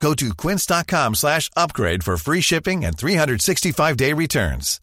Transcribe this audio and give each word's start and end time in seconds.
Go 0.00 0.14
to 0.14 0.34
quince.com 0.34 1.14
slash 1.14 1.50
upgrade 1.56 2.04
for 2.04 2.16
free 2.16 2.40
shipping 2.40 2.84
and 2.84 2.96
365-day 2.96 4.12
returns. 4.12 4.80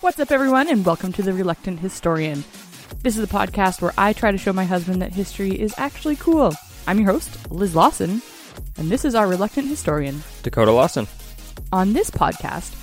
What's 0.00 0.20
up, 0.20 0.30
everyone, 0.30 0.68
and 0.68 0.84
welcome 0.84 1.12
to 1.14 1.22
The 1.22 1.32
Reluctant 1.32 1.80
Historian. 1.80 2.44
This 3.02 3.16
is 3.16 3.24
a 3.24 3.26
podcast 3.26 3.80
where 3.80 3.94
I 3.96 4.12
try 4.12 4.30
to 4.30 4.36
show 4.38 4.52
my 4.52 4.64
husband 4.64 5.00
that 5.00 5.12
history 5.12 5.58
is 5.58 5.74
actually 5.78 6.16
cool. 6.16 6.52
I'm 6.86 6.98
your 6.98 7.10
host, 7.12 7.50
Liz 7.50 7.74
Lawson, 7.74 8.20
and 8.76 8.90
this 8.90 9.04
is 9.06 9.14
our 9.14 9.26
Reluctant 9.26 9.68
Historian. 9.68 10.22
Dakota 10.42 10.72
Lawson. 10.72 11.06
On 11.72 11.94
this 11.94 12.10
podcast, 12.10 12.74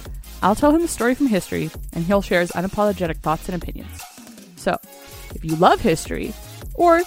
I'll 0.41 0.55
tell 0.55 0.71
him 0.71 0.83
a 0.83 0.87
story 0.87 1.13
from 1.13 1.27
history, 1.27 1.69
and 1.93 2.03
he'll 2.03 2.21
share 2.23 2.41
his 2.41 2.51
unapologetic 2.51 3.17
thoughts 3.17 3.47
and 3.47 3.61
opinions. 3.61 4.01
So, 4.55 4.75
if 5.35 5.45
you 5.45 5.55
love 5.57 5.81
history, 5.81 6.33
or 6.73 7.01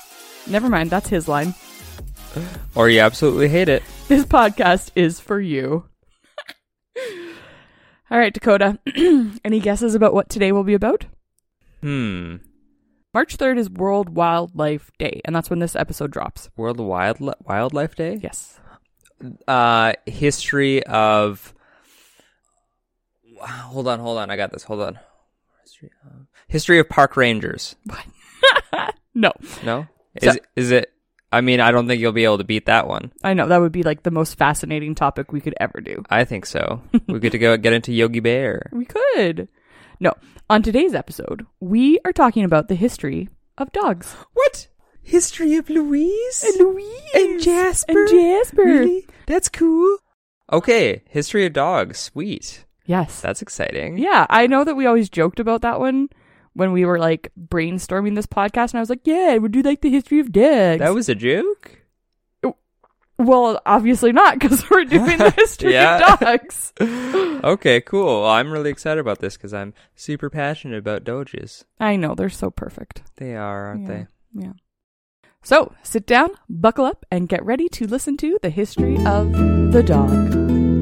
never 0.46 0.68
mind, 0.68 0.90
that's 0.90 1.08
his 1.08 1.26
line, 1.26 1.54
Or 2.74 2.88
you 2.88 3.00
absolutely 3.00 3.48
hate 3.48 3.68
it. 3.68 3.82
this 4.08 4.24
podcast 4.24 4.90
is 4.94 5.18
for 5.20 5.40
you. 5.40 5.84
All 8.10 8.18
right, 8.18 8.32
Dakota, 8.32 8.78
any 9.44 9.60
guesses 9.60 9.94
about 9.94 10.14
what 10.14 10.28
today 10.28 10.52
will 10.52 10.64
be 10.64 10.74
about? 10.74 11.06
Hmm. 11.80 12.36
March 13.14 13.36
3rd 13.36 13.58
is 13.58 13.70
World 13.70 14.10
Wildlife 14.10 14.90
Day, 14.98 15.20
and 15.24 15.34
that's 15.34 15.50
when 15.50 15.58
this 15.58 15.74
episode 15.74 16.10
drops. 16.12 16.48
World 16.56 16.78
Wild 16.78 17.18
Wildlife 17.44 17.96
Day. 17.96 18.18
Yes. 18.22 18.58
Uh, 19.48 19.94
history 20.06 20.84
of. 20.86 21.52
Hold 23.40 23.88
on, 23.88 23.98
hold 24.00 24.18
on. 24.18 24.30
I 24.30 24.36
got 24.36 24.52
this. 24.52 24.62
Hold 24.64 24.80
on. 24.82 24.98
History 25.64 25.90
of, 26.04 26.12
history 26.48 26.78
of 26.78 26.88
park 26.88 27.16
rangers. 27.16 27.74
What? 27.84 28.04
No, 29.12 29.32
No, 29.64 29.88
is 30.14 30.34
So- 30.34 30.40
is 30.54 30.70
it? 30.70 30.92
I 31.32 31.40
mean, 31.40 31.60
I 31.60 31.70
don't 31.70 31.86
think 31.86 32.00
you'll 32.00 32.12
be 32.12 32.24
able 32.24 32.38
to 32.38 32.44
beat 32.44 32.66
that 32.66 32.88
one. 32.88 33.12
I 33.22 33.34
know 33.34 33.46
that 33.46 33.60
would 33.60 33.70
be 33.72 33.84
like 33.84 34.02
the 34.02 34.10
most 34.10 34.36
fascinating 34.36 34.94
topic 34.96 35.32
we 35.32 35.40
could 35.40 35.54
ever 35.60 35.80
do. 35.80 36.02
I 36.10 36.24
think 36.24 36.44
so. 36.44 36.82
we 37.06 37.20
get 37.20 37.32
to 37.32 37.38
go 37.38 37.56
get 37.56 37.72
into 37.72 37.92
Yogi 37.92 38.20
Bear. 38.20 38.68
We 38.72 38.84
could. 38.86 39.48
No, 40.00 40.14
on 40.48 40.62
today's 40.62 40.94
episode, 40.94 41.46
we 41.60 41.98
are 42.04 42.12
talking 42.12 42.42
about 42.44 42.68
the 42.68 42.74
history 42.74 43.28
of 43.58 43.70
dogs. 43.72 44.16
What? 44.32 44.68
History 45.02 45.56
of 45.56 45.68
Louise 45.70 46.44
Louise 46.58 47.10
and 47.14 47.40
Jasper. 47.42 47.92
and 47.98 48.08
Jasper. 48.08 48.62
Really? 48.64 49.06
That's 49.26 49.48
cool. 49.48 49.98
Okay, 50.52 51.02
history 51.08 51.46
of 51.46 51.52
dogs. 51.52 51.98
Sweet. 51.98 52.64
Yes. 52.86 53.20
That's 53.20 53.40
exciting. 53.42 53.98
Yeah, 53.98 54.26
I 54.28 54.46
know 54.48 54.64
that 54.64 54.74
we 54.74 54.86
always 54.86 55.08
joked 55.08 55.38
about 55.38 55.62
that 55.62 55.78
one 55.78 56.08
when 56.54 56.72
we 56.72 56.84
were 56.84 56.98
like 56.98 57.32
brainstorming 57.38 58.14
this 58.16 58.26
podcast, 58.26 58.70
and 58.72 58.76
I 58.76 58.80
was 58.80 58.90
like, 58.90 59.00
"Yeah, 59.04 59.36
we'll 59.38 59.50
do 59.50 59.62
like 59.62 59.80
the 59.80 59.90
history 59.90 60.18
of 60.20 60.32
dogs." 60.32 60.78
That 60.80 60.94
was 60.94 61.08
a 61.08 61.14
joke. 61.14 61.78
well, 63.18 63.60
obviously 63.66 64.12
not 64.12 64.38
because 64.38 64.68
we're 64.70 64.84
doing 64.86 65.18
the 65.18 65.30
history 65.30 65.76
of 65.76 66.18
dogs. 66.20 66.72
okay, 66.80 67.80
cool. 67.82 68.22
Well, 68.22 68.30
I'm 68.30 68.50
really 68.50 68.70
excited 68.70 68.98
about 69.00 69.18
this 69.18 69.36
because 69.36 69.52
I'm 69.52 69.74
super 69.94 70.30
passionate 70.30 70.78
about 70.78 71.04
doges. 71.04 71.64
I 71.78 71.96
know 71.96 72.14
they're 72.14 72.30
so 72.30 72.50
perfect. 72.50 73.02
They 73.16 73.36
are, 73.36 73.66
aren't 73.66 73.82
Yeah. 73.82 73.88
they? 73.88 74.06
Yeah. 74.32 74.52
So 75.42 75.74
sit 75.82 76.06
down, 76.06 76.30
buckle 76.48 76.84
up, 76.86 77.04
and 77.10 77.28
get 77.28 77.44
ready 77.44 77.68
to 77.70 77.86
listen 77.86 78.16
to 78.18 78.38
the 78.42 78.50
history 78.50 78.96
of 79.04 79.32
the 79.72 79.82
dog. 79.82 80.79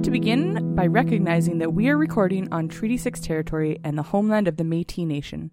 Like 0.00 0.04
to 0.06 0.10
begin 0.10 0.74
by 0.74 0.86
recognizing 0.86 1.58
that 1.58 1.74
we 1.74 1.90
are 1.90 1.96
recording 1.98 2.50
on 2.50 2.68
Treaty 2.68 2.96
6 2.96 3.20
territory 3.20 3.78
and 3.84 3.98
the 3.98 4.02
homeland 4.02 4.48
of 4.48 4.56
the 4.56 4.64
Metis 4.64 5.04
Nation. 5.04 5.50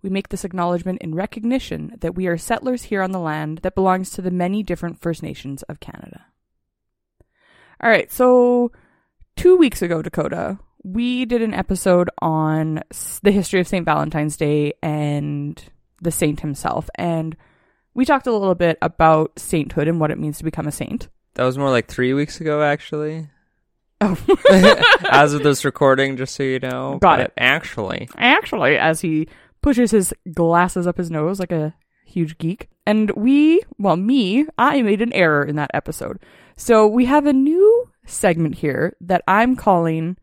We 0.00 0.08
make 0.08 0.30
this 0.30 0.46
acknowledgement 0.46 1.02
in 1.02 1.14
recognition 1.14 1.92
that 2.00 2.14
we 2.14 2.26
are 2.26 2.38
settlers 2.38 2.84
here 2.84 3.02
on 3.02 3.10
the 3.10 3.20
land 3.20 3.58
that 3.58 3.74
belongs 3.74 4.08
to 4.12 4.22
the 4.22 4.30
many 4.30 4.62
different 4.62 4.98
First 4.98 5.22
Nations 5.22 5.62
of 5.64 5.78
Canada. 5.78 6.24
All 7.78 7.90
right, 7.90 8.10
so 8.10 8.72
two 9.36 9.58
weeks 9.58 9.82
ago, 9.82 10.00
Dakota, 10.00 10.58
we 10.82 11.26
did 11.26 11.42
an 11.42 11.52
episode 11.52 12.08
on 12.22 12.80
the 13.22 13.30
history 13.30 13.60
of 13.60 13.68
St. 13.68 13.84
Valentine's 13.84 14.38
Day 14.38 14.72
and 14.82 15.62
the 16.00 16.10
saint 16.10 16.40
himself, 16.40 16.88
and 16.94 17.36
we 17.92 18.06
talked 18.06 18.26
a 18.26 18.32
little 18.32 18.54
bit 18.54 18.78
about 18.80 19.38
sainthood 19.38 19.86
and 19.86 20.00
what 20.00 20.10
it 20.10 20.18
means 20.18 20.38
to 20.38 20.44
become 20.44 20.66
a 20.66 20.72
saint. 20.72 21.08
That 21.34 21.44
was 21.44 21.58
more 21.58 21.68
like 21.68 21.88
three 21.88 22.14
weeks 22.14 22.40
ago, 22.40 22.62
actually. 22.62 23.28
Oh. 24.00 24.16
As 25.10 25.32
of 25.32 25.42
this 25.42 25.64
recording, 25.64 26.16
just 26.16 26.34
so 26.34 26.42
you 26.42 26.58
know. 26.58 26.98
Got 27.00 27.20
it. 27.20 27.32
Actually, 27.38 28.08
actually, 28.16 28.76
as 28.76 29.00
he 29.00 29.26
pushes 29.62 29.90
his 29.90 30.12
glasses 30.34 30.86
up 30.86 30.98
his 30.98 31.10
nose 31.10 31.40
like 31.40 31.52
a 31.52 31.74
huge 32.04 32.36
geek. 32.38 32.68
And 32.86 33.10
we, 33.12 33.62
well, 33.78 33.96
me, 33.96 34.46
I 34.58 34.82
made 34.82 35.00
an 35.02 35.12
error 35.12 35.42
in 35.42 35.56
that 35.56 35.70
episode. 35.74 36.18
So 36.56 36.86
we 36.86 37.06
have 37.06 37.26
a 37.26 37.32
new 37.32 37.90
segment 38.04 38.56
here 38.56 38.94
that 39.00 39.22
I'm 39.26 39.56
calling 39.56 40.16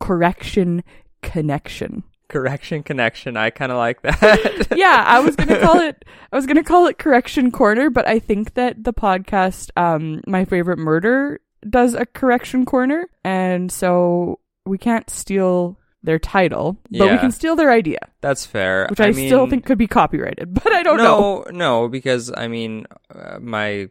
Correction 0.00 0.82
Connection. 1.22 2.02
correction 2.28 2.82
connection. 2.82 3.36
I 3.36 3.50
kind 3.50 3.70
of 3.72 3.78
like 3.78 4.02
that. 4.02 4.68
yeah, 4.76 5.04
I 5.06 5.20
was 5.20 5.36
gonna 5.36 5.58
call 5.60 5.80
it. 5.88 6.04
I 6.32 6.36
was 6.36 6.46
gonna 6.46 6.62
call 6.64 6.86
it 6.86 6.98
Correction 6.98 7.50
Corner, 7.50 7.90
but 7.90 8.06
I 8.08 8.18
think 8.18 8.54
that 8.54 8.84
the 8.84 8.92
podcast, 8.92 9.70
um, 9.76 10.20
my 10.26 10.44
favorite 10.44 10.78
murder, 10.78 11.40
does 11.68 11.94
a 11.94 12.06
Correction 12.06 12.64
Corner, 12.64 13.08
and 13.24 13.70
so 13.70 14.40
we 14.66 14.78
can't 14.78 15.08
steal 15.10 15.78
their 16.02 16.18
title, 16.18 16.78
but 16.90 17.10
we 17.10 17.18
can 17.18 17.30
steal 17.30 17.56
their 17.56 17.70
idea. 17.70 17.98
That's 18.22 18.46
fair. 18.46 18.86
which 18.88 19.00
I, 19.00 19.12
still 19.12 19.42
mean, 19.42 19.50
think 19.50 19.66
could 19.66 19.76
be 19.78 19.86
copyrighted, 19.86 20.54
but 20.64 20.72
I 20.72 20.82
don't 20.82 20.96
know. 20.96 21.44
no, 21.50 21.50
no, 21.50 21.88
because 21.88 22.32
I 22.34 22.48
mean, 22.48 22.86
uh, 23.14 23.38
my 23.40 23.88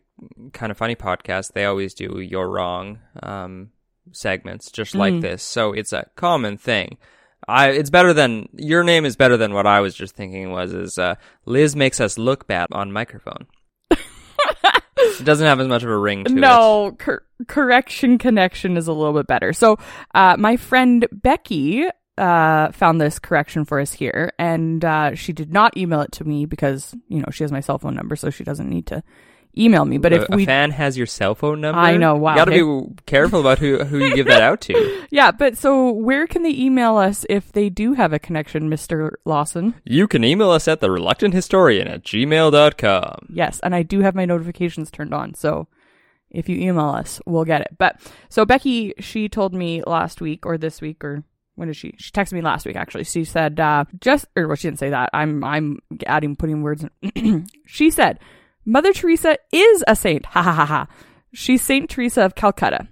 kind 0.53 0.71
of 0.71 0.77
funny 0.77 0.95
podcast, 0.95 1.53
they 1.53 1.65
always 1.65 1.93
do 1.93 2.19
"You're 2.19 2.49
Wrong" 2.49 2.99
um, 3.21 3.69
segments, 4.11 4.71
just 4.71 4.95
like 4.95 5.13
Mm. 5.13 5.21
this. 5.21 5.43
So 5.43 5.71
it's 5.73 5.93
a 5.93 6.07
common 6.15 6.57
thing. 6.57 6.97
I, 7.47 7.69
it's 7.69 7.89
better 7.89 8.13
than 8.13 8.49
your 8.53 8.83
name 8.83 9.05
is 9.05 9.15
better 9.15 9.37
than 9.37 9.53
what 9.53 9.65
I 9.65 9.79
was 9.79 9.95
just 9.95 10.15
thinking 10.15 10.51
was 10.51 10.73
is 10.73 10.97
uh, 10.97 11.15
Liz 11.45 11.75
makes 11.75 11.99
us 12.01 12.17
look 12.17 12.47
bad 12.47 12.67
on 12.71 12.91
microphone. 12.91 13.47
It 15.19 15.23
doesn't 15.23 15.45
have 15.45 15.59
as 15.59 15.67
much 15.67 15.83
of 15.83 15.89
a 15.89 15.97
ring 15.97 16.23
to 16.25 16.31
it. 16.31 16.35
No, 16.35 16.95
cor- 16.99 17.23
correction 17.47 18.17
connection 18.17 18.77
is 18.77 18.87
a 18.87 18.93
little 18.93 19.13
bit 19.13 19.27
better. 19.27 19.53
So, 19.53 19.77
uh, 20.13 20.35
my 20.37 20.57
friend 20.57 21.07
Becky 21.11 21.85
uh, 22.17 22.71
found 22.71 22.99
this 22.99 23.17
correction 23.17 23.65
for 23.65 23.79
us 23.79 23.93
here, 23.93 24.33
and 24.37 24.83
uh, 24.83 25.15
she 25.15 25.33
did 25.33 25.53
not 25.53 25.77
email 25.77 26.01
it 26.01 26.11
to 26.13 26.25
me 26.25 26.45
because 26.45 26.93
you 27.07 27.19
know 27.19 27.27
she 27.31 27.43
has 27.43 27.51
my 27.51 27.61
cell 27.61 27.79
phone 27.79 27.95
number, 27.95 28.15
so 28.15 28.29
she 28.29 28.43
doesn't 28.43 28.69
need 28.69 28.85
to 28.87 29.03
email 29.57 29.85
me. 29.85 29.97
But 29.97 30.13
a, 30.13 30.21
if 30.21 30.29
a 30.29 30.45
fan 30.45 30.71
has 30.71 30.97
your 30.97 31.07
cell 31.07 31.35
phone 31.35 31.61
number, 31.61 31.79
I 31.79 31.97
know, 31.97 32.15
wow, 32.15 32.33
You 32.33 32.37
gotta 32.37 32.51
hey. 32.51 32.61
be 32.61 32.95
careful 33.05 33.39
about 33.39 33.59
who 33.59 33.83
who 33.83 33.99
you 33.99 34.15
give 34.15 34.27
that 34.27 34.41
out 34.41 34.61
to. 34.61 35.05
yeah, 35.11 35.31
but 35.31 35.57
so 35.57 35.91
where 35.91 36.27
can 36.27 36.43
they 36.43 36.51
email 36.51 36.97
us 36.97 37.25
if 37.29 37.51
they 37.51 37.69
do 37.69 37.93
have 37.93 38.13
a 38.13 38.19
connection, 38.19 38.69
Mister 38.69 39.19
Lawson? 39.25 39.75
You 39.83 40.07
can 40.07 40.23
email 40.23 40.51
us 40.51 40.67
at 40.67 40.79
the 40.79 40.91
reluctant 40.91 41.33
historian 41.33 41.87
at 41.87 42.03
gmail.com. 42.03 43.27
Yes, 43.29 43.59
and 43.61 43.75
I 43.75 43.83
do 43.83 44.01
have 44.01 44.15
my 44.15 44.25
notifications 44.25 44.91
turned 44.91 45.13
on, 45.13 45.33
so 45.33 45.67
if 46.31 46.47
you 46.47 46.57
email 46.57 46.89
us, 46.89 47.19
we'll 47.25 47.45
get 47.45 47.61
it. 47.61 47.75
But 47.77 47.99
so 48.29 48.45
Becky, 48.45 48.93
she 48.99 49.29
told 49.29 49.53
me 49.53 49.83
last 49.85 50.21
week 50.21 50.45
or 50.45 50.57
this 50.57 50.81
week 50.81 51.03
or 51.03 51.23
when 51.55 51.67
did 51.67 51.75
she? 51.75 51.93
She 51.97 52.11
texted 52.11 52.33
me 52.33 52.41
last 52.41 52.65
week 52.65 52.77
actually. 52.77 53.03
She 53.03 53.25
said 53.25 53.59
uh, 53.59 53.83
just 53.99 54.25
or 54.37 54.47
well, 54.47 54.55
she 54.55 54.67
didn't 54.67 54.79
say 54.79 54.91
that. 54.91 55.09
I'm 55.11 55.43
I'm 55.43 55.79
adding 56.05 56.35
putting 56.37 56.61
words. 56.61 56.85
In. 57.15 57.47
she 57.65 57.91
said 57.91 58.19
Mother 58.69 58.93
Teresa 58.93 59.35
is 59.51 59.83
a 59.87 59.95
saint. 59.95 60.27
Ha 60.27 60.43
ha 60.43 60.53
ha 60.53 60.63
ha. 60.63 60.87
She's 61.33 61.63
Saint 61.63 61.89
Teresa 61.89 62.21
of 62.21 62.35
Calcutta. 62.35 62.87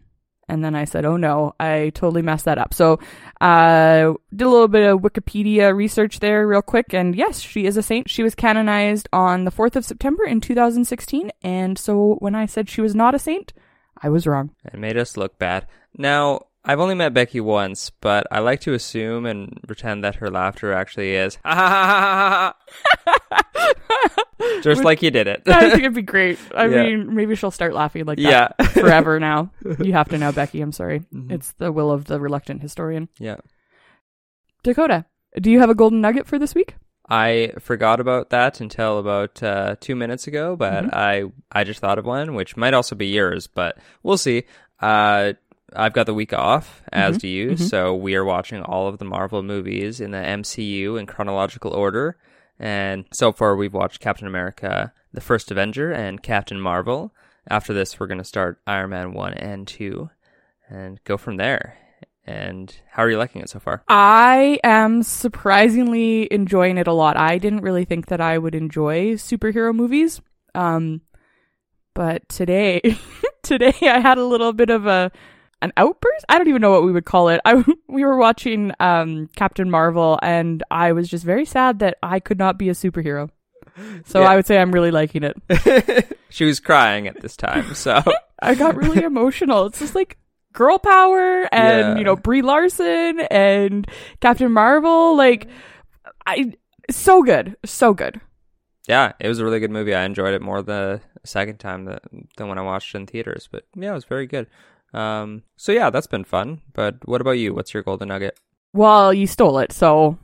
And 0.50 0.64
then 0.64 0.74
I 0.74 0.86
said, 0.86 1.06
oh 1.06 1.18
no, 1.18 1.54
I 1.60 1.92
totally 1.94 2.24
messed 2.24 2.46
that 2.46 2.58
up. 2.58 2.74
So, 2.74 3.00
uh, 3.40 4.14
did 4.36 4.48
a 4.48 4.50
little 4.50 4.70
bit 4.70 4.90
of 4.90 5.02
Wikipedia 5.02 5.76
research 5.76 6.20
there 6.20 6.48
real 6.48 6.64
quick. 6.64 6.96
And 6.96 7.16
yes, 7.16 7.40
she 7.42 7.68
is 7.68 7.78
a 7.78 7.84
saint. 7.84 8.10
She 8.10 8.24
was 8.24 8.34
canonized 8.34 9.08
on 9.14 9.44
the 9.44 9.52
4th 9.52 9.76
of 9.76 9.86
September 9.86 10.24
in 10.24 10.42
2016. 10.42 11.30
And 11.44 11.78
so 11.78 12.16
when 12.20 12.34
I 12.34 12.48
said 12.48 12.70
she 12.70 12.82
was 12.82 12.96
not 12.96 13.14
a 13.14 13.20
saint, 13.20 13.54
I 14.02 14.10
was 14.10 14.26
wrong. 14.26 14.56
It 14.66 14.80
made 14.80 14.98
us 14.98 15.16
look 15.16 15.38
bad. 15.38 15.68
Now, 15.96 16.48
I've 16.68 16.80
only 16.82 16.96
met 16.96 17.14
Becky 17.14 17.40
once, 17.40 17.90
but 18.02 18.28
I 18.30 18.40
like 18.40 18.60
to 18.62 18.74
assume 18.74 19.26
and 19.26 19.58
pretend 19.66 20.04
that 20.04 20.16
her 20.16 20.30
laughter 20.30 20.74
actually 20.74 21.16
is 21.16 21.38
just 24.62 24.84
like 24.84 25.02
you 25.02 25.12
did 25.12 25.28
it. 25.28 25.44
I 25.48 25.70
think 25.70 25.80
it'd 25.84 25.94
be 25.94 26.02
great. 26.02 26.38
I 26.56 26.66
Yeah. 26.68 26.84
mean, 26.84 27.16
maybe 27.16 27.36
she'll 27.36 27.52
start 27.52 27.74
laughing 27.74 28.06
like 28.06 28.18
that 28.20 28.56
yeah. 28.60 28.68
forever 28.74 29.20
now. 29.32 29.52
You 29.80 29.94
have 29.94 30.10
to 30.10 30.18
know, 30.18 30.32
Becky. 30.32 30.62
I'm 30.62 30.72
sorry. 30.72 31.00
Mhm. 31.14 31.32
It's 31.32 31.54
the 31.54 31.72
will 31.72 31.92
of 31.92 32.06
the 32.06 32.20
reluctant 32.20 32.62
historian. 32.62 33.10
Yeah. 33.20 33.38
Dakota, 34.64 35.06
do 35.40 35.50
you 35.52 35.60
have 35.60 35.70
a 35.70 35.76
golden 35.76 36.02
nugget 36.02 36.28
for 36.28 36.38
this 36.40 36.54
week? 36.56 36.76
I 37.10 37.54
forgot 37.60 38.02
about 38.02 38.32
that 38.32 38.60
until 38.60 39.00
about 39.00 39.42
uh, 39.42 39.76
two 39.80 39.96
minutes 39.96 40.28
ago, 40.28 40.56
but 40.58 40.84
Mhm. 40.84 40.94
I 40.94 41.24
I 41.52 41.64
just 41.64 41.80
thought 41.80 41.98
of 42.00 42.06
one, 42.06 42.34
which 42.36 42.58
might 42.58 42.74
also 42.74 42.96
be 42.96 43.08
yours, 43.08 43.48
but 43.48 43.78
we'll 44.04 44.18
see. 44.18 44.44
Uh, 44.82 45.34
I've 45.76 45.94
got 45.94 46.06
the 46.06 46.14
week 46.14 46.34
off, 46.34 46.82
as 46.94 47.18
Mhm. 47.18 47.22
do 47.22 47.28
you, 47.28 47.50
Mhm. 47.52 47.60
so 47.60 47.94
we 47.96 48.16
are 48.16 48.24
watching 48.26 48.62
all 48.62 48.88
of 48.88 49.00
the 49.00 49.06
Marvel 49.06 49.44
movies 49.44 50.00
in 50.00 50.12
the 50.12 50.18
MCU 50.26 50.96
in 50.98 51.06
chronological 51.06 51.72
order. 51.74 52.18
And 52.60 53.06
so 53.12 53.32
far, 53.32 53.56
we've 53.56 53.74
watched 53.74 54.00
Captain 54.00 54.28
America, 54.28 54.94
The 55.14 55.22
First 55.22 55.52
Avenger, 55.52 55.92
and 55.92 56.24
Captain 56.24 56.60
Marvel. 56.60 57.14
After 57.50 57.74
this, 57.74 58.00
we're 58.00 58.08
going 58.08 58.18
to 58.18 58.24
start 58.24 58.60
Iron 58.66 58.90
Man 58.92 59.14
1 59.14 59.34
and 59.34 59.68
2 59.68 60.10
and 60.70 61.04
go 61.04 61.18
from 61.18 61.38
there. 61.38 61.78
And 62.26 62.76
how 62.92 63.04
are 63.04 63.10
you 63.10 63.18
liking 63.18 63.42
it 63.42 63.50
so 63.50 63.60
far? 63.60 63.84
I 63.88 64.60
am 64.64 65.02
surprisingly 65.04 66.28
enjoying 66.32 66.78
it 66.78 66.88
a 66.88 66.92
lot. 66.94 67.16
I 67.16 67.38
didn't 67.38 67.62
really 67.62 67.86
think 67.86 68.08
that 68.08 68.20
I 68.20 68.38
would 68.38 68.54
enjoy 68.56 69.14
superhero 69.14 69.74
movies. 69.74 70.20
Um, 70.54 71.02
but 71.94 72.28
today, 72.28 72.82
today 73.44 73.74
I 73.84 74.00
had 74.00 74.18
a 74.18 74.26
little 74.26 74.52
bit 74.52 74.70
of 74.70 74.86
a 74.88 75.10
an 75.62 75.74
outburst. 75.78 76.26
I 76.30 76.38
don't 76.38 76.48
even 76.48 76.62
know 76.62 76.72
what 76.72 76.84
we 76.84 76.92
would 76.92 77.06
call 77.06 77.30
it. 77.30 77.42
I 77.46 77.64
we 77.88 78.04
were 78.06 78.18
watching 78.18 78.72
um 78.80 79.30
Captain 79.36 79.70
Marvel 79.70 80.20
and 80.22 80.64
I 80.72 80.92
was 80.92 81.10
just 81.10 81.24
very 81.26 81.46
sad 81.46 81.80
that 81.80 81.98
I 82.04 82.20
could 82.20 82.38
not 82.38 82.58
be 82.58 82.70
a 82.70 82.74
superhero. 82.74 83.30
So 84.06 84.22
Yeah. 84.22 84.28
I 84.30 84.36
would 84.36 84.46
say 84.48 84.58
I'm 84.58 84.72
really 84.72 84.92
liking 84.92 85.24
it. 85.24 86.16
she 86.30 86.46
was 86.46 86.60
crying 86.60 87.08
at 87.08 87.22
this 87.22 87.36
time, 87.38 87.74
so. 87.76 88.02
I 88.42 88.56
got 88.56 88.76
really 88.76 89.04
emotional. 89.04 89.66
It's 89.68 89.80
just 89.80 89.96
like 89.96 90.18
girl 90.54 90.78
power 90.80 91.44
and 91.54 91.80
Yeah. 91.94 91.98
you 91.98 92.04
know 92.04 92.16
Brie 92.16 92.42
Larson 92.42 93.20
and 93.32 93.88
Captain 94.22 94.52
Marvel. 94.52 95.16
Like 95.18 95.48
I 96.26 96.54
so 96.90 97.22
good, 97.24 97.56
so 97.66 97.94
good. 97.94 98.22
Yeah, 98.88 99.14
it 99.20 99.28
was 99.28 99.40
a 99.40 99.44
really 99.44 99.60
good 99.60 99.72
movie. 99.72 99.94
I 99.94 100.06
enjoyed 100.06 100.34
it 100.34 100.42
more 100.42 100.62
the 100.62 101.02
second 101.26 101.58
time 101.60 101.86
that, 101.86 102.04
than 102.38 102.48
when 102.48 102.58
I 102.58 102.62
watched 102.62 102.96
it 102.96 103.00
in 103.00 103.06
theaters. 103.06 103.50
But 103.52 103.66
yeah, 103.76 103.92
it 103.92 103.96
was 103.96 104.06
very 104.06 104.28
good. 104.28 104.48
Um, 104.94 105.44
so 105.58 105.72
yeah, 105.72 105.90
that's 105.90 106.08
been 106.08 106.24
fun. 106.24 106.62
But 106.74 106.96
what 107.08 107.22
about 107.22 107.32
you? 107.32 107.54
What's 107.54 107.74
your 107.74 107.84
golden 107.84 108.08
nugget? 108.10 108.40
Well, 108.74 109.14
you 109.14 109.28
stole 109.28 109.60
it, 109.60 109.72
so 109.72 110.18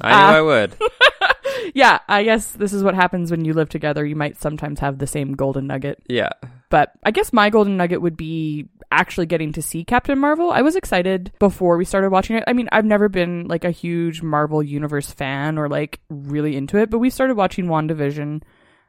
I 0.00 0.08
knew 0.10 0.16
Ah. 0.16 0.36
I 0.36 0.40
would. 0.42 0.76
yeah. 1.74 1.98
I 2.08 2.24
guess 2.24 2.50
this 2.52 2.72
is 2.72 2.82
what 2.82 2.94
happens 2.94 3.30
when 3.30 3.44
you 3.44 3.52
live 3.54 3.68
together. 3.68 4.04
You 4.04 4.16
might 4.16 4.40
sometimes 4.40 4.80
have 4.80 4.98
the 4.98 5.06
same 5.06 5.32
golden 5.34 5.66
nugget. 5.66 6.02
Yeah, 6.08 6.30
But 6.70 6.92
I 7.04 7.10
guess 7.10 7.32
my 7.32 7.50
golden 7.50 7.76
nugget 7.76 8.02
would 8.02 8.16
be 8.16 8.68
actually 8.90 9.26
getting 9.26 9.52
to 9.52 9.62
see 9.62 9.84
Captain 9.84 10.18
Marvel. 10.18 10.50
I 10.50 10.62
was 10.62 10.76
excited 10.76 11.32
before 11.40 11.76
we 11.76 11.84
started 11.84 12.10
watching 12.10 12.36
it. 12.36 12.44
I 12.46 12.52
mean, 12.52 12.68
I've 12.72 12.84
never 12.84 13.08
been 13.08 13.46
like 13.48 13.64
a 13.64 13.70
huge 13.70 14.22
Marvel 14.22 14.62
Universe 14.62 15.10
fan 15.10 15.58
or 15.58 15.68
like 15.68 16.00
really 16.08 16.56
into 16.56 16.76
it, 16.78 16.90
but 16.90 16.98
we 16.98 17.10
started 17.10 17.36
watching 17.36 17.66
WandaVision 17.66 18.42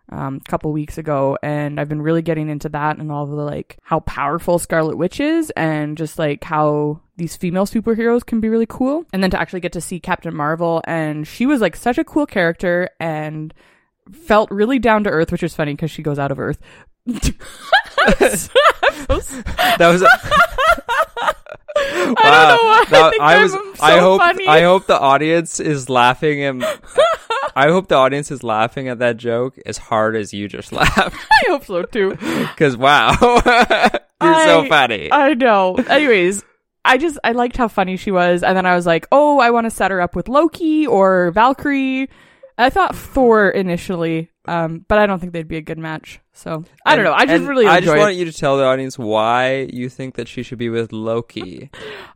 um, 0.10 0.40
a 0.46 0.50
couple 0.50 0.72
weeks 0.72 0.98
ago, 0.98 1.38
and 1.42 1.80
I've 1.80 1.90
been 1.90 2.02
really 2.02 2.22
getting 2.22 2.50
into 2.50 2.70
that 2.70 2.98
and 2.98 3.12
all 3.12 3.24
of 3.24 3.30
the 3.30 3.36
like 3.38 3.78
how 3.84 4.02
powerful 4.02 4.60
Scarlet 4.60 4.98
Witch 4.98 5.20
is, 5.20 5.50
and 5.52 5.98
just 5.98 6.20
like 6.20 6.44
how 6.44 7.02
these 7.18 7.36
female 7.36 7.66
superheroes 7.66 8.26
can 8.26 8.40
be 8.42 8.50
really 8.50 8.66
cool. 8.68 9.06
And 9.14 9.24
then 9.24 9.32
to 9.32 9.40
actually 9.40 9.62
get 9.62 9.72
to 9.74 9.82
see 9.82 10.00
Captain 10.00 10.36
Marvel, 10.36 10.82
and 10.86 11.28
she 11.28 11.46
was 11.46 11.62
like 11.62 11.76
such 11.76 11.98
a 11.98 12.04
cool 12.04 12.26
character 12.26 12.90
and 13.00 13.54
felt 14.12 14.52
really 14.52 14.78
down 14.80 15.04
to 15.06 15.10
earth, 15.10 15.32
which 15.32 15.42
is 15.44 15.56
funny 15.56 15.74
because 15.74 15.90
she 15.92 16.04
goes 16.04 16.20
out 16.20 16.32
of 16.32 16.40
Earth. 16.40 16.60
that 17.06 17.32
was. 19.80 20.04
I 21.78 21.94
don't 21.98 22.14
know 22.14 22.64
why. 22.64 22.84
I 22.86 22.86
That- 22.90 23.10
think 23.12 23.22
I 23.24 23.36
I'm 23.36 23.42
was. 23.44 23.52
so 23.52 23.84
I 23.84 23.98
hope. 24.00 24.22
funny. 24.22 24.48
I 24.48 24.62
hope 24.62 24.86
the 24.88 25.00
audience 25.00 25.60
is 25.60 25.90
laughing 25.90 26.44
and. 26.44 26.64
I 27.56 27.70
hope 27.70 27.88
the 27.88 27.96
audience 27.96 28.32
is 28.32 28.44
laughing 28.44 28.90
at 28.90 29.00
that 29.00 29.16
joke 29.18 29.58
as 29.66 29.78
hard 29.78 30.16
as 30.16 30.34
you 30.34 30.48
just 30.48 30.72
laughed. 30.74 31.16
I 31.32 31.44
hope 31.48 31.66
so 31.66 31.84
too. 31.84 32.18
Because 32.56 32.78
wow, 32.78 33.16
you're 34.22 34.46
so 34.46 34.66
funny. 34.68 35.10
I 35.12 35.34
know. 35.34 35.76
Anyways, 35.76 36.44
I 36.84 36.98
just 36.98 37.18
I 37.24 37.32
liked 37.32 37.58
how 37.58 37.68
funny 37.68 37.98
she 37.98 38.12
was, 38.12 38.44
and 38.44 38.56
then 38.56 38.66
I 38.66 38.76
was 38.76 38.86
like, 38.86 39.08
oh, 39.12 39.40
I 39.40 39.52
want 39.52 39.66
to 39.66 39.72
set 39.72 39.92
her 39.92 40.02
up 40.02 40.16
with 40.16 40.28
Loki 40.30 40.86
or 40.88 41.32
Valkyrie. 41.32 42.10
I 42.58 42.70
thought 42.70 42.96
Thor 42.96 43.50
initially, 43.50 44.32
um, 44.48 44.86
but 44.88 44.98
I 44.98 45.06
don't 45.08 45.20
think 45.20 45.34
they'd 45.34 45.48
be 45.48 45.58
a 45.58 45.62
good 45.62 45.78
match. 45.78 46.20
So 46.34 46.66
I 46.86 46.96
don't 46.96 47.06
know. 47.06 47.14
I 47.14 47.26
just 47.26 47.36
And 47.40 47.48
really 47.48 47.66
I 47.66 47.80
just 47.80 47.96
want 47.96 48.12
it 48.14 48.18
you 48.18 48.26
to 48.26 48.34
tell 48.34 48.58
the 48.58 48.66
audience 48.66 49.00
why 49.00 49.70
you 49.72 49.88
think 49.90 50.16
that 50.16 50.28
she 50.28 50.44
should 50.44 50.58
be 50.58 50.70
with 50.70 50.92
Loki. 50.92 51.70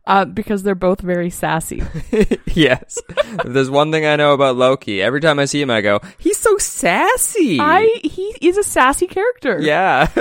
uh, 0.06 0.24
because 0.26 0.62
they're 0.62 0.74
both 0.74 1.00
very 1.00 1.30
sassy. 1.30 1.82
yes. 2.46 2.98
there's 3.44 3.70
one 3.70 3.90
thing 3.92 4.04
I 4.04 4.16
know 4.16 4.34
about 4.34 4.56
Loki, 4.56 5.00
every 5.00 5.20
time 5.20 5.38
I 5.38 5.46
see 5.46 5.60
him, 5.62 5.70
I 5.70 5.80
go, 5.80 6.00
he's 6.18 6.38
so 6.38 6.58
sassy. 6.58 7.58
I 7.60 8.00
he 8.04 8.36
is 8.42 8.58
a 8.58 8.62
sassy 8.62 9.06
character. 9.06 9.58
Yeah. 9.60 10.06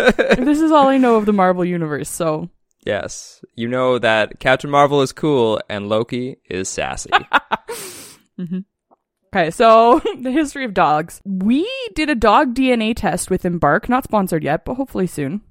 This 0.50 0.62
is 0.62 0.72
all 0.72 0.88
I 0.88 0.98
know 0.98 1.16
of 1.18 1.26
the 1.26 1.34
Marvel 1.34 1.66
universe. 1.66 2.10
So 2.10 2.50
yes. 2.86 3.44
You 3.56 3.68
know 3.68 4.00
that 4.00 4.40
Captain 4.40 4.70
Marvel 4.70 5.02
is 5.02 5.12
cool 5.12 5.62
and 5.70 5.90
Loki 5.90 6.38
is 6.50 6.70
sassy. 6.70 7.10
Okay, 9.34 9.52
so 9.52 10.00
the 10.22 10.32
history 10.32 10.66
of 10.66 10.74
dogs. 10.74 11.22
We 11.26 11.70
did 11.96 12.10
a 12.10 12.16
dog 12.16 12.56
DNA 12.56 12.96
test 12.96 13.30
with 13.30 13.46
Embark, 13.46 13.88
not 13.90 14.04
sponsored 14.04 14.44
yet, 14.44 14.66
but 14.66 14.76
hopefully 14.76 15.08
soon. 15.08 15.42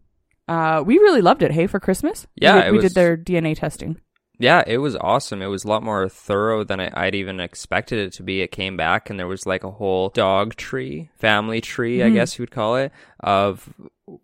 Uh, 0.48 0.82
we 0.84 0.98
really 0.98 1.20
loved 1.20 1.42
it. 1.42 1.52
Hey, 1.52 1.66
for 1.66 1.78
Christmas, 1.78 2.26
Yeah, 2.36 2.54
we, 2.56 2.60
it 2.62 2.70
we 2.72 2.76
was- 2.78 2.84
did 2.86 2.94
their 2.94 3.16
DNA 3.16 3.54
testing. 3.56 4.00
yeah, 4.40 4.62
it 4.66 4.78
was 4.78 4.96
awesome. 4.96 5.42
It 5.42 5.46
was 5.46 5.64
a 5.64 5.68
lot 5.68 5.82
more 5.82 6.08
thorough 6.08 6.64
than 6.64 6.80
I, 6.80 6.90
I'd 6.94 7.14
even 7.14 7.38
expected 7.38 7.98
it 7.98 8.12
to 8.14 8.22
be. 8.22 8.40
It 8.40 8.50
came 8.50 8.76
back 8.76 9.10
and 9.10 9.18
there 9.18 9.26
was 9.26 9.46
like 9.46 9.62
a 9.62 9.70
whole 9.70 10.08
dog 10.10 10.56
tree, 10.56 11.10
family 11.18 11.60
tree, 11.60 12.02
I 12.02 12.08
Mhm. 12.08 12.14
guess 12.14 12.38
you 12.38 12.42
would 12.42 12.50
call 12.50 12.76
it, 12.76 12.90
of 13.20 13.68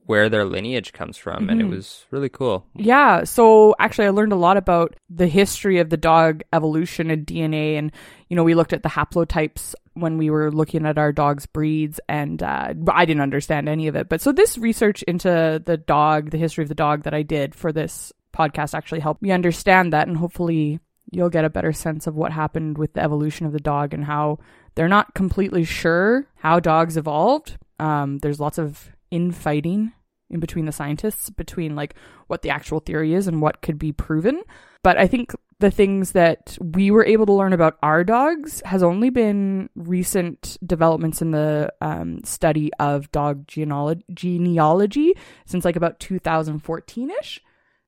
where 0.06 0.28
their 0.28 0.44
lineage 0.44 0.92
comes 0.92 1.16
from. 1.16 1.48
And 1.48 1.60
it 1.60 1.66
Mhm. 1.66 1.70
was 1.70 2.06
really 2.10 2.28
cool. 2.28 2.66
Yeah, 2.74 3.24
so 3.24 3.74
actually, 3.78 4.06
I 4.06 4.10
learned 4.10 4.32
a 4.32 4.36
lot 4.36 4.56
about 4.56 4.96
the 5.10 5.26
history 5.26 5.78
of 5.78 5.90
the 5.90 5.96
dog 5.96 6.42
evolution 6.52 7.10
and 7.10 7.26
DNA, 7.26 7.76
and 7.76 7.92
you 8.28 8.36
know, 8.36 8.44
we 8.44 8.54
looked 8.54 8.72
at 8.72 8.82
the 8.82 8.88
haplotypes 8.88 9.74
when 9.92 10.18
we 10.18 10.28
were 10.30 10.50
looking 10.50 10.86
at 10.86 10.98
our 10.98 11.12
dog's 11.12 11.46
breeds, 11.46 12.00
and 12.08 12.42
uh, 12.42 12.74
I 12.88 13.04
didn't 13.04 13.22
understand 13.22 13.68
any 13.68 13.86
of 13.86 13.96
it. 13.96 14.08
But 14.08 14.20
so 14.20 14.32
this 14.32 14.58
research 14.58 15.02
into 15.04 15.62
the 15.64 15.76
dog, 15.76 16.30
the 16.30 16.38
history 16.38 16.62
of 16.62 16.68
the 16.68 16.74
dog 16.74 17.04
that 17.04 17.14
I 17.14 17.22
did 17.22 17.54
for 17.54 17.72
this 17.72 18.12
podcast, 18.34 18.74
actually 18.74 19.00
helped 19.00 19.22
me 19.22 19.30
understand 19.30 19.92
that, 19.92 20.08
and 20.08 20.16
hopefully, 20.16 20.80
you'll 21.12 21.30
get 21.30 21.44
a 21.44 21.50
better 21.50 21.72
sense 21.72 22.06
of 22.08 22.16
what 22.16 22.32
happened 22.32 22.76
with 22.78 22.94
the 22.94 23.02
evolution 23.02 23.46
of 23.46 23.52
the 23.52 23.60
dog 23.60 23.94
and 23.94 24.04
how 24.04 24.38
they're 24.74 24.88
not 24.88 25.14
completely 25.14 25.62
sure 25.62 26.26
how 26.36 26.58
dogs 26.58 26.96
evolved. 26.96 27.56
Um, 27.78 28.18
there's 28.18 28.40
lots 28.40 28.58
of 28.58 28.90
infighting 29.14 29.92
in 30.30 30.40
between 30.40 30.64
the 30.64 30.72
scientists 30.72 31.30
between 31.30 31.76
like 31.76 31.94
what 32.26 32.42
the 32.42 32.50
actual 32.50 32.80
theory 32.80 33.14
is 33.14 33.28
and 33.28 33.40
what 33.40 33.62
could 33.62 33.78
be 33.78 33.92
proven. 33.92 34.42
But 34.82 34.98
I 34.98 35.06
think 35.06 35.32
the 35.60 35.70
things 35.70 36.12
that 36.12 36.58
we 36.60 36.90
were 36.90 37.04
able 37.04 37.26
to 37.26 37.32
learn 37.32 37.52
about 37.52 37.78
our 37.82 38.02
dogs 38.02 38.60
has 38.64 38.82
only 38.82 39.10
been 39.10 39.70
recent 39.76 40.58
developments 40.66 41.22
in 41.22 41.30
the 41.30 41.72
um, 41.80 42.22
study 42.24 42.70
of 42.80 43.10
dog 43.12 43.46
genealog- 43.46 44.02
genealogy 44.12 45.14
since 45.46 45.64
like 45.64 45.76
about 45.76 46.00
2014 46.00 47.10
ish. 47.20 47.40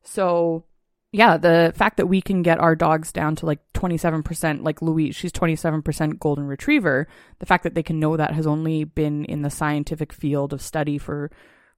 So, 0.03 0.65
yeah, 1.17 1.39
the 1.39 1.73
fact 1.75 1.97
that 1.97 2.09
we 2.09 2.21
can 2.21 2.43
get 2.43 2.59
our 2.59 2.77
dogs 2.77 3.11
down 3.11 3.37
to 3.37 3.47
like 3.47 3.61
27%, 3.73 4.63
like 4.63 4.83
Louise, 4.83 5.17
she's 5.17 5.33
27% 5.33 6.19
golden 6.19 6.47
retriever, 6.47 7.09
the 7.39 7.47
fact 7.47 7.65
that 7.65 7.75
they 7.75 7.83
can 7.83 7.99
know 7.99 8.19
that 8.19 8.35
has 8.35 8.47
only 8.47 8.85
been 8.85 9.25
in 9.25 9.41
the 9.41 9.49
scientific 9.49 10.13
field 10.13 10.53
of 10.53 10.61
study 10.61 10.99
for 10.99 11.31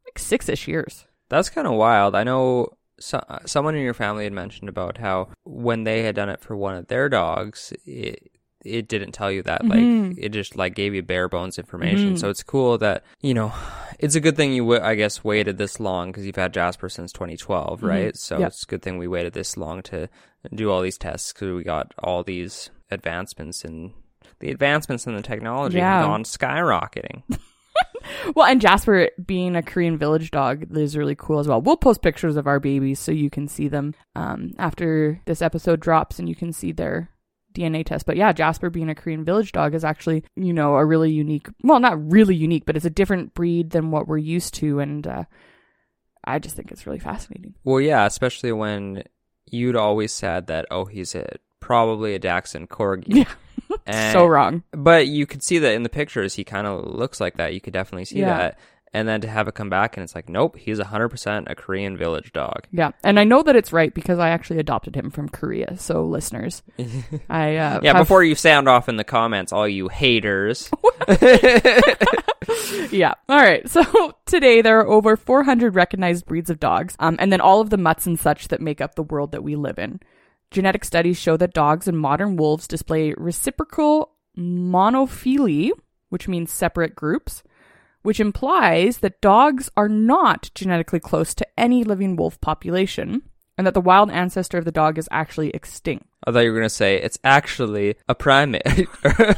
like 0.05 0.19
six 0.19 0.49
ish 0.49 0.67
years. 0.67 1.07
That's 1.29 1.51
kind 1.51 1.69
of 1.69 1.75
wild. 1.75 2.17
I 2.17 2.25
know 2.25 2.71
so, 2.99 3.19
uh, 3.29 3.39
someone 3.47 3.77
in 3.77 3.85
your 3.85 3.95
family 3.95 4.25
had 4.25 4.33
mentioned 4.33 4.69
about 4.69 4.99
how 4.99 5.29
when 5.45 5.85
they 5.85 6.03
had 6.03 6.17
done 6.17 6.31
it 6.31 6.41
for 6.41 6.57
one 6.57 6.75
of 6.75 6.89
their 6.89 7.09
dogs, 7.09 7.73
it, 7.87 8.33
it 8.65 8.89
didn't 8.89 9.13
tell 9.13 9.31
you 9.31 9.43
that. 9.45 9.63
Mhm. 9.63 10.09
Like 10.11 10.19
it 10.19 10.29
just 10.31 10.57
like 10.57 10.75
gave 10.75 10.95
you 10.95 11.03
bare 11.03 11.29
bones 11.29 11.59
information. 11.59 12.17
So 12.17 12.29
it's 12.29 12.43
cool 12.43 12.79
that 12.79 13.05
you 13.21 13.35
know, 13.35 13.53
it's 13.99 14.15
a 14.15 14.21
good 14.21 14.37
thing 14.37 14.53
you 14.53 14.63
w- 14.63 14.83
I 14.83 14.95
guess 14.95 15.23
waited 15.25 15.59
this 15.59 15.79
long 15.81 16.11
because 16.11 16.27
you've 16.27 16.37
had 16.37 16.53
Jasper 16.53 16.89
since 16.89 17.13
2012, 17.13 17.83
right? 17.83 18.17
So 18.17 18.39
Yeah. 18.39 18.47
it's 18.47 18.63
a 18.65 18.67
good 18.67 18.83
thing 18.83 18.99
we 18.99 19.07
waited 19.09 19.33
this 19.33 19.57
long 19.57 19.83
to 19.85 20.09
do 20.55 20.71
all 20.71 20.83
these 20.83 20.99
tests 20.99 21.33
because 21.33 21.55
we 21.55 21.63
got 21.65 21.93
all 22.03 22.23
these 22.23 22.71
advancements 22.91 23.65
in 23.65 23.93
the 24.41 24.51
advancements 24.51 25.07
in 25.07 25.15
the 25.17 25.23
technology 25.23 25.79
Yeah. 25.79 25.99
have 25.99 26.07
gone 26.07 26.25
skyrocketing. 26.25 27.23
Well, 28.35 28.47
and 28.47 28.61
Jasper 28.61 29.11
being 29.25 29.55
a 29.55 29.63
Korean 29.63 29.99
village 29.99 30.31
dog 30.31 30.77
is 30.77 30.97
really 30.97 31.15
cool 31.15 31.39
as 31.39 31.47
well. 31.47 31.61
We'll 31.61 31.77
post 31.77 32.03
pictures 32.03 32.37
of 32.37 32.47
our 32.47 32.59
babies 32.59 32.99
so 32.99 33.13
you 33.13 33.31
can 33.31 33.47
see 33.49 33.69
them 33.69 33.95
um, 34.17 34.53
after 34.59 35.21
this 35.27 35.43
episode 35.43 35.79
drops 35.81 36.19
and 36.19 36.29
you 36.29 36.35
can 36.35 36.53
see 36.53 36.73
their 36.73 37.11
DNA 37.59 37.85
test. 37.85 38.07
But 38.07 38.17
yeah, 38.17 38.33
Jasper 38.33 38.71
being 38.71 38.89
a 38.89 38.95
Korean 38.95 39.25
village 39.25 39.53
dog 39.53 39.75
is 39.75 39.85
actually, 39.85 40.25
you 40.37 40.53
know, 40.53 40.77
a 40.77 40.85
really 40.85 41.11
unique, 41.11 41.49
well, 41.65 41.81
not 41.81 42.11
really 42.13 42.35
unique, 42.37 42.65
but 42.67 42.77
it's 42.77 42.85
a 42.85 42.91
different 42.91 43.35
breed 43.35 43.71
than 43.71 43.91
what 43.91 44.07
we're 44.07 44.19
used 44.19 44.55
to. 44.55 44.79
And 44.81 45.07
uh, 45.07 45.25
I 46.25 46.39
just 46.39 46.57
think 46.57 46.71
it's 46.71 46.87
really 46.87 46.99
fascinating. 46.99 47.55
well, 47.65 47.81
yeah, 47.81 48.05
especially 48.07 48.53
when 48.53 49.03
you'd 49.51 49.77
always 49.77 50.13
said 50.13 50.47
that 50.49 50.67
oh 50.71 50.85
he's 50.85 51.15
a 51.15 51.27
probably 51.61 52.15
a 52.15 52.19
Dachshund 52.19 52.69
Corgi. 52.69 53.05
Yeah. 53.07 53.25
And- 53.87 54.13
so 54.13 54.27
wrong. 54.27 54.63
But 54.73 55.09
you 55.09 55.27
could 55.27 55.43
see 55.43 55.59
that 55.59 55.73
in 55.75 55.83
the 55.83 55.89
pictures, 55.91 56.35
he 56.35 56.45
kind 56.45 56.67
of 56.67 56.87
looks 56.87 57.21
like 57.21 57.37
that. 57.37 57.53
You 57.55 57.61
could 57.61 57.73
definitely 57.75 58.05
see 58.07 58.21
Yeah. 58.21 58.37
that. 58.39 58.59
And 58.93 59.07
then 59.07 59.21
to 59.21 59.29
have 59.29 59.49
it 59.49 59.55
come 59.55 59.69
back 59.69 59.97
and 59.97 60.05
it's 60.05 60.15
like, 60.15 60.29
nope, 60.29 60.57
he's 60.57 60.79
100% 60.79 61.51
a 61.51 61.55
Korean 61.55 61.97
village 61.97 62.33
dog. 62.33 62.67
Yeah. 62.73 62.93
And 63.05 63.21
I 63.21 63.25
know 63.25 63.43
that 63.43 63.55
it's 63.57 63.73
right 63.73 63.93
because 63.93 64.19
I 64.19 64.31
actually 64.31 64.59
adopted 64.61 64.95
him 64.97 65.11
from 65.11 65.29
Korea. 65.29 65.77
So, 65.79 66.05
listeners, 66.05 66.63
I. 67.29 67.57
Uh, 67.57 67.81
Yeah, 67.83 67.93
have- 67.93 68.03
before 68.03 68.25
you 68.25 68.35
sound 68.35 68.69
off 68.69 68.89
in 68.89 68.97
the 68.97 69.05
comments, 69.05 69.53
all 69.53 69.69
you 69.69 69.89
haters. 69.89 70.71
yeah. 72.91 73.15
All 73.29 73.37
right. 73.39 73.69
So 73.69 74.15
today 74.27 74.63
there 74.63 74.81
are 74.81 74.89
over 74.89 75.17
400 75.17 75.75
recognized 75.75 76.27
breeds 76.27 76.51
of 76.51 76.61
dogs, 76.61 76.97
um, 76.99 77.17
and 77.19 77.31
then 77.33 77.41
all 77.41 77.61
of 77.61 77.71
the 77.71 77.77
mutts 77.77 78.07
and 78.07 78.19
such 78.19 78.49
that 78.49 78.61
make 78.61 78.81
up 78.81 78.95
the 78.95 79.03
world 79.03 79.33
that 79.33 79.43
we 79.45 79.57
live 79.57 79.79
in. 79.79 80.01
Genetic 80.51 80.85
studies 80.85 81.19
show 81.19 81.37
that 81.37 81.53
dogs 81.53 81.89
and 81.89 81.99
modern 81.99 82.37
wolves 82.37 82.67
display 82.67 83.15
reciprocal 83.19 84.13
monophyly 84.37 85.73
which 86.11 86.29
means 86.29 86.51
separate 86.51 86.95
groups, 86.95 87.43
which 88.09 88.21
implies 88.21 88.99
that 88.99 89.21
dogs 89.21 89.69
are 89.77 89.89
not 89.89 90.51
genetically 90.55 90.99
close 90.99 91.35
to 91.35 91.47
any 91.59 91.85
living 91.85 92.17
wolf 92.17 92.41
population, 92.41 93.21
and 93.59 93.67
that 93.67 93.75
the 93.75 93.81
wild 93.83 94.11
ancestor 94.11 94.57
of 94.57 94.65
the 94.65 94.73
dog 94.73 94.97
is 94.97 95.09
actually 95.11 95.51
extinct. 95.51 96.07
I 96.27 96.33
thought 96.33 96.41
you 96.41 96.51
were 96.53 96.59
going 96.59 96.65
to 96.75 96.81
say 96.83 96.97
it's 96.97 97.19
actually 97.23 97.97
a 98.09 98.15
primate. 98.15 98.63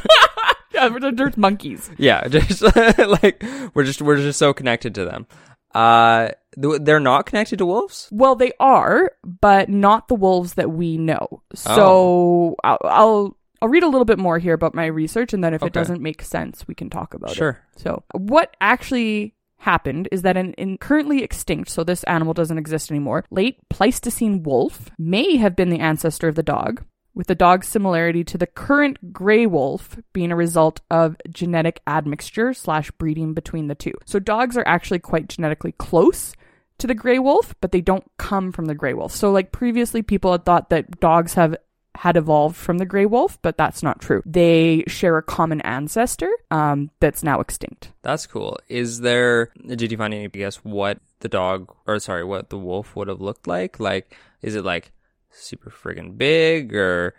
Yeah, 0.73 0.89
there- 0.89 1.13
there's 1.13 1.37
monkeys. 1.37 1.91
yeah, 1.99 2.27
just 2.29 2.63
like 2.63 3.43
we're 3.75 3.83
just 3.85 4.01
we're 4.01 4.17
just 4.17 4.39
so 4.39 4.55
connected 4.55 4.95
to 4.95 5.05
them. 5.05 5.27
Uh 5.75 6.29
they're 6.57 7.01
not 7.01 7.27
connected 7.27 7.59
to 7.59 7.67
wolves? 7.67 8.09
Well, 8.13 8.35
they 8.37 8.53
are, 8.61 9.11
but 9.25 9.69
not 9.69 10.09
the 10.09 10.15
wolves 10.15 10.55
that 10.55 10.71
we 10.71 10.97
know. 10.97 11.43
So 11.55 12.55
I'll, 12.65 12.79
I'll 12.85 13.37
I'll 13.63 13.69
read 13.69 13.83
a 13.83 13.89
little 13.89 14.05
bit 14.05 14.19
more 14.19 14.39
here 14.39 14.55
about 14.55 14.75
my 14.75 14.87
research, 14.87 15.33
and 15.33 15.45
then 15.45 15.55
if 15.55 15.63
it 15.63 15.73
doesn't 15.73 16.01
make 16.01 16.23
sense, 16.23 16.67
we 16.67 16.75
can 16.75 16.91
talk 16.91 17.15
about 17.15 17.33
it. 17.33 17.37
Sure. 17.37 17.59
So 17.77 18.05
what 18.13 18.57
actually 18.61 19.35
happened 19.59 20.09
is 20.11 20.23
that 20.23 20.39
an, 20.39 20.55
in 20.55 20.79
currently 20.79 21.23
extinct, 21.23 21.71
so 21.71 21.85
this 21.85 22.03
animal 22.05 22.33
doesn't 22.33 22.57
exist 22.57 22.91
anymore, 22.91 23.25
late 23.31 23.59
Pleistocene 23.69 24.43
wolf 24.43 24.91
may 24.99 25.37
have 25.37 25.55
been 25.55 25.69
the 25.69 25.81
ancestor 25.81 26.29
of 26.29 26.35
the 26.35 26.43
dog, 26.43 26.83
with 27.15 27.27
the 27.27 27.35
dog's 27.35 27.69
similarity 27.69 28.25
to 28.25 28.39
the 28.39 28.47
current 28.47 29.13
gray 29.13 29.45
wolf 29.45 29.99
being 30.13 30.33
a 30.33 30.37
result 30.37 30.81
of 30.91 31.17
genetic 31.29 31.83
admixture 31.87 32.55
slash 32.55 32.91
breeding 32.93 33.35
between 33.35 33.67
the 33.67 33.75
two. 33.75 33.93
So 34.07 34.19
dogs 34.19 34.57
are 34.57 34.67
actually 34.67 35.01
quite 35.01 35.29
genetically 35.29 35.73
close 35.73 36.35
to 36.79 36.87
the 36.87 36.95
gray 36.95 37.19
wolf, 37.19 37.55
but 37.61 37.73
they 37.73 37.83
don't 37.83 38.11
come 38.17 38.53
from 38.53 38.65
the 38.65 38.75
gray 38.75 38.95
wolf. 38.95 39.15
So 39.15 39.31
like 39.33 39.53
previously 39.53 40.01
people 40.03 40.33
had 40.33 40.47
thought 40.47 40.71
that 40.71 41.01
dogs 41.01 41.35
have 41.35 41.57
had 41.97 42.17
evolved 42.17 42.57
from 42.57 42.79
the 42.79 42.87
gray 42.87 43.07
wolf, 43.07 43.39
but 43.43 43.57
that's 43.57 43.83
not 43.83 44.01
true. 44.01 44.23
They 44.25 44.85
share 44.87 45.19
a 45.19 45.23
common 45.23 45.61
ancestor 45.63 46.31
um, 46.51 46.91
that's 47.01 47.23
now 47.23 47.41
extinct. 47.41 47.93
That's 48.03 48.27
cool. 48.27 48.59
Is 48.69 49.01
there 49.01 49.51
did 49.67 49.91
you 49.91 49.99
find 49.99 50.15
any 50.15 50.29
guess 50.29 50.57
what 50.57 50.99
the 51.21 51.29
dog 51.29 51.75
or 51.87 51.99
sorry, 51.99 52.25
what 52.25 52.51
the 52.51 52.59
wolf 52.59 52.95
would 52.97 53.09
have 53.09 53.21
looked 53.21 53.47
like? 53.47 53.81
Like 53.81 54.17
is 54.41 54.55
it 54.55 54.65
like 54.65 54.93
super 55.31 55.71
friggin' 55.71 56.17
big 56.17 56.75
or 56.75 57.15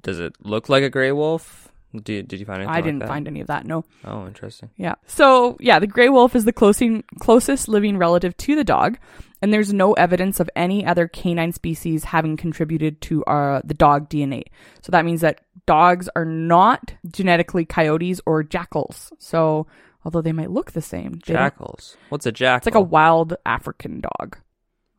does 0.00 0.18
it 0.18 0.34
look 0.40 0.68
like 0.68 0.82
a 0.82 0.90
gray 0.90 1.12
wolf? 1.12 1.68
Did, 1.94 2.26
did 2.28 2.40
you 2.40 2.46
find 2.46 2.62
anything 2.62 2.74
I 2.74 2.80
didn't 2.80 3.00
that? 3.00 3.08
find 3.08 3.28
any 3.28 3.42
of 3.42 3.48
that. 3.48 3.66
No. 3.66 3.84
Oh, 4.04 4.26
interesting. 4.26 4.70
Yeah. 4.76 4.94
So 5.06 5.58
yeah, 5.60 5.78
the 5.78 5.86
gray 5.86 6.08
wolf 6.08 6.34
is 6.34 6.46
the 6.46 6.52
closing, 6.52 7.04
closest 7.20 7.68
living 7.68 7.98
relative 7.98 8.34
to 8.38 8.56
the 8.56 8.64
dog, 8.64 8.98
and 9.42 9.52
there's 9.52 9.72
no 9.72 9.92
evidence 9.94 10.40
of 10.40 10.48
any 10.56 10.86
other 10.86 11.06
canine 11.08 11.52
species 11.52 12.04
having 12.04 12.36
contributed 12.36 13.00
to 13.02 13.24
uh, 13.24 13.60
the 13.64 13.74
dog 13.74 14.08
DNA. 14.08 14.44
So 14.82 14.92
that 14.92 15.04
means 15.04 15.20
that 15.20 15.40
dogs 15.66 16.08
are 16.16 16.24
not 16.24 16.94
genetically 17.10 17.64
coyotes 17.64 18.20
or 18.24 18.42
jackals. 18.42 19.12
So 19.18 19.66
although 20.04 20.22
they 20.22 20.32
might 20.32 20.50
look 20.50 20.72
the 20.72 20.80
same, 20.80 21.18
Jackals. 21.22 21.96
What's 22.08 22.24
a 22.26 22.32
jackal? 22.32 22.56
it's 22.68 22.74
like 22.74 22.74
a 22.74 22.80
wild 22.80 23.34
African 23.44 24.00
dog. 24.00 24.38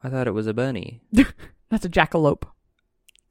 I 0.03 0.09
thought 0.09 0.27
it 0.27 0.33
was 0.33 0.47
a 0.47 0.53
bunny. 0.53 1.01
That's 1.69 1.85
a 1.85 1.89
jackalope. 1.89 2.43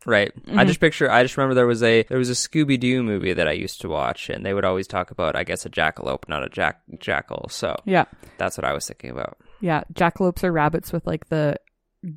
Right. 0.05 0.35
Mm-hmm. 0.47 0.59
I 0.59 0.65
just 0.65 0.81
picture. 0.81 1.09
I 1.09 1.23
just 1.23 1.37
remember 1.37 1.55
there 1.55 1.67
was 1.67 1.83
a 1.83 2.03
there 2.05 2.19
was 2.19 2.29
a 2.31 2.33
Scooby 2.33 2.81
Doo 2.81 3.05
movie 3.05 3.35
that 3.35 3.47
I 3.47 3.53
used 3.53 3.81
to 3.83 3.89
watch, 3.89 4.31
and 4.31 4.45
they 4.45 4.53
would 4.53 4.65
always 4.65 4.89
talk 4.89 5.13
about, 5.13 5.37
I 5.37 5.45
guess, 5.45 5.65
a 5.65 5.71
jackalope, 5.71 6.29
not 6.29 6.43
a 6.43 6.49
jack 6.49 6.81
jackal. 6.99 7.49
So 7.51 7.77
Yeah. 7.85 8.07
that's 8.37 8.59
what 8.59 8.65
I 8.65 8.73
was 8.73 8.87
thinking 8.89 9.11
about. 9.11 9.39
Yeah. 9.63 9.85
Jackalopes 9.95 10.45
are 10.45 10.53
rabbits 10.53 10.93
with 10.93 11.07
like 11.07 11.29
the 11.29 11.57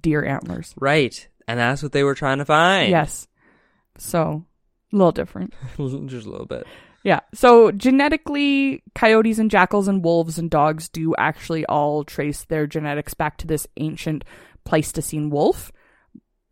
deer 0.02 0.26
antlers. 0.26 0.74
Right. 0.78 1.28
And 1.48 1.60
that's 1.60 1.82
what 1.82 1.94
they 1.94 2.04
were 2.04 2.16
trying 2.16 2.40
to 2.40 2.46
find. 2.46 2.90
Yes. 2.90 3.28
So 3.98 4.46
a 4.92 4.96
little 4.96 5.12
different. 5.14 5.54
just 5.78 6.28
a 6.28 6.30
little 6.30 6.48
bit. 6.48 6.68
Yeah. 7.04 7.20
So 7.34 7.72
genetically, 7.72 8.84
coyotes 8.96 9.38
and 9.38 9.52
jackals 9.52 9.88
and 9.88 10.04
wolves 10.04 10.40
and 10.40 10.50
dogs 10.50 10.90
do 10.90 11.14
actually 11.18 11.66
all 11.68 12.04
trace 12.04 12.46
their 12.46 12.66
genetics 12.66 13.14
back 13.14 13.38
to 13.38 13.48
this 13.48 13.68
ancient 13.78 14.26
Pleistocene 14.66 15.30
wolf. 15.30 15.72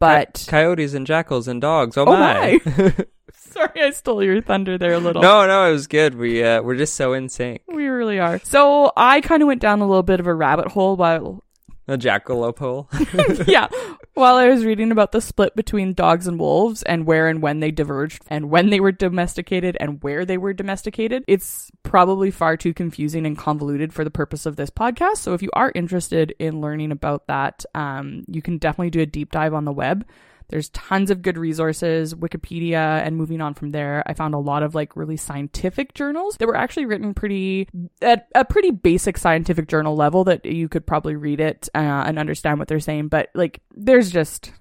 But 0.03 0.45
Coyotes 0.47 0.93
and 0.93 1.05
jackals 1.07 1.47
and 1.47 1.59
dogs. 1.61 1.97
Oh, 1.97 2.05
Oh 2.07 2.11
my. 2.17 2.59
sorry, 3.33 3.81
I 3.81 3.91
stole 3.91 4.23
your 4.23 4.41
thunder 4.41 4.77
there 4.77 4.93
a 4.93 4.99
little. 4.99 5.21
no, 5.21 5.45
no, 5.47 5.67
it 5.69 5.71
was 5.71 5.87
good. 5.87 6.15
We 6.15 6.43
uh, 6.43 6.61
we're 6.61 6.75
just 6.75 6.95
so 6.95 7.13
in 7.13 7.29
sync. 7.29 7.61
We 7.67 7.87
really 7.87 8.19
are. 8.19 8.39
So 8.43 8.91
I 8.97 9.21
kind 9.21 9.41
of 9.41 9.47
went 9.47 9.61
down 9.61 9.79
a 9.81 9.87
little 9.87 10.03
bit 10.03 10.19
of 10.19 10.27
a 10.27 10.33
rabbit 10.33 10.67
hole 10.69 10.95
while 10.95 11.43
A 11.87 11.97
jackalope 11.97 12.59
hole. 12.59 12.89
yeah. 13.47 13.67
While 14.15 14.35
I 14.35 14.47
was 14.47 14.63
reading 14.63 14.91
about 14.91 15.11
the 15.11 15.21
split 15.21 15.55
between 15.55 15.95
dogs 15.95 16.27
and 16.27 16.39
wolves 16.39 16.83
and 16.83 17.07
where 17.07 17.27
and 17.27 17.41
when 17.41 17.61
they 17.61 17.71
diverged 17.71 18.21
and 18.27 18.51
when 18.51 18.69
they 18.69 18.79
were 18.79 18.91
domesticated 18.91 19.75
and 19.79 20.03
where 20.03 20.23
they 20.23 20.37
were 20.37 20.53
domesticated, 20.53 21.23
it's 21.27 21.71
probably 21.81 22.29
far 22.29 22.55
too 22.55 22.75
confusing 22.75 23.25
and 23.25 23.39
convoluted 23.39 23.91
for 23.91 24.03
the 24.03 24.11
purpose 24.11 24.45
of 24.45 24.55
this 24.55 24.69
podcast. 24.69 25.17
So 25.17 25.33
if 25.33 25.41
you 25.41 25.49
are 25.53 25.71
interested 25.73 26.35
in 26.37 26.61
learning 26.61 26.91
about 26.91 27.25
that, 27.25 27.65
um, 27.73 28.23
you 28.27 28.43
can 28.43 28.59
definitely 28.59 28.91
do 28.91 29.01
a 29.01 29.07
deep 29.07 29.31
dive 29.31 29.55
on 29.55 29.65
the 29.65 29.71
web. 29.71 30.05
There's 30.49 30.69
tons 30.69 31.11
of 31.11 31.21
good 31.21 31.37
resources, 31.37 32.13
Wikipedia, 32.13 33.05
and 33.05 33.17
moving 33.17 33.41
on 33.41 33.53
from 33.53 33.71
there, 33.71 34.03
I 34.05 34.13
found 34.13 34.33
a 34.33 34.39
lot 34.39 34.63
of 34.63 34.75
like 34.75 34.95
really 34.95 35.17
scientific 35.17 35.93
journals 35.93 36.37
that 36.37 36.47
were 36.47 36.55
actually 36.55 36.85
written 36.85 37.13
pretty 37.13 37.67
at 38.01 38.27
a 38.35 38.45
pretty 38.45 38.71
basic 38.71 39.17
scientific 39.17 39.67
journal 39.67 39.95
level 39.95 40.23
that 40.25 40.45
you 40.45 40.69
could 40.69 40.85
probably 40.85 41.15
read 41.15 41.39
it 41.39 41.69
uh, 41.73 41.77
and 41.77 42.19
understand 42.19 42.59
what 42.59 42.67
they're 42.67 42.79
saying. 42.79 43.07
But 43.07 43.29
like, 43.33 43.61
there's 43.75 44.11
just 44.11 44.51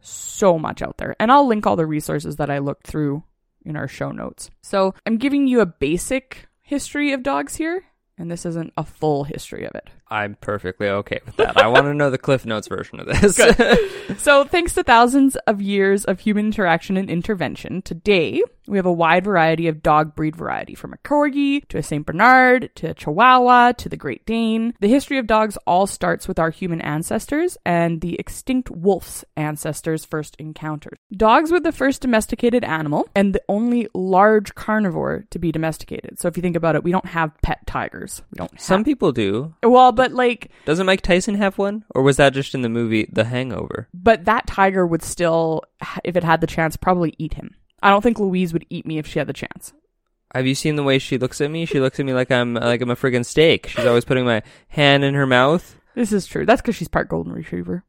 so 0.00 0.58
much 0.58 0.82
out 0.82 0.98
there, 0.98 1.16
and 1.18 1.30
I'll 1.30 1.46
link 1.46 1.66
all 1.66 1.76
the 1.76 1.86
resources 1.86 2.36
that 2.36 2.50
I 2.50 2.58
looked 2.58 2.86
through 2.86 3.24
in 3.64 3.76
our 3.76 3.88
show 3.88 4.10
notes. 4.10 4.50
So 4.62 4.94
I'm 5.06 5.18
giving 5.18 5.46
you 5.46 5.60
a 5.60 5.66
basic 5.66 6.48
history 6.62 7.12
of 7.12 7.22
dogs 7.22 7.56
here, 7.56 7.84
and 8.16 8.30
this 8.30 8.46
isn't 8.46 8.72
a 8.76 8.84
full 8.84 9.24
history 9.24 9.64
of 9.64 9.74
it. 9.74 9.90
I'm 10.10 10.36
perfectly 10.36 10.88
okay 10.88 11.20
with 11.24 11.36
that. 11.36 11.56
I 11.56 11.66
want 11.68 11.84
to 11.84 11.94
know 11.94 12.10
the 12.10 12.18
Cliff 12.18 12.46
Notes 12.46 12.68
version 12.68 13.00
of 13.00 13.06
this. 13.06 13.38
So, 14.16 14.42
thanks 14.44 14.72
to 14.72 14.82
thousands 14.82 15.36
of 15.46 15.60
years 15.60 16.06
of 16.06 16.20
human 16.20 16.46
interaction 16.46 16.96
and 16.96 17.10
intervention, 17.10 17.82
today 17.82 18.42
we 18.66 18.78
have 18.78 18.86
a 18.86 18.92
wide 18.92 19.24
variety 19.24 19.68
of 19.68 19.82
dog 19.82 20.14
breed 20.14 20.34
variety 20.34 20.74
from 20.74 20.92
a 20.92 20.96
Corgi 20.98 21.66
to 21.68 21.78
a 21.78 21.82
St. 21.82 22.04
Bernard 22.06 22.70
to 22.76 22.90
a 22.90 22.94
Chihuahua 22.94 23.72
to 23.72 23.88
the 23.88 23.96
Great 23.96 24.24
Dane. 24.24 24.74
The 24.80 24.88
history 24.88 25.18
of 25.18 25.26
dogs 25.26 25.58
all 25.66 25.86
starts 25.86 26.26
with 26.26 26.38
our 26.38 26.50
human 26.50 26.80
ancestors 26.80 27.58
and 27.66 28.00
the 28.00 28.18
extinct 28.18 28.70
wolf's 28.70 29.24
ancestors' 29.36 30.04
first 30.06 30.36
encounters. 30.38 30.98
Dogs 31.12 31.50
were 31.50 31.60
the 31.60 31.72
first 31.72 32.00
domesticated 32.02 32.64
animal 32.64 33.08
and 33.14 33.34
the 33.34 33.42
only 33.48 33.88
large 33.94 34.54
carnivore 34.54 35.24
to 35.30 35.38
be 35.38 35.52
domesticated. 35.52 36.18
So, 36.18 36.28
if 36.28 36.36
you 36.36 36.42
think 36.42 36.56
about 36.56 36.76
it, 36.76 36.84
we 36.84 36.92
don't 36.92 37.06
have 37.06 37.32
pet 37.42 37.66
tigers. 37.66 38.22
We 38.32 38.36
don't 38.36 38.52
have. 38.52 38.60
Some 38.60 38.84
people 38.84 39.12
do. 39.12 39.54
well, 39.62 39.92
but 39.98 40.12
like 40.12 40.50
Doesn't 40.64 40.86
Mike 40.86 41.02
Tyson 41.02 41.34
have 41.34 41.58
one? 41.58 41.84
Or 41.94 42.02
was 42.02 42.16
that 42.16 42.32
just 42.32 42.54
in 42.54 42.62
the 42.62 42.68
movie 42.70 43.08
The 43.12 43.24
Hangover? 43.24 43.88
but 43.92 44.24
that 44.24 44.46
tiger 44.46 44.86
would 44.86 45.02
still 45.02 45.62
if 46.02 46.16
it 46.16 46.24
had 46.24 46.40
the 46.40 46.46
chance 46.46 46.76
probably 46.76 47.14
eat 47.18 47.34
him 47.34 47.54
I 47.82 47.90
don't 47.90 48.02
think 48.02 48.18
Louise 48.18 48.52
would 48.52 48.66
eat 48.70 48.86
me 48.86 48.98
if 48.98 49.06
she 49.06 49.18
had 49.20 49.28
the 49.28 49.32
chance. 49.32 49.72
Have 50.34 50.46
you 50.46 50.54
seen 50.54 50.76
the 50.76 50.82
way 50.82 50.98
she 50.98 51.16
looks 51.16 51.40
at 51.40 51.50
me? 51.50 51.64
She 51.64 51.80
looks 51.80 52.00
at 52.00 52.06
me 52.06 52.12
like 52.12 52.30
I'm 52.30 52.54
like 52.54 52.80
I'm 52.82 52.90
a 52.90 52.96
friggin' 52.96 53.24
steak. 53.24 53.68
She's 53.68 53.86
always 53.86 54.04
putting 54.04 54.24
my 54.24 54.42
hand 54.68 55.04
in 55.04 55.14
her 55.14 55.26
mouth. 55.26 55.76
This 55.94 56.12
is 56.12 56.26
true. 56.26 56.44
That's 56.44 56.60
because 56.60 56.76
she's 56.76 56.88
part 56.88 57.08
golden 57.08 57.32
retriever. 57.32 57.84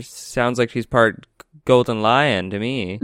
Sounds 0.00 0.58
like 0.58 0.70
she's 0.70 0.86
part 0.86 1.26
golden 1.64 2.02
lion 2.02 2.50
to 2.50 2.58
me. 2.58 3.00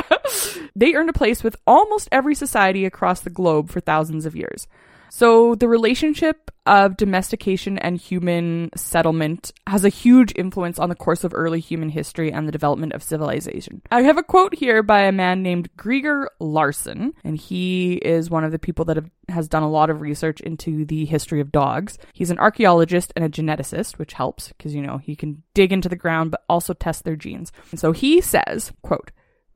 they 0.76 0.94
earned 0.94 1.10
a 1.10 1.14
place 1.14 1.42
with 1.44 1.56
almost 1.66 2.08
every 2.10 2.34
society 2.34 2.84
across 2.84 3.20
the 3.20 3.30
globe 3.30 3.70
for 3.70 3.80
thousands 3.80 4.26
of 4.26 4.36
years. 4.36 4.66
So 5.10 5.54
the 5.54 5.68
relationship 5.68 6.50
of 6.66 6.96
domestication 6.96 7.78
and 7.78 7.98
human 7.98 8.70
settlement 8.76 9.52
has 9.66 9.84
a 9.84 9.88
huge 9.88 10.32
influence 10.36 10.78
on 10.78 10.88
the 10.88 10.94
course 10.94 11.24
of 11.24 11.34
early 11.34 11.58
human 11.58 11.88
history 11.88 12.32
and 12.32 12.46
the 12.46 12.52
development 12.52 12.92
of 12.92 13.02
civilization. 13.02 13.82
I 13.90 14.02
have 14.02 14.18
a 14.18 14.22
quote 14.22 14.54
here 14.54 14.82
by 14.82 15.02
a 15.02 15.12
man 15.12 15.42
named 15.42 15.74
Greger 15.76 16.26
Larson, 16.38 17.14
and 17.24 17.36
he 17.36 17.94
is 17.94 18.30
one 18.30 18.44
of 18.44 18.52
the 18.52 18.58
people 18.58 18.84
that 18.86 18.96
have, 18.96 19.10
has 19.28 19.48
done 19.48 19.62
a 19.62 19.70
lot 19.70 19.90
of 19.90 20.00
research 20.00 20.40
into 20.40 20.84
the 20.84 21.04
history 21.06 21.40
of 21.40 21.50
dogs. 21.50 21.98
He's 22.12 22.30
an 22.30 22.38
archaeologist 22.38 23.12
and 23.16 23.24
a 23.24 23.28
geneticist, 23.28 23.98
which 23.98 24.12
helps 24.12 24.48
because, 24.48 24.74
you 24.74 24.82
know, 24.82 24.98
he 24.98 25.16
can 25.16 25.42
dig 25.54 25.72
into 25.72 25.88
the 25.88 25.96
ground 25.96 26.30
but 26.30 26.44
also 26.48 26.72
test 26.72 27.04
their 27.04 27.16
genes. 27.16 27.50
And 27.72 27.80
so 27.80 27.92
he 27.92 28.20
says, 28.20 28.72
quote, 28.82 29.10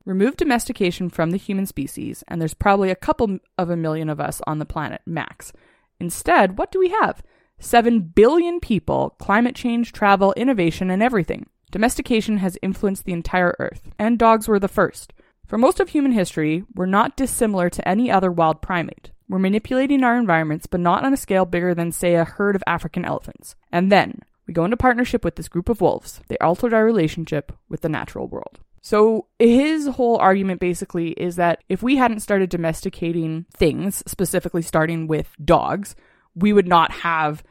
Remove 0.06 0.37
domestication 0.37 1.08
from 1.08 1.30
the 1.30 1.38
human 1.38 1.64
species, 1.64 2.23
and 2.28 2.38
there's 2.38 2.52
probably 2.52 2.90
a 2.90 2.96
couple 2.96 3.38
of 3.56 3.70
a 3.70 3.76
million 3.76 4.11
of 4.11 4.20
us 4.20 4.42
on 4.46 4.58
the 4.58 4.66
planet, 4.66 5.00
max. 5.06 5.50
Instead, 5.99 6.58
what 6.58 6.70
do 6.70 6.78
we 6.78 6.90
have? 6.90 7.23
7 7.58 8.00
billion 8.00 8.61
people, 8.61 9.16
climate 9.18 9.54
change, 9.54 9.92
travel, 9.92 10.34
innovation, 10.37 10.90
and 10.90 11.02
everything. 11.02 11.46
Domestication 11.70 12.38
has 12.38 12.58
influenced 12.61 13.06
the 13.06 13.14
entire 13.14 13.56
Earth, 13.58 13.90
and 13.99 14.18
dogs 14.18 14.46
were 14.46 14.58
the 14.58 14.68
first. 14.68 15.14
For 15.46 15.56
most 15.56 15.80
of 15.80 15.88
human 15.88 16.12
history, 16.12 16.64
we're 16.75 16.84
not 16.84 17.16
dissimilar 17.16 17.70
to 17.70 17.88
any 17.88 18.11
other 18.11 18.30
wild 18.30 18.61
primate. 18.61 19.11
We're 19.26 19.38
manipulating 19.38 20.04
our 20.04 20.18
environments, 20.18 20.66
but 20.66 20.80
not 20.80 21.04
on 21.04 21.14
a 21.14 21.16
scale 21.16 21.46
bigger 21.46 21.75
than, 21.75 21.92
say, 21.92 22.14
a 22.14 22.25
herd 22.25 22.56
of 22.56 22.64
African 22.66 23.06
elephants. 23.06 23.56
And 23.73 23.90
then, 23.90 24.20
we 24.46 24.52
go 24.52 24.64
into 24.66 24.76
partnership 24.76 25.25
with 25.25 25.37
this 25.37 25.49
group 25.49 25.70
of 25.70 25.80
wolves. 25.80 26.20
They 26.28 26.37
altered 26.38 26.75
our 26.75 26.84
relationship 26.84 27.52
with 27.70 27.80
the 27.80 27.88
natural 27.88 28.28
world. 28.28 28.61
So 28.85 29.29
his 29.38 29.87
whole 29.87 30.19
argument 30.19 30.61
basically 30.61 31.12
is 31.12 31.37
that 31.37 31.64
if 31.71 31.83
we 31.83 31.97
hadn't 31.97 32.21
started 32.21 32.50
domesticating 32.50 33.47
things, 33.57 34.03
specifically 34.07 34.61
starting 34.61 35.07
with 35.07 35.35
dogs, 35.43 35.97
we 36.35 36.53
would 36.53 36.69
not 36.69 36.93
have 36.93 37.43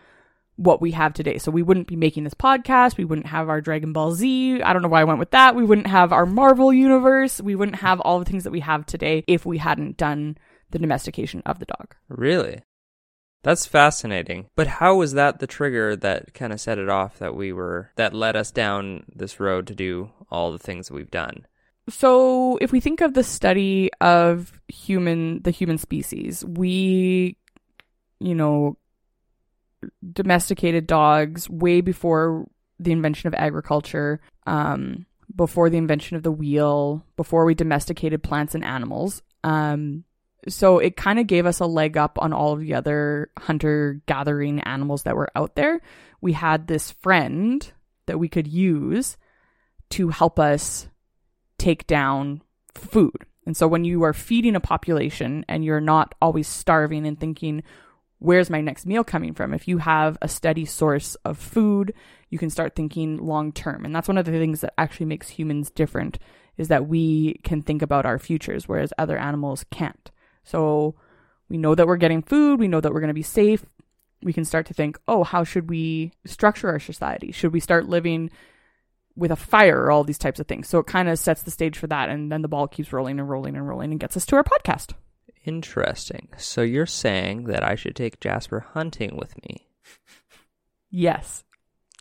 what 0.57 0.79
we 0.79 0.91
have 0.91 1.11
today. 1.11 1.39
So 1.39 1.49
we 1.49 1.63
wouldn't 1.63 1.87
be 1.87 1.95
making 1.95 2.23
this 2.23 2.35
podcast. 2.35 2.97
We 2.97 3.05
wouldn't 3.05 3.25
have 3.25 3.49
our 3.49 3.61
Dragon 3.61 3.93
Ball 3.93 4.11
Z. 4.11 4.61
I 4.61 4.73
don't 4.73 4.83
know 4.83 4.87
why 4.87 5.01
I 5.01 5.05
went 5.05 5.17
with 5.17 5.31
that. 5.31 5.55
We 5.55 5.65
wouldn't 5.65 5.87
have 5.87 6.13
our 6.13 6.27
Marvel 6.27 6.71
universe. 6.71 7.41
We 7.41 7.55
wouldn't 7.55 7.79
have 7.79 7.99
all 8.01 8.19
the 8.19 8.25
things 8.25 8.43
that 8.43 8.51
we 8.51 8.59
have 8.59 8.85
today 8.85 9.23
if 9.25 9.43
we 9.43 9.57
hadn't 9.57 9.97
done 9.97 10.37
the 10.69 10.77
domestication 10.77 11.41
of 11.47 11.57
the 11.57 11.65
dog. 11.65 11.95
Really? 12.09 12.61
That's 13.43 13.65
fascinating. 13.65 14.47
But 14.55 14.67
how 14.67 14.95
was 14.95 15.13
that 15.13 15.39
the 15.39 15.47
trigger 15.47 15.95
that 15.97 16.33
kind 16.33 16.53
of 16.53 16.61
set 16.61 16.79
it 16.79 16.89
off 16.89 17.19
that 17.19 17.35
we 17.35 17.51
were, 17.51 17.91
that 17.97 18.13
led 18.13 18.35
us 18.35 18.51
down 18.51 19.05
this 19.13 19.39
road 19.39 19.67
to 19.67 19.75
do 19.75 20.11
all 20.31 20.51
the 20.51 20.57
things 20.57 20.87
that 20.87 20.93
we've 20.93 21.11
done? 21.11 21.45
So, 21.89 22.57
if 22.61 22.71
we 22.71 22.79
think 22.79 23.01
of 23.01 23.13
the 23.13 23.23
study 23.23 23.91
of 23.99 24.53
human, 24.69 25.41
the 25.43 25.51
human 25.51 25.77
species, 25.77 26.45
we, 26.45 27.35
you 28.21 28.33
know, 28.33 28.77
domesticated 30.13 30.87
dogs 30.87 31.49
way 31.49 31.81
before 31.81 32.47
the 32.79 32.93
invention 32.93 33.27
of 33.27 33.33
agriculture, 33.33 34.21
um, 34.47 35.05
before 35.35 35.69
the 35.69 35.77
invention 35.77 36.15
of 36.15 36.23
the 36.23 36.31
wheel, 36.31 37.05
before 37.17 37.43
we 37.43 37.53
domesticated 37.53 38.23
plants 38.23 38.55
and 38.55 38.63
animals. 38.63 39.21
Um, 39.43 40.05
so 40.47 40.79
it 40.79 40.97
kind 40.97 41.19
of 41.19 41.27
gave 41.27 41.45
us 41.45 41.59
a 41.59 41.65
leg 41.65 41.97
up 41.97 42.17
on 42.21 42.33
all 42.33 42.53
of 42.53 42.59
the 42.59 42.73
other 42.73 43.31
hunter 43.37 44.01
gathering 44.05 44.59
animals 44.61 45.03
that 45.03 45.15
were 45.15 45.29
out 45.35 45.55
there. 45.55 45.81
We 46.21 46.33
had 46.33 46.67
this 46.67 46.91
friend 46.91 47.71
that 48.05 48.19
we 48.19 48.27
could 48.27 48.47
use 48.47 49.17
to 49.91 50.09
help 50.09 50.39
us 50.39 50.87
take 51.57 51.87
down 51.87 52.41
food. 52.73 53.25
And 53.45 53.55
so 53.55 53.67
when 53.67 53.83
you 53.83 54.03
are 54.03 54.13
feeding 54.13 54.55
a 54.55 54.61
population 54.61 55.45
and 55.47 55.63
you're 55.63 55.81
not 55.81 56.15
always 56.21 56.47
starving 56.47 57.05
and 57.05 57.19
thinking, 57.19 57.63
where's 58.19 58.49
my 58.49 58.61
next 58.61 58.85
meal 58.85 59.03
coming 59.03 59.33
from? 59.33 59.53
If 59.53 59.67
you 59.67 59.79
have 59.79 60.17
a 60.21 60.27
steady 60.27 60.65
source 60.65 61.15
of 61.25 61.37
food, 61.37 61.93
you 62.29 62.39
can 62.39 62.49
start 62.49 62.75
thinking 62.75 63.17
long 63.17 63.51
term. 63.51 63.85
And 63.85 63.93
that's 63.93 64.07
one 64.07 64.17
of 64.17 64.25
the 64.25 64.31
things 64.31 64.61
that 64.61 64.73
actually 64.77 65.07
makes 65.07 65.29
humans 65.29 65.69
different 65.69 66.19
is 66.57 66.69
that 66.69 66.87
we 66.87 67.39
can 67.43 67.61
think 67.61 67.81
about 67.81 68.05
our 68.05 68.19
futures, 68.19 68.67
whereas 68.67 68.93
other 68.97 69.17
animals 69.17 69.65
can't. 69.71 70.11
So 70.43 70.95
we 71.49 71.57
know 71.57 71.75
that 71.75 71.87
we're 71.87 71.97
getting 71.97 72.21
food, 72.21 72.59
we 72.59 72.67
know 72.67 72.81
that 72.81 72.93
we're 72.93 72.99
going 72.99 73.09
to 73.09 73.13
be 73.13 73.21
safe. 73.21 73.65
We 74.21 74.33
can 74.33 74.45
start 74.45 74.67
to 74.67 74.73
think, 74.73 74.97
oh, 75.07 75.23
how 75.23 75.43
should 75.43 75.69
we 75.69 76.13
structure 76.25 76.69
our 76.69 76.79
society? 76.79 77.31
Should 77.31 77.51
we 77.51 77.59
start 77.59 77.89
living 77.89 78.29
with 79.15 79.31
a 79.31 79.35
fire 79.35 79.83
or 79.83 79.91
all 79.91 80.05
these 80.05 80.17
types 80.17 80.39
of 80.39 80.47
things? 80.47 80.69
So 80.69 80.79
it 80.79 80.87
kind 80.87 81.09
of 81.09 81.19
sets 81.19 81.43
the 81.43 81.51
stage 81.51 81.77
for 81.77 81.87
that. 81.87 82.09
And 82.09 82.31
then 82.31 82.41
the 82.41 82.47
ball 82.47 82.67
keeps 82.67 82.93
rolling 82.93 83.19
and 83.19 83.29
rolling 83.29 83.55
and 83.55 83.67
rolling 83.67 83.91
and 83.91 83.99
gets 83.99 84.15
us 84.15 84.25
to 84.27 84.37
our 84.37 84.43
podcast. 84.43 84.93
Interesting. 85.45 86.29
So 86.37 86.61
you're 86.61 86.85
saying 86.85 87.45
that 87.45 87.63
I 87.63 87.75
should 87.75 87.97
take 87.97 88.21
Jasper 88.21 88.65
hunting 88.73 89.17
with 89.17 89.35
me? 89.43 89.67
Yes. 90.89 91.43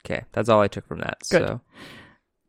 Okay, 0.04 0.24
that's 0.32 0.48
all 0.48 0.60
I 0.60 0.68
took 0.68 0.86
from 0.86 1.00
that. 1.00 1.18
Good. 1.30 1.46
So 1.46 1.60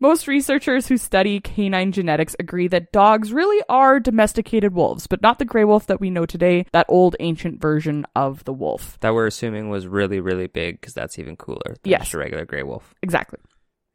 Most 0.04 0.28
researchers 0.28 0.89
who 0.89 0.98
study 0.98 1.39
canine 1.39 1.94
genetics 1.94 2.36
agree 2.38 2.68
that 2.68 2.92
dogs 2.92 3.32
really 3.32 3.63
are 3.70 4.02
domesticated 4.02 4.74
wolves, 4.74 5.08
but 5.08 5.22
not 5.22 5.39
the 5.39 5.46
gray 5.46 5.63
wolf 5.63 5.88
that 5.88 6.02
we 6.02 6.10
know 6.10 6.26
today, 6.26 6.66
that 6.74 6.86
old 6.89 7.16
ancient 7.22 7.62
version 7.62 8.06
of 8.13 8.44
the 8.44 8.52
wolf. 8.52 8.98
that 9.00 9.13
we're 9.13 9.28
assuming 9.28 9.70
was 9.70 9.88
really, 9.88 10.20
really 10.20 10.48
big 10.48 10.82
because 10.82 10.94
that's 10.94 11.18
even 11.20 11.38
cooler 11.38 11.78
than 11.84 11.89
Yes. 11.92 12.02
just 12.02 12.16
a 12.16 12.18
regular 12.18 12.44
gray 12.44 12.63
wolf. 12.63 12.94
Exactly. 13.02 13.39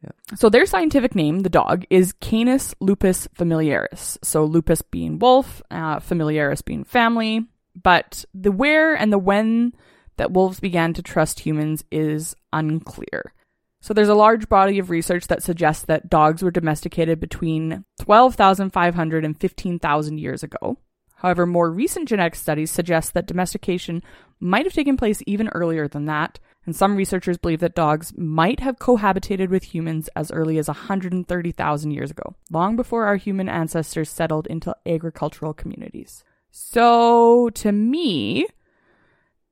Yeah. 0.03 0.09
So 0.35 0.49
their 0.49 0.65
scientific 0.65 1.13
name, 1.13 1.41
the 1.41 1.49
dog, 1.49 1.85
is 1.91 2.13
Canis 2.13 2.73
lupus 2.79 3.27
familiaris. 3.35 4.17
So 4.23 4.45
lupus 4.45 4.81
being 4.81 5.19
wolf, 5.19 5.61
uh, 5.69 5.99
familiaris 5.99 6.63
being 6.63 6.85
family. 6.85 7.45
But 7.79 8.25
the 8.33 8.51
where 8.51 8.95
and 8.95 9.13
the 9.13 9.19
when 9.19 9.73
that 10.17 10.31
wolves 10.31 10.59
began 10.59 10.91
to 10.95 11.03
trust 11.03 11.41
humans 11.41 11.83
is 11.91 12.35
unclear. 12.51 13.31
So 13.81 13.93
there's 13.93 14.09
a 14.09 14.15
large 14.15 14.49
body 14.49 14.77
of 14.77 14.89
research 14.89 15.27
that 15.27 15.41
suggests 15.41 15.85
that 15.85 16.09
dogs 16.09 16.43
were 16.43 16.51
domesticated 16.51 17.19
between 17.19 17.85
12,500 18.01 19.25
and 19.25 19.39
15,000 19.39 20.17
years 20.17 20.43
ago. 20.43 20.77
However, 21.15 21.45
more 21.45 21.71
recent 21.71 22.07
genetic 22.07 22.35
studies 22.35 22.71
suggest 22.71 23.13
that 23.13 23.25
domestication 23.25 24.01
might 24.39 24.65
have 24.65 24.73
taken 24.73 24.95
place 24.95 25.21
even 25.25 25.49
earlier 25.49 25.87
than 25.87 26.05
that, 26.05 26.39
and 26.65 26.75
some 26.75 26.95
researchers 26.95 27.37
believe 27.37 27.59
that 27.59 27.75
dogs 27.75 28.13
might 28.17 28.61
have 28.61 28.79
cohabitated 28.79 29.49
with 29.49 29.73
humans 29.73 30.09
as 30.15 30.31
early 30.31 30.57
as 30.57 30.67
130,000 30.67 31.91
years 31.91 32.11
ago, 32.11 32.35
long 32.51 32.75
before 32.75 33.05
our 33.05 33.17
human 33.17 33.49
ancestors 33.49 34.09
settled 34.09 34.47
into 34.47 34.75
agricultural 34.85 35.53
communities. 35.53 36.23
So, 36.51 37.49
to 37.49 37.71
me, 37.71 38.47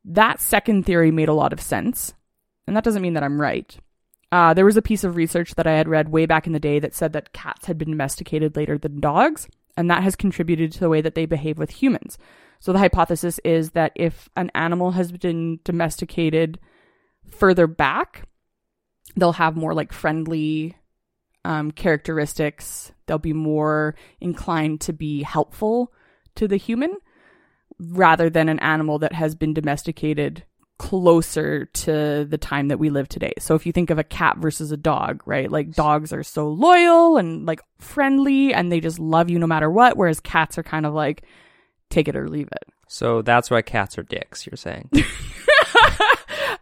that 0.06 0.40
second 0.40 0.86
theory 0.86 1.12
made 1.12 1.30
a 1.30 1.34
lot 1.34 1.54
of 1.54 1.62
sense, 1.62 2.14
and 2.66 2.78
that 2.78 2.84
doesn't 2.84 3.02
mean 3.02 3.14
that 3.14 3.24
I'm 3.24 3.42
right. 3.42 3.78
Uh, 4.32 4.54
there 4.54 4.66
was 4.66 4.78
a 4.78 4.82
piece 4.82 5.04
of 5.04 5.16
research 5.16 5.56
that 5.56 5.68
I 5.68 5.78
had 5.78 5.88
read 5.88 6.10
way 6.10 6.26
back 6.26 6.48
in 6.48 6.54
the 6.54 6.60
day 6.60 6.80
that 6.80 6.94
said 6.94 7.14
that 7.14 7.34
cats 7.34 7.66
had 7.66 7.78
been 7.78 7.92
domesticated 7.92 8.56
later 8.56 8.78
than 8.78 9.00
dogs, 9.00 9.48
and 9.78 9.90
that 9.90 10.04
has 10.04 10.16
contributed 10.16 10.72
to 10.74 10.80
the 10.80 10.90
way 10.90 11.02
that 11.02 11.16
they 11.16 11.26
behave 11.26 11.58
with 11.58 11.70
humans. 11.70 12.18
So 12.60 12.74
the 12.74 12.80
hypothesis 12.80 13.40
is 13.46 13.72
that 13.72 13.94
if 13.96 14.30
an 14.36 14.52
animal 14.56 14.92
has 14.92 15.12
been 15.12 15.60
domesticated 15.64 16.60
further 17.30 17.68
back, 17.68 18.28
they'll 19.16 19.34
have 19.34 19.56
more 19.56 19.74
like 19.74 19.94
friendly 19.94 20.76
um, 21.46 21.72
characteristics. 21.72 22.92
They'll 23.06 23.20
be 23.20 23.34
more 23.34 23.96
inclined 24.20 24.82
to 24.82 24.94
be 24.94 25.24
helpful 25.24 25.94
to 26.36 26.48
the 26.48 26.58
human 26.58 26.98
rather 27.80 28.30
than 28.30 28.50
an 28.50 28.60
animal 28.60 29.00
that 29.00 29.14
has 29.14 29.36
been 29.36 29.54
domesticated 29.54 30.44
closer 30.78 31.66
to 31.66 32.26
the 32.26 32.38
time 32.38 32.68
that 32.68 32.78
we 32.78 32.90
live 32.90 33.10
today. 33.10 33.34
So 33.40 33.56
if 33.56 33.66
you 33.66 33.72
think 33.72 33.90
of 33.90 33.98
a 33.98 34.04
cat 34.04 34.38
versus 34.38 34.72
a 34.72 34.78
dog, 34.78 35.24
right? 35.26 35.52
Like 35.52 35.72
dogs 35.72 36.14
are 36.14 36.24
so 36.24 36.50
loyal 36.50 37.18
and 37.18 37.46
like 37.46 37.62
friendly 37.80 38.54
and 38.54 38.72
they 38.72 38.80
just 38.80 39.00
love 39.00 39.30
you 39.30 39.40
no 39.40 39.48
matter 39.48 39.70
what, 39.70 39.98
whereas 39.98 40.20
cats 40.20 40.58
are 40.58 40.64
kind 40.64 40.86
of 40.86 40.94
like 40.94 41.24
take 41.90 42.08
it 42.08 42.16
or 42.16 42.30
leave 42.30 42.48
it. 42.52 42.70
So 42.88 43.22
that's 43.22 43.50
why 43.50 43.62
cats 43.62 43.98
are 43.98 44.04
dicks, 44.04 44.46
you're 44.46 44.58
saying. 44.58 44.90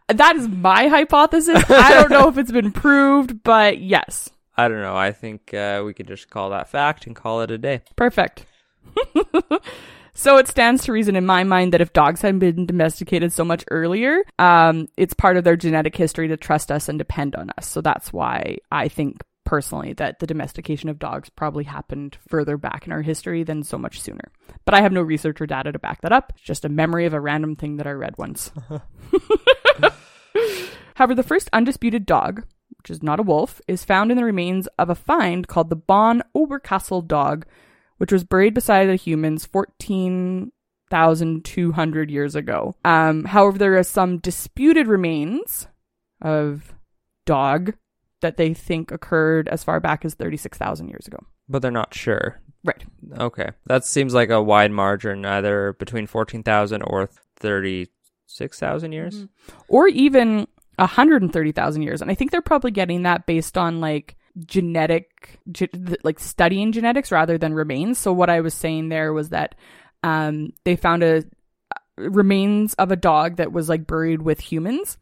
That 0.08 0.36
is 0.36 0.48
my 0.48 0.88
hypothesis. 0.88 1.64
I 1.68 1.94
don't 1.96 2.12
know 2.12 2.28
if 2.28 2.38
it's 2.38 2.52
been 2.52 2.72
proved, 2.72 3.42
but 3.44 3.80
yes. 3.80 4.30
I 4.56 4.68
don't 4.68 4.82
know. 4.82 4.96
I 4.96 5.12
think 5.12 5.54
uh, 5.54 5.82
we 5.84 5.94
could 5.94 6.08
just 6.08 6.30
call 6.30 6.52
that 6.52 6.70
fact 6.70 7.08
and 7.08 7.16
call 7.16 7.42
it 7.42 7.50
a 7.50 7.58
day. 7.58 7.82
Perfect. 7.96 8.46
so 10.16 10.38
it 10.38 10.48
stands 10.48 10.86
to 10.86 10.94
reason 10.94 11.16
in 11.16 11.26
my 11.26 11.44
mind 11.44 11.74
that 11.74 11.82
if 11.82 11.94
dogs 11.94 12.22
had 12.22 12.40
been 12.40 12.66
domesticated 12.66 13.32
so 13.34 13.44
much 13.46 13.66
earlier, 13.70 14.24
um, 14.40 14.88
it's 14.98 15.14
part 15.14 15.38
of 15.38 15.44
their 15.44 15.58
genetic 15.58 15.96
history 15.96 16.30
to 16.30 16.38
trust 16.38 16.72
us 16.72 16.90
and 16.90 16.98
depend 16.98 17.36
on 17.36 17.52
us. 17.58 17.68
So 17.68 17.82
that's 17.82 18.12
why 18.14 18.58
I 18.72 18.88
think 18.88 19.22
personally 19.44 19.94
that 19.94 20.20
the 20.20 20.28
domestication 20.28 20.90
of 20.90 21.00
dogs 21.00 21.30
probably 21.30 21.66
happened 21.66 22.18
further 22.28 22.58
back 22.58 22.88
in 22.88 22.94
our 22.94 23.02
history 23.02 23.44
than 23.44 23.62
so 23.62 23.78
much 23.78 24.02
sooner. 24.02 24.32
But 24.64 24.74
I 24.74 24.82
have 24.82 24.94
no 24.94 25.02
research 25.02 25.40
or 25.42 25.46
data 25.46 25.72
to 25.72 25.80
back 25.80 26.02
that 26.02 26.12
up. 26.12 26.34
It's 26.36 26.44
just 26.44 26.66
a 26.66 26.70
memory 26.70 27.06
of 27.06 27.14
a 27.14 27.20
random 27.22 27.56
thing 27.56 27.78
that 27.78 27.88
I 27.88 27.92
read 27.92 28.18
once. 28.18 28.52
However, 30.96 31.16
the 31.16 31.24
first 31.24 31.50
undisputed 31.52 32.06
dog, 32.06 32.44
which 32.78 32.90
is 32.90 33.04
not 33.04 33.20
a 33.20 33.24
wolf, 33.24 33.62
is 33.68 33.84
found 33.84 34.12
in 34.12 34.18
the 34.18 34.24
remains 34.24 34.68
of 34.80 34.90
a 34.90 34.96
find 34.96 35.48
called 35.48 35.70
the 35.70 35.76
Bon 35.76 36.24
Oberkassel 36.36 37.08
dog, 37.08 37.46
which 37.98 38.12
was 38.12 38.24
buried 38.24 38.54
beside 38.54 38.86
the 38.88 38.96
humans 38.96 39.46
14,200 39.46 42.12
years 42.12 42.36
ago. 42.36 42.76
Um, 42.84 43.26
however, 43.26 43.58
there 43.58 43.78
are 43.78 43.84
some 43.84 44.20
disputed 44.20 44.88
remains 44.88 45.68
of 46.22 46.74
dog 47.26 47.74
that 48.22 48.38
they 48.38 48.54
think 48.54 48.92
occurred 48.92 49.50
as 49.50 49.64
far 49.64 49.80
back 49.80 50.06
as 50.06 50.14
36,000 50.16 50.90
years 50.90 51.08
ago. 51.08 51.20
But 51.48 51.62
they're 51.62 51.72
not 51.72 51.94
sure. 51.94 52.42
Right. 52.64 52.84
Okay. 53.20 53.50
That 53.68 53.86
seems 53.86 54.14
like 54.14 54.30
a 54.30 54.42
wide 54.42 54.72
margin, 54.72 55.26
either 55.26 55.74
between 55.74 56.08
14,000 56.08 56.82
or 56.82 57.10
36,000 57.38 58.92
years. 58.92 59.16
Mm-hmm. 59.16 59.58
Or 59.68 59.88
even 59.88 60.48
130,000 60.78 61.82
years. 61.84 62.02
And 62.02 62.10
I 62.10 62.16
think 62.16 62.32
they're 62.32 62.42
probably 62.42 62.72
getting 62.72 63.04
that 63.04 63.28
based 63.28 63.58
on 63.58 63.80
like 63.80 64.18
genetic, 64.46 65.40
ge- 65.52 65.70
like 66.04 66.20
studying 66.20 66.72
genetics 66.72 67.12
rather 67.12 67.38
than 67.38 67.54
remains. 67.54 67.98
So 67.98 68.12
what 68.14 68.30
I 68.30 68.42
was 68.42 68.54
saying 68.54 68.90
there 68.90 69.14
was 69.14 69.30
that 69.30 69.56
um, 70.04 70.54
they 70.64 70.76
found 70.76 71.04
a 71.04 71.24
remains 71.98 72.74
of 72.76 72.92
a 72.92 72.96
dog 72.96 73.38
that 73.38 73.52
was 73.52 73.70
like 73.70 73.88
buried 73.88 74.22
with 74.22 74.40
humans. 74.40 74.98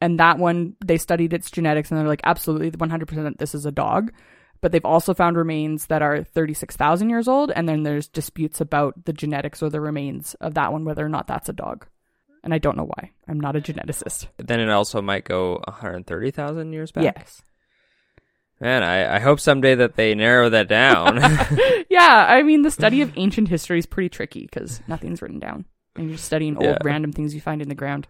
And 0.00 0.20
that 0.20 0.38
one, 0.38 0.76
they 0.84 0.98
studied 0.98 1.32
its 1.32 1.50
genetics 1.50 1.90
and 1.90 1.98
they're 1.98 2.06
like, 2.06 2.20
absolutely 2.24 2.70
100% 2.70 3.38
this 3.38 3.54
is 3.54 3.64
a 3.64 3.72
dog. 3.72 4.12
But 4.60 4.72
they've 4.72 4.84
also 4.84 5.14
found 5.14 5.36
remains 5.36 5.86
that 5.86 6.02
are 6.02 6.24
36,000 6.24 7.10
years 7.10 7.28
old. 7.28 7.50
And 7.50 7.68
then 7.68 7.82
there's 7.82 8.08
disputes 8.08 8.60
about 8.60 9.04
the 9.04 9.12
genetics 9.12 9.62
or 9.62 9.70
the 9.70 9.80
remains 9.80 10.34
of 10.40 10.54
that 10.54 10.72
one, 10.72 10.84
whether 10.84 11.04
or 11.04 11.08
not 11.08 11.26
that's 11.26 11.48
a 11.48 11.52
dog. 11.52 11.86
And 12.42 12.52
I 12.52 12.58
don't 12.58 12.76
know 12.76 12.86
why. 12.86 13.10
I'm 13.26 13.40
not 13.40 13.56
a 13.56 13.60
geneticist. 13.60 14.26
Then 14.38 14.60
it 14.60 14.68
also 14.68 15.00
might 15.00 15.24
go 15.24 15.62
130,000 15.66 16.72
years 16.72 16.92
back. 16.92 17.04
Yes. 17.04 17.42
Man, 18.60 18.82
I, 18.82 19.16
I 19.16 19.18
hope 19.18 19.40
someday 19.40 19.74
that 19.74 19.96
they 19.96 20.14
narrow 20.14 20.48
that 20.50 20.68
down. 20.68 21.16
yeah, 21.90 22.26
I 22.28 22.42
mean, 22.42 22.62
the 22.62 22.70
study 22.70 23.02
of 23.02 23.12
ancient 23.16 23.48
history 23.48 23.78
is 23.78 23.86
pretty 23.86 24.08
tricky 24.08 24.42
because 24.42 24.80
nothing's 24.86 25.20
written 25.20 25.38
down. 25.40 25.64
And 25.96 26.08
you're 26.08 26.18
studying 26.18 26.56
old 26.56 26.66
Yeah. 26.66 26.78
random 26.82 27.12
things 27.12 27.34
you 27.34 27.40
find 27.40 27.60
in 27.62 27.68
the 27.68 27.74
ground. 27.74 28.06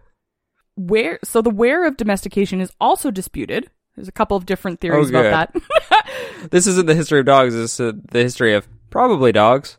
Where 0.75 1.19
so 1.23 1.41
the 1.41 1.49
where 1.49 1.85
of 1.87 1.97
domestication 1.97 2.61
is 2.61 2.71
also 2.81 3.09
disputed. 3.11 3.69
There's 3.95 4.07
a 4.09 4.13
couple 4.13 4.35
of 4.35 4.45
different 4.45 4.81
theories 4.81 5.11
Oh, 5.13 5.19
about 5.19 5.53
that. 5.53 6.11
this 6.51 6.67
isn't 6.67 6.85
the 6.85 6.95
history 6.95 7.19
of 7.19 7.25
dogs. 7.25 7.53
This 7.53 7.79
is 7.79 7.79
uh, 7.79 7.93
the 8.11 8.19
history 8.23 8.53
of 8.53 8.67
probably 8.89 9.31
dogs. 9.31 9.77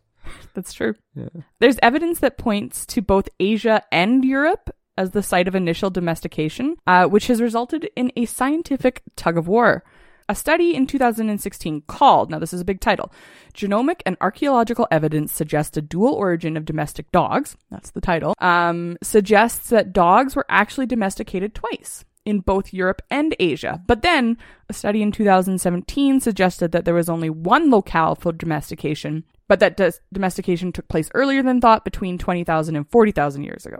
That's 0.54 0.72
true. 0.72 0.94
Yeah. 1.14 1.28
There's 1.60 1.78
evidence 1.82 2.20
that 2.20 2.38
points 2.38 2.86
to 2.86 3.02
both 3.02 3.28
Asia 3.38 3.82
and 3.92 4.24
Europe 4.24 4.70
as 4.96 5.10
the 5.10 5.22
site 5.22 5.48
of 5.48 5.54
initial 5.54 5.90
domestication, 5.90 6.76
uh, 6.86 7.04
which 7.06 7.26
has 7.26 7.42
resulted 7.42 7.90
in 7.94 8.10
a 8.16 8.24
scientific 8.24 9.02
tug 9.16 9.36
of 9.36 9.46
war. 9.48 9.84
A 10.28 10.34
study 10.34 10.74
in 10.74 10.88
2016 10.88 11.82
called, 11.86 12.30
now 12.30 12.40
this 12.40 12.52
is 12.52 12.60
a 12.60 12.64
big 12.64 12.80
title, 12.80 13.12
Genomic 13.54 14.00
and 14.04 14.16
Archaeological 14.20 14.88
Evidence 14.90 15.32
Suggests 15.32 15.76
a 15.76 15.82
Dual 15.82 16.14
Origin 16.14 16.56
of 16.56 16.64
Domestic 16.64 17.12
Dogs, 17.12 17.56
that's 17.70 17.92
the 17.92 18.00
title, 18.00 18.34
um, 18.40 18.98
suggests 19.02 19.68
that 19.68 19.92
dogs 19.92 20.34
were 20.34 20.46
actually 20.48 20.86
domesticated 20.86 21.54
twice 21.54 22.04
in 22.24 22.40
both 22.40 22.74
Europe 22.74 23.02
and 23.08 23.36
Asia. 23.38 23.80
But 23.86 24.02
then 24.02 24.36
a 24.68 24.72
study 24.72 25.00
in 25.00 25.12
2017 25.12 26.18
suggested 26.18 26.72
that 26.72 26.84
there 26.84 26.92
was 26.92 27.08
only 27.08 27.30
one 27.30 27.70
locale 27.70 28.16
for 28.16 28.32
domestication, 28.32 29.22
but 29.46 29.60
that 29.60 29.80
domestication 30.12 30.72
took 30.72 30.88
place 30.88 31.08
earlier 31.14 31.44
than 31.44 31.60
thought 31.60 31.84
between 31.84 32.18
20,000 32.18 32.74
and 32.74 32.90
40,000 32.90 33.44
years 33.44 33.64
ago. 33.64 33.78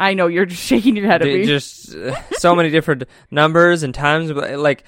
I 0.00 0.14
know 0.14 0.26
you're 0.26 0.46
just 0.46 0.62
shaking 0.66 0.96
your 0.96 1.06
head 1.06 1.22
at 1.22 1.28
me. 1.28 1.44
just 1.44 1.94
so 2.38 2.54
many 2.54 2.70
different 2.70 3.04
numbers 3.30 3.82
and 3.82 3.94
times 3.94 4.32
but 4.32 4.58
like 4.58 4.84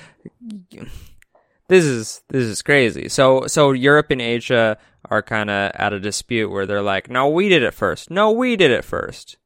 this 1.68 1.84
is 1.84 2.22
this 2.28 2.44
is 2.44 2.62
crazy 2.62 3.08
so 3.08 3.46
so 3.46 3.72
europe 3.72 4.10
and 4.10 4.20
asia 4.20 4.78
are 5.10 5.22
kind 5.22 5.50
of 5.50 5.70
at 5.74 5.92
a 5.92 6.00
dispute 6.00 6.48
where 6.50 6.66
they're 6.66 6.82
like 6.82 7.10
no 7.10 7.28
we 7.28 7.48
did 7.48 7.62
it 7.62 7.74
first 7.74 8.10
no 8.10 8.30
we 8.30 8.56
did 8.56 8.70
it 8.70 8.84
first 8.84 9.36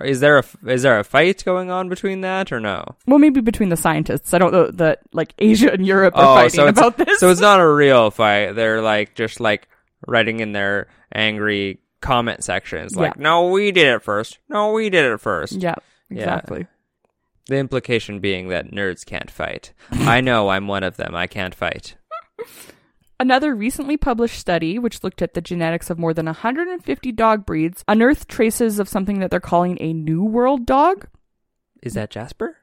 is 0.00 0.20
there 0.20 0.38
a 0.38 0.44
is 0.66 0.82
there 0.82 0.98
a 0.98 1.04
fight 1.04 1.44
going 1.44 1.70
on 1.70 1.88
between 1.88 2.20
that 2.22 2.52
or 2.52 2.60
no 2.60 2.96
well, 3.06 3.18
maybe 3.18 3.40
between 3.40 3.68
the 3.68 3.76
scientists. 3.76 4.34
I 4.34 4.38
don't 4.38 4.52
know 4.52 4.70
that 4.72 5.02
like 5.12 5.34
Asia 5.38 5.72
and 5.72 5.86
Europe 5.86 6.16
are 6.16 6.32
oh 6.32 6.34
fighting 6.34 6.56
so 6.56 6.66
about 6.66 6.98
this. 6.98 7.20
so 7.20 7.30
it's 7.30 7.40
not 7.40 7.60
a 7.60 7.68
real 7.68 8.10
fight 8.10 8.52
they're 8.56 8.82
like 8.82 9.14
just 9.14 9.38
like 9.38 9.68
writing 10.06 10.40
in 10.40 10.52
their 10.52 10.88
angry 11.14 11.78
comment 12.04 12.44
section. 12.44 12.88
sections 12.88 12.96
like 12.96 13.14
Yeah. 13.16 13.22
no 13.22 13.48
we 13.50 13.72
did 13.72 13.86
it 13.86 14.02
first 14.02 14.38
no 14.48 14.72
we 14.72 14.90
did 14.90 15.04
it 15.10 15.18
first 15.20 15.52
yeah, 15.54 15.74
Yeah. 16.10 16.18
exactly. 16.22 16.66
The 17.46 17.56
implication 17.58 18.20
being 18.20 18.48
that 18.48 18.70
nerds 18.70 19.04
can't 19.04 19.30
fight. 19.30 19.74
I 19.90 20.22
know 20.22 20.48
I'm 20.48 20.66
one 20.66 20.82
of 20.82 20.96
them. 20.96 21.14
I 21.14 21.26
can't 21.26 21.54
fight. 21.54 21.94
Another 23.20 23.54
recently 23.54 23.96
published 23.98 24.38
study, 24.38 24.78
which 24.78 25.04
looked 25.04 25.20
at 25.20 25.34
the 25.34 25.42
genetics 25.42 25.90
of 25.90 25.98
more 25.98 26.14
than 26.14 26.24
150 26.26 27.12
dog 27.12 27.44
breeds, 27.44 27.84
unearthed 27.86 28.28
traces 28.28 28.78
of 28.78 28.88
something 28.88 29.20
that 29.20 29.30
they're 29.30 29.40
calling 29.40 29.76
a 29.80 29.92
New 29.92 30.24
World 30.24 30.64
dog. 30.66 31.06
Is 31.82 31.92
that 31.94 32.10
Jasper? 32.10 32.56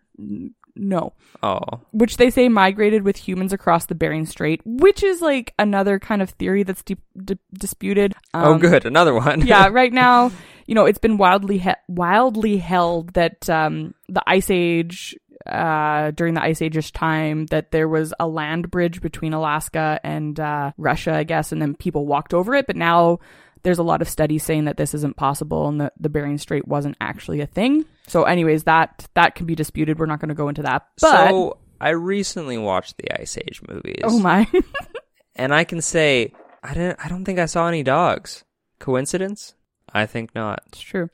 No. 0.76 1.14
Oh. 1.44 1.60
Which 1.92 2.18
they 2.18 2.30
say 2.30 2.48
migrated 2.50 3.04
with 3.04 3.18
humans 3.18 3.52
across 3.54 3.86
the 3.88 3.96
Bering 3.96 4.26
Strait, 4.26 4.62
which 4.66 5.04
is 5.04 5.22
like 5.22 5.54
another 5.60 6.00
kind 6.00 6.22
of 6.22 6.30
theory 6.32 6.64
that's 6.64 6.84
di- 6.84 6.98
di- 7.24 7.38
disputed. 7.54 8.14
oh, 8.34 8.54
Um, 8.54 8.60
good. 8.60 8.86
Another 8.86 9.14
one. 9.14 9.42
yeah, 9.46 9.68
right 9.68 9.92
now, 9.92 10.32
you 10.68 10.76
know, 10.76 10.86
it's 10.86 11.00
been 11.00 11.18
wildly 11.18 11.58
he- 11.58 11.72
wildly 11.90 12.58
held 12.58 13.14
that 13.16 13.50
um, 13.50 13.94
the 14.08 14.24
Ice 14.28 14.50
Age, 14.50 15.16
uh, 15.46 16.12
during 16.12 16.36
the 16.36 16.44
Ice 16.44 16.62
Age's 16.62 16.92
time, 16.92 17.48
that 17.48 17.72
there 17.72 17.90
was 17.90 18.14
a 18.20 18.28
land 18.28 18.70
bridge 18.72 19.02
between 19.02 19.34
Alaska 19.34 20.00
and 20.04 20.40
uh, 20.40 20.72
Russia, 20.78 21.14
I 21.14 21.24
guess, 21.24 21.52
and 21.52 21.62
then 21.62 21.76
people 21.76 22.06
walked 22.06 22.34
over 22.34 22.54
it. 22.56 22.68
But 22.68 22.76
now 22.78 23.20
there's 23.64 23.80
a 23.80 23.84
lot 23.84 24.02
of 24.02 24.10
studies 24.10 24.44
saying 24.44 24.66
that 24.66 24.78
this 24.78 24.94
isn't 24.94 25.16
possible 25.16 25.68
and 25.68 25.82
that 25.82 25.94
the 26.00 26.10
Bering 26.10 26.38
Strait 26.38 26.68
wasn't 26.68 26.98
actually 27.02 27.42
a 27.42 27.46
thing. 27.46 27.86
So, 28.08 28.24
anyways, 28.24 28.64
that 28.66 29.08
that 29.14 29.36
can 29.36 29.46
be 29.46 29.56
disputed. 29.56 30.00
We're 30.00 30.06
not 30.06 30.20
going 30.20 30.30
to 30.30 30.36
go 30.36 30.50
into 30.50 30.64
that. 30.64 30.88
But 31.00 31.28
so 31.30 31.58
I 31.80 31.90
recently 31.90 32.58
watched 32.58 32.98
the 32.98 33.20
Ice 33.22 33.38
Age 33.38 33.62
movies. 33.68 34.02
oh 34.04 34.20
my, 34.20 34.48
And 35.36 35.54
I 35.54 35.64
can 35.64 35.82
say 35.82 36.34
I 36.64 36.74
didn't. 36.74 37.00
I 37.04 37.08
don't 37.08 37.26
think 37.26 37.40
I 37.40 37.46
saw 37.46 37.68
any 37.68 37.84
dogs. 37.84 38.44
Coincidence? 38.80 39.56
I 39.94 40.06
think 40.06 40.34
not. 40.36 40.64
It's 40.68 40.82
true. 40.82 41.10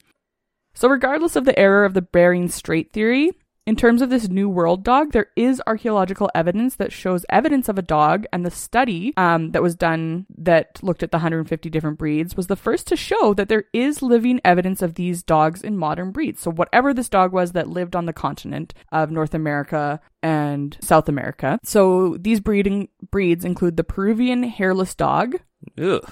So, 0.73 0.87
regardless 0.89 1.35
of 1.35 1.45
the 1.45 1.57
error 1.57 1.85
of 1.85 1.93
the 1.93 2.01
Bering 2.01 2.49
Strait 2.49 2.93
theory, 2.93 3.31
in 3.67 3.75
terms 3.75 4.01
of 4.01 4.09
this 4.09 4.29
New 4.29 4.47
World 4.47 4.85
dog, 4.85 5.11
there 5.11 5.27
is 5.35 5.61
archaeological 5.67 6.31
evidence 6.33 6.75
that 6.75 6.93
shows 6.93 7.25
evidence 7.29 7.67
of 7.67 7.77
a 7.77 7.81
dog, 7.81 8.25
and 8.31 8.45
the 8.45 8.49
study 8.49 9.13
um, 9.17 9.51
that 9.51 9.61
was 9.61 9.75
done 9.75 10.25
that 10.37 10.81
looked 10.81 11.03
at 11.03 11.11
the 11.11 11.17
150 11.17 11.69
different 11.69 11.97
breeds 11.97 12.37
was 12.37 12.47
the 12.47 12.55
first 12.55 12.87
to 12.87 12.95
show 12.95 13.33
that 13.33 13.49
there 13.49 13.65
is 13.73 14.01
living 14.01 14.39
evidence 14.45 14.81
of 14.81 14.95
these 14.95 15.21
dogs 15.21 15.61
in 15.61 15.77
modern 15.77 16.11
breeds. 16.11 16.39
So, 16.39 16.49
whatever 16.49 16.93
this 16.93 17.09
dog 17.09 17.33
was 17.33 17.51
that 17.51 17.67
lived 17.67 17.93
on 17.93 18.05
the 18.05 18.13
continent 18.13 18.73
of 18.93 19.11
North 19.11 19.33
America 19.33 19.99
and 20.23 20.77
South 20.81 21.09
America. 21.09 21.59
So, 21.63 22.15
these 22.17 22.39
breeding 22.39 22.87
breeds 23.11 23.43
include 23.43 23.75
the 23.75 23.83
Peruvian 23.83 24.43
hairless 24.43 24.95
dog 24.95 25.41
Ugh. 25.77 26.09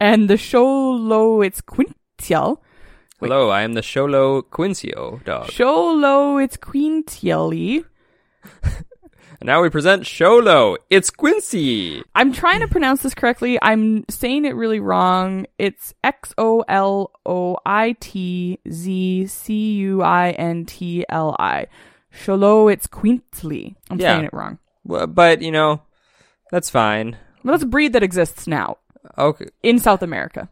and 0.00 0.28
the 0.28 0.34
Xoloitzcuintli. 0.34 2.56
Wait. 3.18 3.30
Hello, 3.30 3.48
I 3.48 3.62
am 3.62 3.72
the 3.72 3.80
Sholo 3.80 4.42
Quincio 4.42 5.24
dog. 5.24 5.46
Sholo, 5.46 6.42
it's 6.42 6.58
Queen 6.58 7.02
And 7.22 7.84
now 9.42 9.62
we 9.62 9.70
present 9.70 10.02
Sholo. 10.02 10.76
It's 10.90 11.08
Quincy. 11.08 12.02
I'm 12.14 12.30
trying 12.34 12.60
to 12.60 12.68
pronounce 12.68 13.00
this 13.02 13.14
correctly. 13.14 13.58
I'm 13.62 14.04
saying 14.10 14.44
it 14.44 14.54
really 14.54 14.80
wrong. 14.80 15.46
It's 15.58 15.94
X 16.04 16.34
O 16.36 16.62
L 16.68 17.10
O 17.24 17.56
I 17.64 17.96
T 18.00 18.58
Z 18.70 19.26
C 19.28 19.72
U 19.76 20.02
I 20.02 20.32
N 20.32 20.66
T 20.66 21.06
L 21.08 21.34
I. 21.38 21.68
Sholo, 22.14 22.70
it's 22.70 22.86
Quintly. 22.86 23.76
I'm 23.90 23.98
Yeah. 23.98 24.12
saying 24.12 24.24
it 24.26 24.34
wrong. 24.34 24.58
Well, 24.84 25.06
But 25.06 25.40
you 25.40 25.52
know, 25.52 25.80
that's 26.50 26.68
fine. 26.68 27.16
Well, 27.42 27.52
that's 27.52 27.62
a 27.64 27.66
breed 27.66 27.94
that 27.94 28.02
exists 28.02 28.46
now 28.46 28.76
Okay. 29.16 29.46
in 29.62 29.78
South 29.78 30.02
America. 30.02 30.50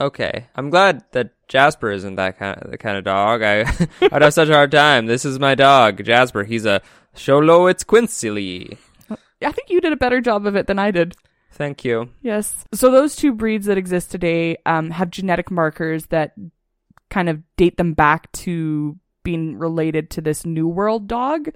Okay, 0.00 0.46
I'm 0.54 0.70
glad 0.70 1.04
that 1.12 1.30
Jasper 1.48 1.90
isn't 1.90 2.16
that 2.16 2.38
kind 2.38 2.60
of 2.60 2.70
the 2.70 2.78
kind 2.78 2.96
of 2.96 3.04
dog. 3.04 3.42
I 3.42 3.60
I'd 4.00 4.22
have 4.22 4.34
such 4.34 4.48
a 4.48 4.54
hard 4.54 4.72
time. 4.72 5.06
This 5.06 5.24
is 5.24 5.38
my 5.38 5.54
dog, 5.54 6.04
Jasper. 6.04 6.44
He's 6.44 6.66
a 6.66 6.82
Sholowitz 7.14 7.86
Quincy. 7.86 8.78
I 9.10 9.52
think 9.52 9.70
you 9.70 9.80
did 9.80 9.92
a 9.92 9.96
better 9.96 10.20
job 10.20 10.46
of 10.46 10.56
it 10.56 10.66
than 10.66 10.78
I 10.78 10.90
did. 10.90 11.16
Thank 11.52 11.84
you. 11.84 12.10
Yes. 12.22 12.64
So 12.74 12.90
those 12.90 13.16
two 13.16 13.32
breeds 13.32 13.66
that 13.66 13.78
exist 13.78 14.10
today 14.10 14.58
um, 14.66 14.90
have 14.90 15.10
genetic 15.10 15.50
markers 15.50 16.06
that 16.06 16.34
kind 17.08 17.28
of 17.28 17.42
date 17.56 17.76
them 17.76 17.94
back 17.94 18.30
to 18.32 18.98
being 19.22 19.58
related 19.58 20.10
to 20.10 20.20
this 20.20 20.44
New 20.44 20.68
World 20.68 21.08
dog 21.08 21.48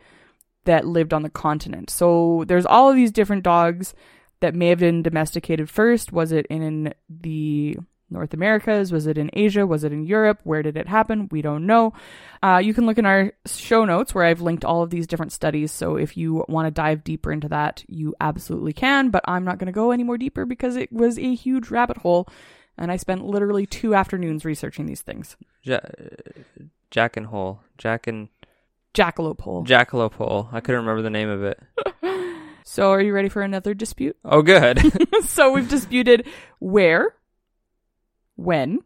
that 0.65 0.87
lived 0.87 1.13
on 1.13 1.23
the 1.23 1.31
continent. 1.31 1.91
So 1.91 2.45
there's 2.47 2.67
all 2.67 2.89
of 2.89 2.97
these 2.97 3.13
different 3.13 3.43
dogs 3.43 3.95
that 4.41 4.55
may 4.55 4.69
have 4.69 4.79
been 4.79 5.03
domesticated 5.03 5.69
first. 5.69 6.13
Was 6.13 6.33
it 6.33 6.47
in 6.47 6.95
the 7.09 7.77
North 8.11 8.35
Americas? 8.35 8.93
Was 8.93 9.07
it 9.07 9.17
in 9.19 9.31
Asia? 9.33 9.67
Was 9.67 9.85
it 9.85 9.93
in 9.93 10.05
Europe? 10.05 10.41
Where 10.45 10.63
did 10.63 10.77
it 10.77 10.89
happen? 10.89 11.29
We 11.31 11.43
don't 11.43 11.67
know. 11.67 11.93
Uh, 12.43 12.61
you 12.63 12.75
can 12.75 12.87
look 12.87 12.99
in 12.99 13.07
our 13.07 13.33
show 13.47 13.85
notes 13.85 14.15
where 14.15 14.25
I've 14.25 14.41
linked 14.41 14.65
all 14.65 14.83
of 14.83 14.91
these 14.91 15.07
different 15.07 15.33
studies. 15.33 15.73
So 15.73 15.97
if 15.97 16.17
you 16.17 16.45
want 16.49 16.67
to 16.67 16.71
dive 16.71 17.05
deeper 17.05 17.33
into 17.33 17.49
that, 17.49 17.85
you 17.89 18.15
absolutely 18.21 18.73
can. 18.73 19.11
But 19.11 19.25
I'm 19.27 19.45
not 19.45 19.59
going 19.59 19.67
to 19.67 19.73
go 19.73 19.91
any 19.91 20.05
more 20.05 20.19
deeper 20.19 20.45
because 20.45 20.77
it 20.77 20.93
was 20.93 21.19
a 21.19 21.35
huge 21.35 21.71
rabbit 21.71 21.99
hole. 21.99 22.29
And 22.77 22.91
I 22.91 22.97
spent 22.97 23.25
literally 23.25 23.67
two 23.67 23.95
afternoons 23.95 24.45
researching 24.45 24.87
these 24.87 25.03
things. 25.03 25.37
Ja- 25.63 25.81
Jack 26.91 27.17
and 27.17 27.27
Hole. 27.27 27.61
Jack 27.79 28.07
and 28.07 28.29
Jackalope 28.95 29.41
hole. 29.41 29.65
Jackalope 29.65 30.15
Hole. 30.15 30.49
I 30.51 30.61
couldn't 30.61 30.81
remember 30.81 31.03
the 31.03 31.11
name 31.11 31.29
of 31.29 31.45
it. 31.45 31.61
So 32.71 32.91
are 32.93 33.01
you 33.01 33.13
ready 33.13 33.29
for 33.29 33.43
another 33.43 33.75
dispute? 33.75 34.17
Oh, 34.25 34.43
good. 34.43 34.81
so 35.25 35.51
we've 35.51 35.69
disputed 35.69 36.29
where, 36.61 37.17
when, 38.41 38.81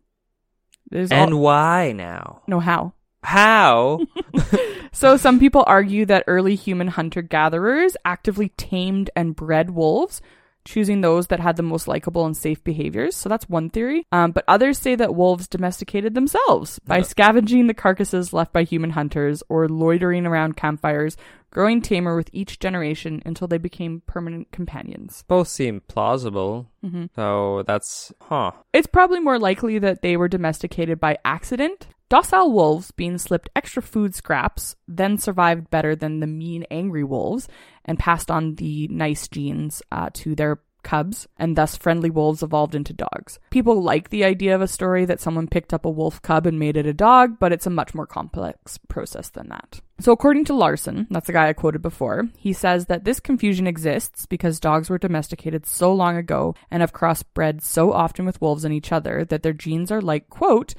there's 0.91 1.11
and 1.11 1.35
all, 1.35 1.41
why 1.41 1.93
now? 1.93 2.43
no 2.47 2.61
how. 2.61 2.93
How? 3.23 4.01
So 4.95 5.17
some 5.17 5.41
people 5.41 5.65
argue 5.67 6.07
that 6.07 6.23
early 6.29 6.55
human 6.55 6.87
hunter 6.87 7.21
gatherers 7.21 7.97
actively 8.05 8.51
tamed 8.51 9.11
and 9.17 9.35
bred 9.35 9.71
wolves, 9.71 10.23
choosing 10.65 11.01
those 11.01 11.27
that 11.29 11.41
had 11.41 11.57
the 11.57 11.63
most 11.63 11.87
likable 11.89 12.25
and 12.27 12.37
safe 12.37 12.63
behaviors. 12.65 13.17
So 13.17 13.29
that's 13.29 13.49
one 13.49 13.71
theory. 13.71 14.07
Um, 14.13 14.33
but 14.33 14.45
others 14.49 14.79
say 14.79 14.95
that 14.97 15.15
wolves 15.15 15.47
domesticated 15.49 16.15
themselves 16.15 16.79
by 16.81 16.99
Yeah. 16.99 17.03
scavenging 17.05 17.67
the 17.67 17.75
carcasses 17.75 18.33
left 18.33 18.53
by 18.53 18.63
human 18.65 18.91
hunters 18.91 19.43
or 19.49 19.69
loitering 19.69 20.27
around 20.27 20.57
campfires, 20.57 21.17
growing 21.51 21.81
tamer 21.83 22.17
with 22.17 22.31
each 22.33 22.59
generation 22.59 23.23
until 23.25 23.47
they 23.47 23.59
became 23.59 24.03
permanent 24.07 24.51
companions. 24.53 25.23
Both 25.29 25.49
seem 25.49 25.83
plausible. 25.87 26.67
hmm 26.83 27.05
So 27.15 27.63
that's, 27.67 28.13
huh. 28.23 28.53
It's 28.73 28.87
probably 28.89 29.21
more 29.21 29.39
likely 29.39 29.79
that 29.79 30.03
they 30.03 30.17
were 30.17 30.29
domesticated 30.29 30.99
by 30.99 31.19
accident. 31.25 31.87
Docile 32.11 32.53
wolves 32.53 32.91
being 32.91 33.17
slipped 33.19 33.49
extra 33.57 33.83
food 33.83 34.15
scraps 34.15 34.77
then 34.87 35.17
survived 35.17 35.71
better 35.71 35.97
than 35.97 36.21
the 36.21 36.27
mean, 36.27 36.65
angry 36.71 37.03
wolves 37.03 37.49
and 37.85 37.99
passed 37.99 38.31
on 38.31 38.57
the 38.57 38.89
nice 38.89 39.29
genes 39.29 39.83
uh, 39.93 40.11
to 40.15 40.35
their 40.35 40.61
cubs, 40.85 41.27
and 41.37 41.57
thus 41.57 41.77
friendly 41.77 42.11
wolves 42.11 42.43
evolved 42.43 42.77
into 42.77 42.93
dogs. 42.93 43.41
People 43.51 43.83
like 43.83 44.11
the 44.11 44.23
idea 44.23 44.55
of 44.55 44.61
a 44.61 44.69
story 44.69 45.05
that 45.07 45.21
someone 45.21 45.49
picked 45.49 45.75
up 45.75 45.85
a 45.85 45.91
wolf 45.91 46.23
cub 46.23 46.47
and 46.47 46.59
made 46.59 46.77
it 46.77 46.87
a 46.87 46.95
dog, 46.95 47.39
but 47.41 47.53
it's 47.53 47.67
a 47.67 47.71
much 47.71 47.95
more 47.95 48.07
complex 48.07 48.79
process 48.89 49.31
than 49.31 49.49
that. 49.49 49.81
So, 49.99 50.13
according 50.13 50.45
to 50.47 50.55
Larson, 50.55 51.09
that's 51.11 51.27
the 51.27 51.33
guy 51.33 51.49
I 51.49 51.53
quoted 51.53 51.83
before, 51.83 52.29
he 52.37 52.53
says 52.53 52.87
that 52.87 53.05
this 53.05 53.19
confusion 53.19 53.67
exists 53.67 54.27
because 54.27 54.61
dogs 54.61 54.89
were 54.89 54.99
domesticated 54.99 55.67
so 55.67 55.93
long 55.93 56.17
ago 56.17 56.55
and 56.71 56.83
have 56.83 56.93
crossbred 56.93 57.63
so 57.63 57.93
often 57.93 58.25
with 58.25 58.41
wolves 58.41 58.65
and 58.65 58.75
each 58.75 58.93
other 58.93 59.25
that 59.25 59.43
their 59.43 59.53
genes 59.53 59.91
are 59.91 60.03
like, 60.03 60.29
quote, 60.29 60.75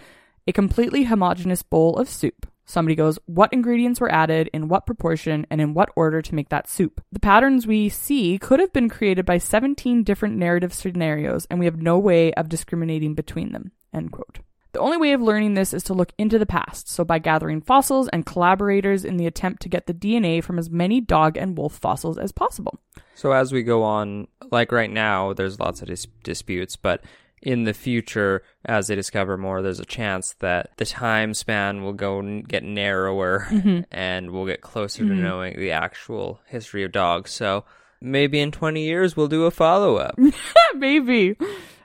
a 0.48 0.54
completely 0.54 1.06
homogeneous 1.06 1.64
bowl 1.64 1.98
of 1.98 2.08
soup. 2.08 2.46
Somebody 2.66 2.96
goes, 2.96 3.20
what 3.26 3.54
ingredients 3.54 4.02
were 4.02 4.12
added, 4.12 4.50
in 4.52 4.68
what 4.68 4.88
proportion, 4.88 5.46
and 5.50 5.62
in 5.62 5.74
what 5.74 5.92
order 5.96 6.22
to 6.22 6.36
make 6.36 6.50
that 6.50 6.68
soup? 6.68 7.02
The 7.12 7.20
patterns 7.20 7.68
we 7.68 7.90
see 7.90 8.40
could 8.40 8.60
have 8.60 8.74
been 8.74 8.90
created 8.90 9.26
by 9.26 9.38
17 9.38 10.04
different 10.04 10.36
narrative 10.36 10.74
scenarios, 10.74 11.46
and 11.50 11.60
we 11.60 11.66
have 11.66 11.82
no 11.82 12.00
way 12.00 12.34
of 12.34 12.50
discriminating 12.50 13.14
between 13.14 13.52
them. 13.52 13.72
End 13.94 14.12
quote. 14.12 14.40
The 14.76 14.82
only 14.82 14.98
way 14.98 15.14
of 15.14 15.22
learning 15.22 15.54
this 15.54 15.74
is 15.74 15.84
to 15.84 15.94
look 15.94 16.12
into 16.18 16.38
the 16.38 16.46
past, 16.46 16.90
so 16.90 17.06
by 17.06 17.18
gathering 17.18 17.62
fossils 17.62 18.10
and 18.10 18.26
collaborators 18.26 19.06
in 19.06 19.16
the 19.16 19.26
attempt 19.26 19.62
to 19.62 19.70
get 19.70 19.88
the 19.88 19.94
DNA 19.94 20.44
from 20.44 20.60
as 20.60 20.70
many 20.70 21.00
dog 21.00 21.38
and 21.38 21.58
wolf 21.58 21.78
fossils 21.78 22.18
as 22.18 22.34
possible. 22.34 22.78
So 23.14 23.32
as 23.32 23.54
we 23.54 23.64
go 23.64 23.84
on, 23.84 24.28
like 24.52 24.74
right 24.74 24.92
now, 24.92 25.32
there's 25.32 25.62
lots 25.62 25.82
of 25.82 25.88
dis- 25.88 26.08
disputes, 26.24 26.76
but 26.76 27.02
in 27.42 27.64
the 27.64 27.74
future, 27.74 28.42
as 28.66 28.88
they 28.88 28.96
discover 28.96 29.38
more, 29.38 29.62
there's 29.62 29.80
a 29.80 29.86
chance 29.86 30.34
that 30.40 30.72
the 30.78 30.86
time 30.86 31.34
span 31.34 31.84
will 31.84 31.94
go 31.94 32.20
n- 32.20 32.42
get 32.42 32.64
narrower, 32.64 33.48
and 33.92 34.32
we'll 34.32 34.46
get 34.48 34.62
closer 34.62 35.04
to 35.04 35.14
knowing 35.14 35.58
the 35.58 35.72
actual 35.72 36.40
history 36.48 36.84
of 36.84 36.92
dogs. 36.92 37.32
So 37.32 37.66
maybe 38.02 38.40
in 38.40 38.52
20 38.52 38.84
years, 38.84 39.16
we'll 39.16 39.28
do 39.28 39.46
a 39.46 39.52
follow 39.52 39.98
up. 39.98 40.18
Maybe. 40.76 41.36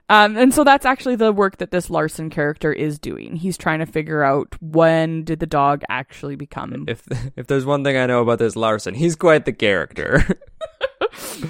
Um, 0.08 0.36
and 0.36 0.52
so 0.52 0.64
that's 0.64 0.84
actually 0.84 1.14
the 1.16 1.32
work 1.32 1.58
that 1.58 1.70
this 1.70 1.88
Larson 1.88 2.30
character 2.30 2.72
is 2.72 2.98
doing. 2.98 3.36
He's 3.36 3.56
trying 3.56 3.78
to 3.78 3.86
figure 3.86 4.24
out 4.24 4.56
when 4.60 5.22
did 5.22 5.38
the 5.38 5.46
dog 5.46 5.82
actually 5.88 6.34
become. 6.34 6.86
if 6.88 7.06
if 7.36 7.46
there's 7.46 7.64
one 7.64 7.84
thing 7.84 7.96
I 7.96 8.06
know 8.06 8.20
about 8.20 8.40
this 8.40 8.56
Larson, 8.56 8.94
he's 8.94 9.14
quite 9.14 9.44
the 9.44 9.52
character. 9.52 10.24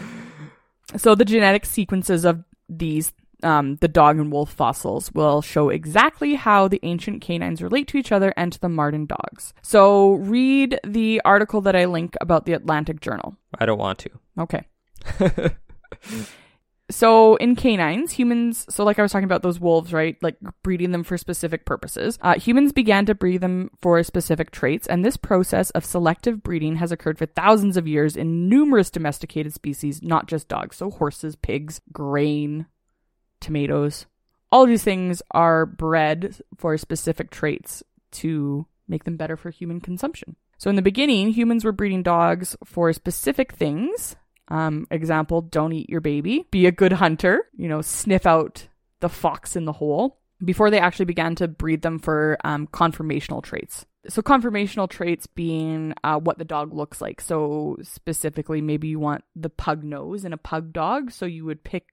So 0.96 1.14
the 1.14 1.24
genetic 1.24 1.64
sequences 1.66 2.24
of 2.24 2.42
these, 2.68 3.12
um, 3.42 3.76
the 3.76 3.88
dog 3.88 4.18
and 4.18 4.32
wolf 4.32 4.52
fossils, 4.52 5.12
will 5.12 5.42
show 5.42 5.68
exactly 5.68 6.34
how 6.34 6.68
the 6.68 6.80
ancient 6.82 7.22
canines 7.22 7.62
relate 7.62 7.88
to 7.88 7.98
each 7.98 8.12
other 8.12 8.32
and 8.36 8.52
to 8.52 8.60
the 8.60 8.68
Martin 8.68 9.06
dogs. 9.06 9.52
So 9.62 10.12
read 10.14 10.78
the 10.84 11.20
article 11.24 11.60
that 11.62 11.76
I 11.76 11.86
link 11.86 12.16
about 12.20 12.46
the 12.46 12.52
Atlantic 12.52 13.00
Journal. 13.00 13.36
I 13.58 13.66
don't 13.66 13.78
want 13.78 13.98
to. 14.00 14.10
Okay. 14.38 14.64
So 16.90 17.36
in 17.36 17.54
canines, 17.54 18.12
humans, 18.12 18.66
so 18.68 18.84
like 18.84 18.98
I 18.98 19.02
was 19.02 19.12
talking 19.12 19.24
about 19.24 19.42
those 19.42 19.60
wolves, 19.60 19.92
right? 19.92 20.16
Like 20.22 20.36
breeding 20.62 20.90
them 20.90 21.04
for 21.04 21.16
specific 21.16 21.64
purposes. 21.64 22.18
Uh, 22.20 22.38
humans 22.38 22.72
began 22.72 23.06
to 23.06 23.14
breed 23.14 23.40
them 23.40 23.70
for 23.80 24.02
specific 24.02 24.50
traits, 24.50 24.88
and 24.88 25.04
this 25.04 25.16
process 25.16 25.70
of 25.70 25.84
selective 25.84 26.42
breeding 26.42 26.76
has 26.76 26.90
occurred 26.90 27.18
for 27.18 27.26
thousands 27.26 27.76
of 27.76 27.86
years 27.86 28.16
in 28.16 28.48
numerous 28.48 28.90
domesticated 28.90 29.54
species, 29.54 30.02
not 30.02 30.26
just 30.26 30.48
dogs. 30.48 30.76
So 30.76 30.90
horses, 30.90 31.36
pigs, 31.36 31.80
grain, 31.92 32.66
tomatoes. 33.40 34.06
All 34.52 34.66
these 34.66 34.84
things 34.84 35.22
are 35.30 35.66
bred 35.66 36.36
for 36.56 36.76
specific 36.76 37.30
traits 37.30 37.82
to 38.12 38.66
make 38.88 39.04
them 39.04 39.16
better 39.16 39.36
for 39.36 39.50
human 39.50 39.80
consumption. 39.80 40.36
So 40.58 40.68
in 40.68 40.76
the 40.76 40.82
beginning, 40.82 41.30
humans 41.30 41.64
were 41.64 41.72
breeding 41.72 42.02
dogs 42.02 42.56
for 42.64 42.92
specific 42.92 43.52
things. 43.52 44.16
Um, 44.48 44.86
example, 44.90 45.40
don't 45.40 45.72
eat 45.72 45.88
your 45.88 46.00
baby. 46.00 46.44
Be 46.50 46.66
a 46.66 46.72
good 46.72 46.92
hunter. 46.92 47.46
You 47.56 47.68
know, 47.68 47.80
sniff 47.80 48.26
out 48.26 48.66
the 48.98 49.08
fox 49.08 49.56
in 49.56 49.64
the 49.64 49.72
hole. 49.72 50.18
Before 50.44 50.70
they 50.70 50.80
actually 50.80 51.04
began 51.04 51.34
to 51.36 51.48
breed 51.48 51.82
them 51.82 51.98
for 51.98 52.36
um, 52.44 52.66
conformational 52.66 53.42
traits. 53.42 53.86
So 54.08 54.22
conformational 54.22 54.88
traits 54.88 55.26
being 55.26 55.94
uh, 56.02 56.18
what 56.18 56.38
the 56.38 56.44
dog 56.44 56.72
looks 56.72 57.00
like. 57.00 57.20
So 57.20 57.76
specifically, 57.82 58.62
maybe 58.62 58.88
you 58.88 58.98
want 58.98 59.22
the 59.36 59.50
pug 59.50 59.84
nose 59.84 60.24
in 60.24 60.32
a 60.32 60.38
pug 60.38 60.72
dog. 60.72 61.10
So 61.10 61.26
you 61.26 61.44
would 61.44 61.62
pick 61.62 61.86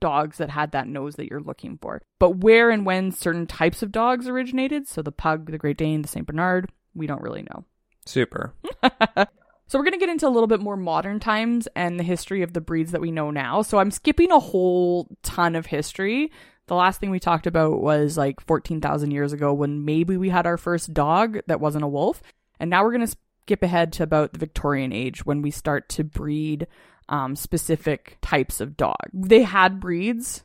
dogs 0.00 0.38
that 0.38 0.50
had 0.50 0.72
that 0.72 0.88
nose 0.88 1.16
that 1.16 1.28
you're 1.28 1.40
looking 1.40 1.78
for. 1.78 2.02
But 2.18 2.38
where 2.38 2.70
and 2.70 2.86
when 2.86 3.12
certain 3.12 3.46
types 3.46 3.82
of 3.82 3.92
dogs 3.92 4.28
originated, 4.28 4.88
so 4.88 5.02
the 5.02 5.12
pug, 5.12 5.50
the 5.50 5.58
Great 5.58 5.78
Dane, 5.78 6.02
the 6.02 6.08
St. 6.08 6.26
Bernard, 6.26 6.70
we 6.94 7.06
don't 7.06 7.22
really 7.22 7.42
know. 7.42 7.64
Super. 8.04 8.54
So 9.68 9.78
we're 9.78 9.84
going 9.84 9.94
to 9.94 9.98
get 9.98 10.10
into 10.10 10.28
a 10.28 10.30
little 10.30 10.46
bit 10.46 10.60
more 10.60 10.76
modern 10.76 11.18
times 11.18 11.66
and 11.74 11.98
the 11.98 12.04
history 12.04 12.42
of 12.42 12.52
the 12.52 12.60
breeds 12.60 12.92
that 12.92 13.00
we 13.00 13.10
know 13.10 13.32
now. 13.32 13.62
So 13.62 13.78
I'm 13.78 13.90
skipping 13.90 14.30
a 14.30 14.38
whole 14.38 15.08
ton 15.24 15.56
of 15.56 15.66
history. 15.66 16.30
The 16.68 16.76
last 16.76 17.00
thing 17.00 17.10
we 17.10 17.18
talked 17.18 17.48
about 17.48 17.80
was 17.80 18.16
like 18.16 18.40
14,000 18.40 19.10
years 19.10 19.32
ago 19.32 19.52
when 19.52 19.84
maybe 19.84 20.16
we 20.16 20.28
had 20.28 20.46
our 20.46 20.56
first 20.56 20.94
dog 20.94 21.40
that 21.48 21.60
wasn't 21.60 21.84
a 21.84 21.88
wolf. 21.88 22.22
And 22.60 22.70
now 22.70 22.84
we're 22.84 22.92
going 22.92 23.06
to 23.06 23.16
skip 23.42 23.64
ahead 23.64 23.92
to 23.94 24.04
about 24.04 24.32
the 24.32 24.38
Victorian 24.38 24.92
age 24.92 25.26
when 25.26 25.42
we 25.42 25.50
start 25.50 25.88
to 25.90 26.04
breed 26.04 26.68
um, 27.08 27.36
specific 27.36 28.18
types 28.20 28.60
of 28.60 28.76
dog. 28.76 28.96
They 29.12 29.42
had 29.42 29.80
breeds 29.80 30.44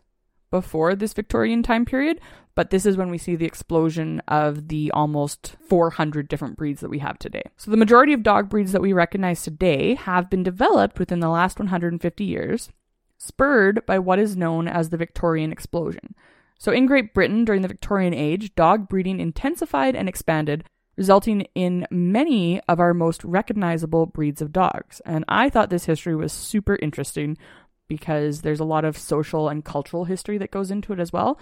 before 0.52 0.95
this 0.95 1.13
Victorian 1.13 1.63
time 1.63 1.86
period, 1.86 2.19
but 2.54 2.69
this 2.69 2.86
is 2.86 2.97
when 2.97 3.10
we 3.10 3.17
see 3.17 3.36
the 3.36 3.45
explosion 3.45 4.21
of 4.28 4.67
the 4.67 4.91
almost 4.91 5.56
400 5.67 6.28
different 6.28 6.58
breeds 6.58 6.82
that 6.82 6.89
we 6.89 7.00
have 7.00 7.17
today. 7.17 7.43
So 7.58 7.71
the 7.71 7.78
majority 7.78 8.13
of 8.13 8.24
dog 8.24 8.50
breeds 8.50 8.74
that 8.74 8.82
we 8.82 8.93
recognize 8.93 9.41
today 9.41 9.95
have 9.95 10.30
been 10.30 10.43
developed 10.43 11.00
within 11.00 11.21
the 11.21 11.30
last 11.30 11.58
150 11.58 12.24
years, 12.24 12.69
spurred 13.17 13.86
by 13.86 14.00
what 14.00 14.19
is 14.19 14.36
known 14.36 14.67
as 14.67 14.89
the 14.89 14.97
Victorian 14.97 15.52
explosion. 15.52 16.13
So 16.60 16.71
in 16.71 16.86
Great 16.86 17.13
Britain 17.13 17.45
during 17.45 17.62
the 17.62 17.67
Victorian 17.67 18.13
age, 18.13 18.54
dog 18.54 18.88
breeding 18.88 19.19
intensified 19.19 19.95
and 19.95 20.08
expanded, 20.08 20.65
resulting 21.02 21.42
in 21.56 21.88
many 21.90 22.62
of 22.68 22.80
our 22.80 22.94
most 22.94 23.24
recognizable 23.24 24.06
breeds 24.06 24.40
of 24.40 24.52
dogs. 24.52 25.02
And 25.04 25.26
I 25.28 25.50
thought 25.50 25.72
this 25.72 25.86
history 25.86 26.16
was 26.16 26.32
super 26.32 26.78
interesting 26.80 27.40
because 27.88 28.42
there's 28.42 28.60
a 28.60 28.64
lot 28.76 28.86
of 28.86 28.96
social 29.00 29.50
and 29.50 29.66
cultural 29.66 30.06
history 30.06 30.38
that 30.38 30.52
goes 30.52 30.70
into 30.70 30.94
it 30.94 31.00
as 31.00 31.12
well, 31.12 31.40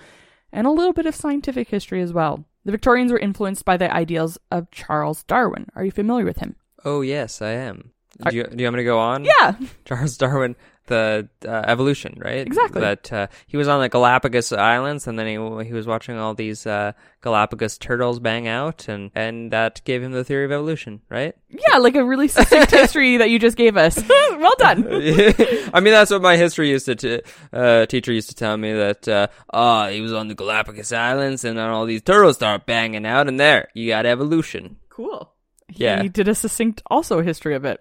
and 0.53 0.65
a 0.65 0.71
little 0.71 0.93
bit 0.93 1.05
of 1.05 1.13
scientific 1.13 1.67
history 1.67 2.01
as 2.01 2.13
well. 2.13 2.45
The 2.63 2.71
Victorians 2.71 3.11
were 3.11 3.19
influenced 3.19 3.65
by 3.65 3.75
the 3.75 3.93
ideals 3.93 4.37
of 4.49 4.71
Charles 4.71 5.23
Darwin. 5.23 5.67
Are 5.75 5.83
you 5.83 5.91
familiar 5.91 6.23
with 6.23 6.37
him? 6.37 6.55
Oh 6.85 7.01
yes, 7.01 7.41
I 7.41 7.51
am. 7.51 7.91
Are- 8.23 8.31
Do 8.31 8.37
you, 8.37 8.43
do 8.45 8.55
you 8.57 8.65
want 8.67 8.75
me 8.77 8.79
to 8.79 8.85
go 8.85 8.97
on? 8.97 9.25
Yeah. 9.25 9.55
Charles 9.85 10.15
Darwin, 10.17 10.55
the 10.89 11.29
uh, 11.45 11.63
evolution, 11.65 12.17
right? 12.17 12.45
Exactly. 12.45 12.81
That 12.81 13.13
uh, 13.13 13.27
he 13.47 13.55
was 13.55 13.67
on 13.67 13.79
the 13.79 13.87
Galapagos 13.87 14.51
Islands, 14.51 15.07
and 15.07 15.17
then 15.17 15.25
he 15.25 15.65
he 15.65 15.73
was 15.73 15.87
watching 15.87 16.17
all 16.17 16.33
these 16.33 16.67
uh, 16.67 16.91
Galapagos 17.21 17.77
turtles 17.77 18.19
bang 18.19 18.47
out, 18.47 18.89
and 18.89 19.11
and 19.15 19.51
that 19.51 19.81
gave 19.85 20.03
him 20.03 20.11
the 20.11 20.23
theory 20.23 20.45
of 20.45 20.51
evolution, 20.51 21.01
right? 21.09 21.33
Yeah, 21.49 21.77
like 21.77 21.95
a 21.95 22.03
really 22.03 22.27
succinct 22.27 22.71
history 22.81 23.17
that 23.17 23.29
you 23.29 23.39
just 23.39 23.55
gave 23.55 23.77
us. 23.77 23.97
well 24.09 24.51
done. 24.57 24.85
I 25.73 25.79
mean, 25.79 25.93
that's 25.93 26.11
what 26.11 26.21
my 26.21 26.35
history 26.35 26.69
used 26.69 26.87
to 26.87 26.95
t- 26.95 27.21
uh, 27.53 27.85
teacher 27.85 28.11
used 28.11 28.29
to 28.29 28.35
tell 28.35 28.57
me 28.57 28.73
that 28.73 29.07
uh, 29.07 29.27
oh, 29.53 29.87
he 29.87 30.01
was 30.01 30.13
on 30.13 30.27
the 30.27 30.35
Galapagos 30.35 30.91
Islands, 30.91 31.45
and 31.45 31.57
then 31.57 31.69
all 31.69 31.85
these 31.85 32.01
turtles 32.01 32.35
start 32.35 32.65
banging 32.65 33.05
out, 33.05 33.27
and 33.27 33.39
there 33.39 33.69
you 33.73 33.87
got 33.87 34.05
evolution. 34.05 34.77
Cool. 34.89 35.31
Yeah. 35.71 36.01
He 36.01 36.09
did 36.09 36.27
a 36.27 36.35
succinct 36.35 36.81
also 36.87 37.21
history 37.21 37.55
of 37.55 37.65
it. 37.65 37.79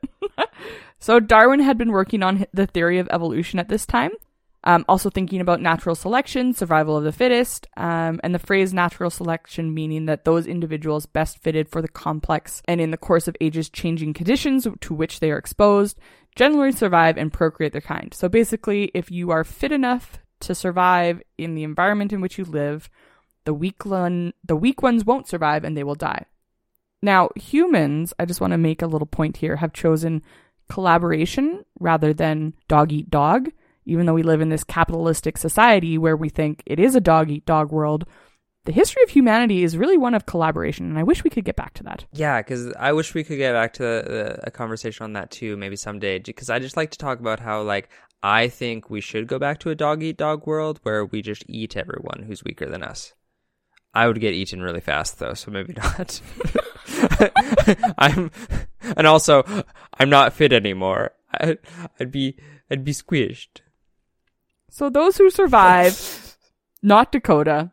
So 0.98 1.20
Darwin 1.20 1.60
had 1.60 1.78
been 1.78 1.92
working 1.92 2.22
on 2.22 2.46
the 2.52 2.66
theory 2.66 2.98
of 2.98 3.08
evolution 3.10 3.58
at 3.58 3.68
this 3.68 3.86
time. 3.86 4.10
Um, 4.64 4.84
also 4.88 5.08
thinking 5.08 5.40
about 5.40 5.62
natural 5.62 5.94
selection, 5.94 6.52
survival 6.52 6.96
of 6.96 7.04
the 7.04 7.12
fittest, 7.12 7.68
um, 7.76 8.20
and 8.24 8.34
the 8.34 8.40
phrase 8.40 8.74
natural 8.74 9.08
selection 9.08 9.72
meaning 9.72 10.06
that 10.06 10.24
those 10.24 10.48
individuals 10.48 11.06
best 11.06 11.38
fitted 11.38 11.68
for 11.68 11.80
the 11.80 11.88
complex 11.88 12.60
and 12.66 12.80
in 12.80 12.90
the 12.90 12.96
course 12.96 13.28
of 13.28 13.36
ages 13.40 13.70
changing 13.70 14.14
conditions 14.14 14.66
to 14.80 14.94
which 14.94 15.20
they 15.20 15.30
are 15.30 15.38
exposed 15.38 15.96
generally 16.38 16.72
survive 16.72 17.18
and 17.18 17.32
procreate 17.32 17.72
their 17.72 17.80
kind. 17.80 18.14
So 18.14 18.28
basically, 18.28 18.90
if 18.94 19.10
you 19.10 19.30
are 19.30 19.44
fit 19.44 19.72
enough 19.72 20.18
to 20.40 20.54
survive 20.54 21.20
in 21.36 21.54
the 21.54 21.64
environment 21.64 22.12
in 22.12 22.20
which 22.20 22.38
you 22.38 22.44
live, 22.44 22.88
the 23.44 23.52
weak 23.52 23.84
one, 23.84 24.32
the 24.44 24.56
weak 24.56 24.80
ones 24.80 25.04
won't 25.04 25.28
survive 25.28 25.64
and 25.64 25.76
they 25.76 25.82
will 25.82 25.96
die. 25.96 26.26
Now, 27.02 27.30
humans, 27.34 28.14
I 28.18 28.24
just 28.24 28.40
want 28.40 28.52
to 28.52 28.58
make 28.58 28.82
a 28.82 28.86
little 28.86 29.06
point 29.06 29.38
here, 29.38 29.56
have 29.56 29.72
chosen 29.72 30.22
collaboration 30.68 31.64
rather 31.78 32.12
than 32.12 32.54
dog 32.68 32.92
eat 32.92 33.10
dog. 33.10 33.50
Even 33.84 34.04
though 34.04 34.14
we 34.14 34.22
live 34.22 34.42
in 34.42 34.50
this 34.50 34.64
capitalistic 34.64 35.38
society 35.38 35.96
where 35.96 36.16
we 36.16 36.28
think 36.28 36.62
it 36.66 36.78
is 36.78 36.94
a 36.94 37.00
dog 37.00 37.30
eat 37.30 37.46
dog 37.46 37.72
world, 37.72 38.04
the 38.64 38.72
history 38.72 39.02
of 39.02 39.08
humanity 39.08 39.64
is 39.64 39.78
really 39.78 39.96
one 39.96 40.12
of 40.12 40.26
collaboration, 40.26 40.90
and 40.90 40.98
I 40.98 41.02
wish 41.02 41.24
we 41.24 41.30
could 41.30 41.46
get 41.46 41.56
back 41.56 41.72
to 41.74 41.84
that. 41.84 42.04
Yeah, 42.12 42.42
because 42.42 42.70
I 42.74 42.92
wish 42.92 43.14
we 43.14 43.24
could 43.24 43.38
get 43.38 43.52
back 43.52 43.72
to 43.74 43.82
the, 43.82 44.40
a 44.42 44.50
conversation 44.50 45.04
on 45.04 45.14
that 45.14 45.30
too, 45.30 45.56
maybe 45.56 45.74
someday. 45.74 46.18
Because 46.18 46.50
I 46.50 46.58
just 46.58 46.76
like 46.76 46.90
to 46.90 46.98
talk 46.98 47.18
about 47.18 47.40
how, 47.40 47.62
like, 47.62 47.88
I 48.22 48.48
think 48.48 48.90
we 48.90 49.00
should 49.00 49.26
go 49.26 49.38
back 49.38 49.58
to 49.60 49.70
a 49.70 49.74
dog 49.74 50.02
eat 50.02 50.18
dog 50.18 50.46
world 50.46 50.80
where 50.82 51.04
we 51.06 51.22
just 51.22 51.44
eat 51.48 51.78
everyone 51.78 52.24
who's 52.26 52.44
weaker 52.44 52.66
than 52.66 52.82
us. 52.82 53.14
I 53.94 54.06
would 54.06 54.20
get 54.20 54.34
eaten 54.34 54.60
really 54.60 54.80
fast 54.80 55.18
though, 55.18 55.34
so 55.34 55.50
maybe 55.50 55.72
not. 55.76 56.20
I'm, 57.98 58.30
and 58.96 59.06
also, 59.06 59.44
I'm 59.94 60.10
not 60.10 60.32
fit 60.32 60.52
anymore. 60.52 61.12
I, 61.32 61.58
I'd 62.00 62.10
be, 62.10 62.36
I'd 62.70 62.84
be 62.84 62.92
squished. 62.92 63.60
So 64.70 64.90
those 64.90 65.16
who 65.16 65.30
survive, 65.30 66.36
not 66.82 67.12
Dakota, 67.12 67.72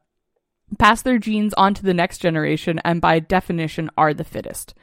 pass 0.79 1.01
their 1.01 1.19
genes 1.19 1.53
on 1.55 1.73
to 1.75 1.83
the 1.83 1.93
next 1.93 2.19
generation 2.19 2.79
and 2.83 3.01
by 3.01 3.19
definition 3.19 3.89
are 3.97 4.13
the 4.13 4.23
fittest. 4.23 4.73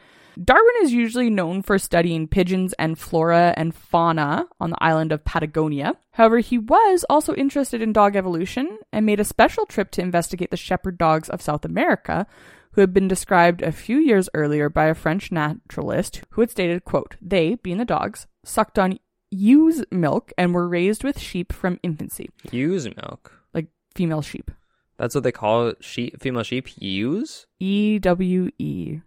Darwin 0.42 0.74
is 0.82 0.92
usually 0.92 1.28
known 1.28 1.62
for 1.62 1.78
studying 1.78 2.26
pigeons 2.26 2.72
and 2.78 2.98
flora 2.98 3.52
and 3.56 3.74
fauna 3.74 4.46
on 4.60 4.70
the 4.70 4.82
island 4.82 5.12
of 5.12 5.24
Patagonia. 5.24 5.94
However, 6.12 6.38
he 6.38 6.56
was 6.56 7.04
also 7.10 7.34
interested 7.34 7.82
in 7.82 7.92
dog 7.92 8.16
evolution 8.16 8.78
and 8.92 9.04
made 9.04 9.20
a 9.20 9.24
special 9.24 9.66
trip 9.66 9.90
to 9.92 10.00
investigate 10.00 10.50
the 10.50 10.56
shepherd 10.56 10.96
dogs 10.96 11.28
of 11.28 11.42
South 11.42 11.66
America, 11.66 12.26
who 12.72 12.80
had 12.80 12.92
been 12.92 13.08
described 13.08 13.62
a 13.62 13.72
few 13.72 13.98
years 13.98 14.28
earlier 14.34 14.68
by 14.68 14.86
a 14.86 14.94
French 14.94 15.30
naturalist 15.32 16.22
who 16.30 16.40
had 16.40 16.50
stated, 16.50 16.84
quote, 16.84 17.16
they, 17.20 17.56
being 17.56 17.78
the 17.78 17.84
dogs, 17.84 18.26
sucked 18.44 18.78
on 18.78 18.98
ewe's 19.30 19.84
milk 19.90 20.32
and 20.36 20.54
were 20.54 20.68
raised 20.68 21.04
with 21.04 21.18
sheep 21.18 21.52
from 21.52 21.78
infancy. 21.82 22.30
Ewe's 22.50 22.84
milk. 22.96 23.32
Like 23.54 23.66
female 23.94 24.22
sheep. 24.22 24.50
That's 24.98 25.14
what 25.14 25.24
they 25.24 25.32
call 25.32 25.72
sheep, 25.80 26.20
female 26.20 26.42
sheep. 26.42 26.68
Ewes. 26.76 27.46
E 27.58 27.98
W 27.98 28.50
E. 28.58 29.00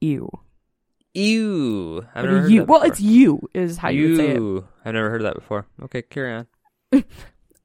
Ew. 0.00 0.30
Ew. 1.14 2.06
I've 2.14 2.24
never 2.24 2.40
heard 2.40 2.50
you- 2.50 2.60
that 2.60 2.68
well, 2.68 2.82
it's 2.82 3.00
you 3.00 3.48
is 3.54 3.78
how 3.78 3.88
you 3.88 4.16
say 4.16 4.28
it. 4.30 4.36
Ew. 4.36 4.66
I've 4.84 4.94
never 4.94 5.10
heard 5.10 5.22
that 5.22 5.34
before. 5.34 5.66
Okay, 5.84 6.02
carry 6.02 6.32
on. 6.34 6.46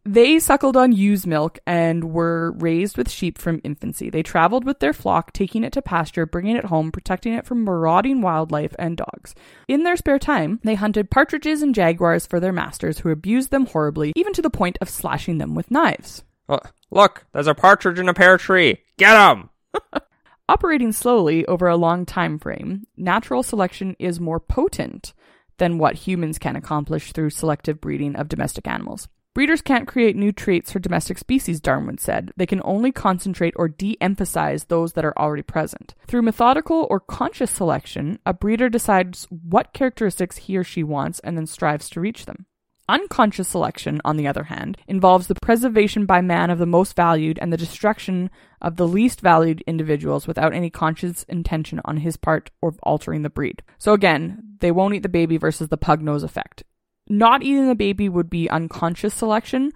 They 0.06 0.38
suckled 0.40 0.76
on 0.76 0.92
ewe's 0.92 1.26
milk 1.26 1.60
and 1.66 2.12
were 2.12 2.52
raised 2.58 2.98
with 2.98 3.10
sheep 3.10 3.38
from 3.38 3.62
infancy. 3.64 4.10
They 4.10 4.22
traveled 4.22 4.66
with 4.66 4.80
their 4.80 4.92
flock, 4.92 5.32
taking 5.32 5.64
it 5.64 5.72
to 5.74 5.82
pasture, 5.82 6.26
bringing 6.26 6.58
it 6.58 6.66
home, 6.66 6.92
protecting 6.92 7.32
it 7.32 7.46
from 7.46 7.64
marauding 7.64 8.22
wildlife 8.22 8.76
and 8.78 8.98
dogs. 8.98 9.34
In 9.70 9.84
their 9.84 9.96
spare 9.96 10.20
time, 10.20 10.60
they 10.64 10.76
hunted 10.76 11.10
partridges 11.10 11.62
and 11.62 11.74
jaguars 11.74 12.28
for 12.28 12.42
their 12.42 12.52
masters, 12.52 13.00
who 13.00 13.12
abused 13.12 13.52
them 13.52 13.66
horribly, 13.66 14.12
even 14.18 14.34
to 14.34 14.42
the 14.42 14.50
point 14.50 14.78
of 14.82 14.90
slashing 14.90 15.38
them 15.38 15.56
with 15.56 15.72
knives. 15.72 16.26
Oh, 16.50 16.60
look, 16.92 17.26
there's 17.32 17.48
a 17.48 17.56
partridge 17.56 17.98
in 17.98 18.10
a 18.10 18.14
pear 18.14 18.38
tree. 18.38 18.80
Get 18.98 19.16
him. 19.16 19.50
Operating 20.50 20.92
slowly 20.92 21.46
over 21.46 21.68
a 21.68 21.78
long 21.78 22.06
time 22.06 22.40
frame, 22.40 22.86
natural 22.98 23.42
selection 23.42 23.96
is 24.00 24.20
more 24.20 24.42
potent 24.42 25.14
than 25.60 25.78
what 25.78 25.96
humans 25.96 26.38
can 26.38 26.58
accomplish 26.58 27.14
through 27.14 27.30
selective 27.30 27.80
breeding 27.80 28.18
of 28.18 28.28
domestic 28.28 28.68
animals. 28.68 29.08
Breeders 29.34 29.64
can't 29.64 29.88
create 29.88 30.16
new 30.16 30.32
traits 30.32 30.72
for 30.72 30.78
domestic 30.78 31.18
species, 31.18 31.60
Darwin 31.60 31.98
said. 31.98 32.32
They 32.38 32.46
can 32.46 32.62
only 32.64 32.92
concentrate 32.92 33.56
or 33.58 33.68
de 33.68 33.98
emphasize 34.00 34.66
those 34.66 34.94
that 34.94 35.06
are 35.06 35.18
already 35.18 35.42
present. 35.42 35.96
Through 36.06 36.22
methodical 36.22 36.86
or 36.92 37.00
conscious 37.00 37.50
selection, 37.50 38.20
a 38.28 38.34
breeder 38.34 38.70
decides 38.70 39.26
what 39.32 39.74
characteristics 39.74 40.38
he 40.38 40.56
or 40.56 40.64
she 40.64 40.84
wants 40.84 41.20
and 41.22 41.36
then 41.36 41.48
strives 41.48 41.90
to 41.90 42.00
reach 42.00 42.26
them. 42.28 42.46
Unconscious 42.88 43.48
selection, 43.48 44.02
on 44.06 44.18
the 44.18 44.28
other 44.28 44.44
hand, 44.44 44.78
involves 44.88 45.26
the 45.26 45.36
preservation 45.42 46.06
by 46.06 46.22
man 46.22 46.52
of 46.52 46.60
the 46.60 46.66
most 46.68 46.96
valued 46.96 47.40
and 47.42 47.52
the 47.52 47.58
destruction 47.58 48.30
of 48.62 48.76
the 48.76 48.88
least 48.88 49.20
valued 49.20 49.64
individuals 49.66 50.28
without 50.28 50.54
any 50.54 50.70
conscious 50.70 51.24
intention 51.24 51.82
on 51.86 51.98
his 51.98 52.18
part 52.18 52.52
of 52.62 52.78
altering 52.84 53.24
the 53.24 53.30
breed. 53.30 53.64
So 53.80 53.94
again, 53.94 54.58
they 54.60 54.70
won't 54.70 54.94
eat 54.94 55.02
the 55.02 55.10
baby 55.10 55.38
versus 55.38 55.70
the 55.70 55.78
pug 55.78 56.02
nose 56.02 56.24
effect. 56.24 56.64
Not 57.08 57.44
eating 57.44 57.68
the 57.68 57.76
baby 57.76 58.10
would 58.10 58.30
be 58.30 58.50
unconscious 58.50 59.14
selection, 59.14 59.72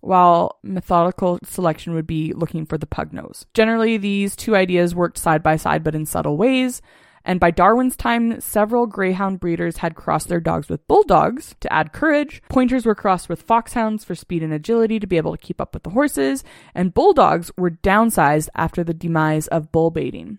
while 0.00 0.58
methodical 0.62 1.38
selection 1.44 1.94
would 1.94 2.06
be 2.06 2.32
looking 2.32 2.66
for 2.66 2.76
the 2.76 2.86
pug 2.86 3.12
nose. 3.12 3.46
Generally, 3.54 3.98
these 3.98 4.34
two 4.34 4.56
ideas 4.56 4.94
worked 4.94 5.16
side 5.16 5.42
by 5.42 5.56
side 5.56 5.84
but 5.84 5.94
in 5.94 6.06
subtle 6.06 6.36
ways. 6.36 6.82
And 7.24 7.38
by 7.38 7.52
Darwin's 7.52 7.96
time, 7.96 8.40
several 8.40 8.86
greyhound 8.86 9.38
breeders 9.38 9.76
had 9.76 9.94
crossed 9.94 10.28
their 10.28 10.40
dogs 10.40 10.68
with 10.68 10.86
bulldogs 10.88 11.54
to 11.60 11.72
add 11.72 11.92
courage. 11.92 12.42
Pointers 12.48 12.84
were 12.84 12.96
crossed 12.96 13.28
with 13.28 13.42
foxhounds 13.42 14.04
for 14.04 14.16
speed 14.16 14.42
and 14.42 14.52
agility 14.52 14.98
to 14.98 15.06
be 15.06 15.18
able 15.18 15.30
to 15.30 15.38
keep 15.38 15.60
up 15.60 15.72
with 15.72 15.84
the 15.84 15.90
horses. 15.90 16.42
And 16.74 16.92
bulldogs 16.92 17.52
were 17.56 17.70
downsized 17.70 18.48
after 18.56 18.82
the 18.82 18.92
demise 18.92 19.46
of 19.46 19.70
bull 19.70 19.92
baiting. 19.92 20.38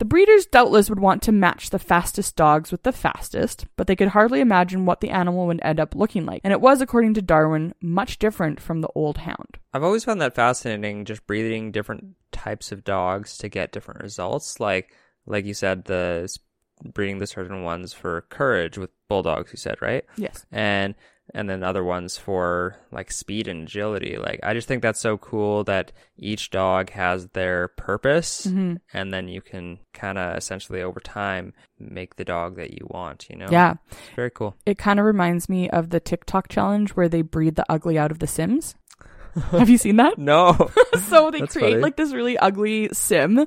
The 0.00 0.06
breeders 0.06 0.46
doubtless 0.46 0.88
would 0.88 0.98
want 0.98 1.22
to 1.24 1.32
match 1.32 1.68
the 1.68 1.78
fastest 1.78 2.34
dogs 2.34 2.72
with 2.72 2.84
the 2.84 2.90
fastest, 2.90 3.66
but 3.76 3.86
they 3.86 3.94
could 3.94 4.08
hardly 4.08 4.40
imagine 4.40 4.86
what 4.86 5.02
the 5.02 5.10
animal 5.10 5.46
would 5.46 5.60
end 5.62 5.78
up 5.78 5.94
looking 5.94 6.24
like. 6.24 6.40
And 6.42 6.54
it 6.54 6.60
was, 6.62 6.80
according 6.80 7.12
to 7.14 7.22
Darwin, 7.22 7.74
much 7.82 8.18
different 8.18 8.62
from 8.62 8.80
the 8.80 8.88
old 8.94 9.18
hound. 9.18 9.58
I've 9.74 9.82
always 9.82 10.04
found 10.04 10.22
that 10.22 10.34
fascinating, 10.34 11.04
just 11.04 11.26
breeding 11.26 11.70
different 11.70 12.14
types 12.32 12.72
of 12.72 12.82
dogs 12.82 13.36
to 13.38 13.50
get 13.50 13.72
different 13.72 14.02
results. 14.02 14.58
Like, 14.58 14.94
like 15.26 15.44
you 15.44 15.52
said, 15.52 15.84
the 15.84 16.34
breeding 16.82 17.18
the 17.18 17.26
certain 17.26 17.62
ones 17.62 17.92
for 17.92 18.22
courage 18.30 18.78
with 18.78 18.88
bulldogs. 19.06 19.52
You 19.52 19.58
said 19.58 19.82
right, 19.82 20.06
Yes. 20.16 20.46
and 20.50 20.94
and 21.34 21.48
then 21.48 21.62
other 21.62 21.84
ones 21.84 22.16
for 22.16 22.76
like 22.92 23.10
speed 23.12 23.48
and 23.48 23.62
agility. 23.64 24.16
Like, 24.16 24.40
I 24.42 24.54
just 24.54 24.66
think 24.68 24.82
that's 24.82 25.00
so 25.00 25.16
cool 25.18 25.64
that 25.64 25.92
each 26.16 26.50
dog 26.50 26.90
has 26.90 27.28
their 27.28 27.68
purpose, 27.68 28.46
Mm-hmm. 28.46 28.76
and 28.92 29.12
then 29.12 29.28
you 29.28 29.40
can 29.40 29.78
kind 29.94 30.18
of 30.18 30.36
essentially 30.36 30.82
over 30.82 31.00
time 31.00 31.52
make 31.78 32.16
the 32.16 32.24
dog 32.24 32.56
that 32.56 32.72
you 32.72 32.86
want. 32.90 33.26
You 33.30 33.36
know? 33.36 33.48
Yeah. 33.50 33.74
Very 34.16 34.30
cool. 34.30 34.56
It 34.66 34.78
kind 34.78 34.98
of 34.98 35.06
reminds 35.06 35.48
me 35.48 35.70
of 35.70 35.90
the 35.90 36.00
TikTok 36.00 36.48
challenge 36.48 36.90
where 36.90 37.08
they 37.08 37.22
breed 37.22 37.56
the 37.56 37.66
ugly 37.68 37.98
out 37.98 38.10
of 38.10 38.18
the 38.18 38.26
Sims. 38.26 38.74
Have 39.52 39.70
you 39.70 39.78
seen 39.78 39.96
that? 39.96 40.18
No. 40.18 40.70
so 41.08 41.30
they 41.30 41.40
That's 41.40 41.52
create 41.52 41.70
funny. 41.72 41.82
like 41.82 41.96
this 41.96 42.12
really 42.12 42.36
ugly 42.36 42.88
sim 42.92 43.46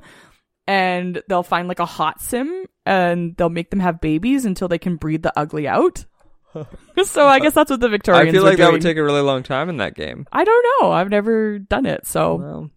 and 0.66 1.22
they'll 1.28 1.42
find 1.42 1.68
like 1.68 1.78
a 1.78 1.84
hot 1.84 2.22
sim 2.22 2.64
and 2.86 3.36
they'll 3.36 3.50
make 3.50 3.70
them 3.70 3.80
have 3.80 4.00
babies 4.00 4.44
until 4.46 4.66
they 4.68 4.78
can 4.78 4.96
breed 4.96 5.22
the 5.22 5.38
ugly 5.38 5.68
out. 5.68 6.06
so 7.04 7.26
I 7.26 7.40
guess 7.40 7.54
that's 7.54 7.70
what 7.70 7.80
the 7.80 7.88
Victorians 7.88 8.28
I 8.28 8.32
feel 8.32 8.44
like 8.44 8.58
that 8.58 8.72
would 8.72 8.82
take 8.82 8.96
a 8.96 9.04
really 9.04 9.20
long 9.20 9.42
time 9.42 9.68
in 9.68 9.78
that 9.78 9.94
game. 9.94 10.26
I 10.32 10.44
don't 10.44 10.66
know. 10.80 10.92
I've 10.92 11.10
never 11.10 11.58
done 11.58 11.86
it, 11.86 12.06
so 12.06 12.36
Well, 12.36 12.70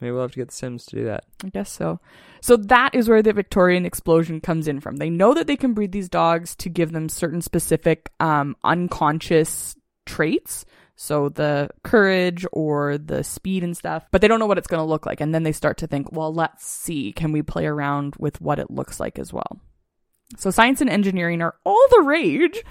maybe 0.00 0.12
we'll 0.12 0.22
have 0.22 0.32
to 0.32 0.38
get 0.38 0.48
the 0.48 0.54
Sims 0.54 0.86
to 0.86 0.96
do 0.96 1.04
that. 1.04 1.24
I 1.44 1.48
guess 1.48 1.70
so. 1.70 2.00
So 2.40 2.56
that 2.56 2.94
is 2.94 3.08
where 3.08 3.22
the 3.22 3.32
Victorian 3.32 3.84
explosion 3.84 4.40
comes 4.40 4.68
in 4.68 4.80
from. 4.80 4.96
They 4.96 5.10
know 5.10 5.34
that 5.34 5.46
they 5.46 5.56
can 5.56 5.74
breed 5.74 5.92
these 5.92 6.08
dogs 6.08 6.54
to 6.56 6.68
give 6.68 6.92
them 6.92 7.08
certain 7.08 7.42
specific 7.42 8.10
um, 8.20 8.56
unconscious 8.64 9.76
traits. 10.06 10.64
So 11.00 11.28
the 11.28 11.70
courage 11.84 12.44
or 12.52 12.98
the 12.98 13.22
speed 13.22 13.62
and 13.62 13.76
stuff, 13.76 14.04
but 14.10 14.20
they 14.20 14.26
don't 14.26 14.40
know 14.40 14.46
what 14.46 14.58
it's 14.58 14.66
going 14.66 14.80
to 14.80 14.88
look 14.88 15.06
like. 15.06 15.20
And 15.20 15.32
then 15.32 15.44
they 15.44 15.52
start 15.52 15.78
to 15.78 15.86
think, 15.86 16.10
well, 16.10 16.34
let's 16.34 16.66
see, 16.66 17.12
can 17.12 17.30
we 17.30 17.42
play 17.42 17.66
around 17.66 18.16
with 18.18 18.40
what 18.40 18.58
it 18.58 18.68
looks 18.68 18.98
like 18.98 19.16
as 19.16 19.32
well? 19.32 19.60
So 20.36 20.50
science 20.50 20.80
and 20.80 20.90
engineering 20.90 21.40
are 21.40 21.54
all 21.64 21.86
the 21.90 22.02
rage. 22.02 22.62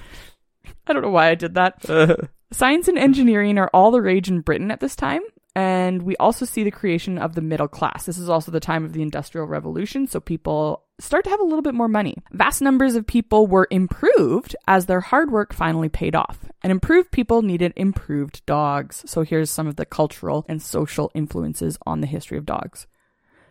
I 0.87 0.93
don't 0.93 1.01
know 1.01 1.09
why 1.09 1.29
I 1.29 1.35
did 1.35 1.55
that. 1.55 2.29
Science 2.51 2.87
and 2.87 2.97
engineering 2.97 3.57
are 3.57 3.69
all 3.73 3.91
the 3.91 4.01
rage 4.01 4.29
in 4.29 4.41
Britain 4.41 4.71
at 4.71 4.79
this 4.79 4.95
time. 4.95 5.21
And 5.57 6.03
we 6.03 6.15
also 6.17 6.45
see 6.45 6.63
the 6.63 6.69
creation 6.69 7.17
of 7.17 7.33
the 7.33 7.41
middle 7.41 7.67
class. 7.67 8.05
This 8.05 8.19
is 8.19 8.29
also 8.29 8.51
the 8.51 8.59
time 8.59 8.85
of 8.85 8.93
the 8.93 9.01
Industrial 9.01 9.47
Revolution, 9.47 10.05
so 10.05 10.19
people 10.19 10.83
start 10.99 11.23
to 11.23 11.31
have 11.31 11.39
a 11.39 11.43
little 11.43 11.63
bit 11.63 11.73
more 11.73 11.87
money. 11.87 12.15
Vast 12.31 12.61
numbers 12.61 12.93
of 12.93 13.07
people 13.07 13.47
were 13.47 13.67
improved 13.71 14.55
as 14.67 14.85
their 14.85 15.01
hard 15.01 15.31
work 15.31 15.55
finally 15.55 15.89
paid 15.89 16.15
off. 16.15 16.37
And 16.61 16.69
improved 16.69 17.11
people 17.11 17.41
needed 17.41 17.73
improved 17.75 18.45
dogs. 18.45 19.03
So 19.07 19.23
here's 19.23 19.49
some 19.49 19.65
of 19.65 19.77
the 19.77 19.85
cultural 19.85 20.45
and 20.47 20.61
social 20.61 21.11
influences 21.15 21.79
on 21.87 22.01
the 22.01 22.07
history 22.07 22.37
of 22.37 22.45
dogs. 22.45 22.85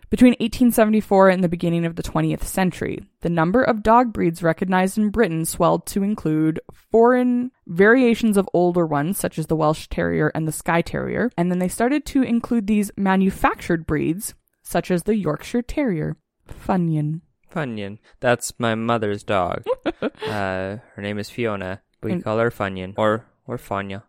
Between 0.08 0.32
1874 0.34 1.30
and 1.30 1.42
the 1.42 1.48
beginning 1.48 1.84
of 1.84 1.96
the 1.96 2.02
20th 2.02 2.44
century, 2.44 3.04
the 3.22 3.28
number 3.28 3.60
of 3.62 3.82
dog 3.82 4.12
breeds 4.12 4.40
recognized 4.42 4.96
in 4.98 5.10
Britain 5.10 5.44
swelled 5.44 5.84
to 5.86 6.04
include 6.04 6.60
foreign 6.92 7.50
variations 7.66 8.36
of 8.36 8.48
older 8.54 8.86
ones, 8.86 9.18
such 9.18 9.36
as 9.36 9.48
the 9.48 9.56
Welsh 9.56 9.88
Terrier 9.88 10.30
and 10.34 10.46
the 10.46 10.52
Skye 10.52 10.82
Terrier, 10.82 11.30
and 11.36 11.50
then 11.50 11.58
they 11.58 11.66
started 11.68 12.06
to 12.06 12.22
include 12.22 12.68
these 12.68 12.92
manufactured 12.96 13.84
breeds, 13.84 14.34
such 14.62 14.92
as 14.92 15.02
the 15.02 15.16
Yorkshire 15.16 15.62
Terrier. 15.62 16.16
Funyun. 16.48 17.22
Funyun. 17.52 17.98
That's 18.20 18.52
my 18.60 18.76
mother's 18.76 19.24
dog. 19.24 19.64
uh, 20.02 20.08
her 20.22 20.98
name 20.98 21.18
is 21.18 21.30
Fiona. 21.30 21.82
We 22.02 22.12
And- 22.12 22.22
call 22.22 22.38
her 22.38 22.50
Funyun 22.52 22.94
or 22.96 23.26
or 23.48 23.56
Fanya. 23.56 24.02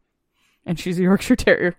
and 0.66 0.80
she's 0.80 1.00
a 1.00 1.04
Yorkshire 1.04 1.36
Terrier. 1.38 1.76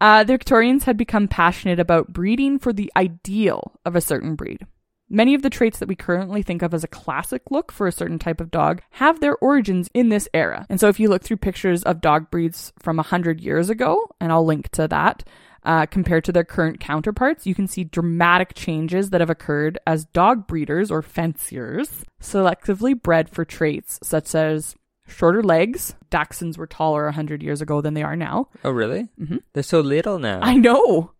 Uh, 0.00 0.24
the 0.24 0.34
Victorians 0.34 0.84
had 0.84 0.96
become 0.96 1.28
passionate 1.28 1.80
about 1.80 2.12
breeding 2.12 2.58
for 2.58 2.72
the 2.72 2.92
ideal 2.96 3.72
of 3.84 3.96
a 3.96 4.00
certain 4.00 4.34
breed. 4.34 4.66
Many 5.08 5.34
of 5.34 5.42
the 5.42 5.50
traits 5.50 5.78
that 5.78 5.88
we 5.88 5.94
currently 5.94 6.42
think 6.42 6.62
of 6.62 6.74
as 6.74 6.82
a 6.82 6.88
classic 6.88 7.42
look 7.50 7.70
for 7.70 7.86
a 7.86 7.92
certain 7.92 8.18
type 8.18 8.40
of 8.40 8.50
dog 8.50 8.82
have 8.90 9.20
their 9.20 9.36
origins 9.36 9.88
in 9.94 10.08
this 10.08 10.28
era. 10.34 10.66
And 10.68 10.80
so 10.80 10.88
if 10.88 10.98
you 10.98 11.08
look 11.08 11.22
through 11.22 11.36
pictures 11.36 11.84
of 11.84 12.00
dog 12.00 12.28
breeds 12.28 12.72
from 12.80 12.96
100 12.96 13.40
years 13.40 13.70
ago, 13.70 14.10
and 14.20 14.32
I'll 14.32 14.44
link 14.44 14.68
to 14.70 14.88
that, 14.88 15.22
uh, 15.62 15.86
compared 15.86 16.24
to 16.24 16.32
their 16.32 16.44
current 16.44 16.80
counterparts, 16.80 17.46
you 17.46 17.54
can 17.54 17.68
see 17.68 17.84
dramatic 17.84 18.54
changes 18.54 19.10
that 19.10 19.20
have 19.20 19.30
occurred 19.30 19.78
as 19.86 20.04
dog 20.06 20.46
breeders 20.48 20.90
or 20.90 21.02
fanciers 21.02 22.04
selectively 22.20 23.00
bred 23.00 23.28
for 23.28 23.44
traits 23.44 24.00
such 24.02 24.34
as 24.34 24.74
shorter 25.06 25.42
legs. 25.42 25.94
Dachshunds 26.10 26.56
were 26.58 26.66
taller 26.66 27.04
100 27.04 27.42
years 27.42 27.60
ago 27.60 27.80
than 27.80 27.94
they 27.94 28.02
are 28.02 28.16
now. 28.16 28.48
Oh, 28.64 28.70
really? 28.70 29.08
Mhm. 29.20 29.40
They're 29.52 29.62
so 29.62 29.80
little 29.80 30.18
now. 30.18 30.40
I 30.42 30.54
know. 30.54 31.12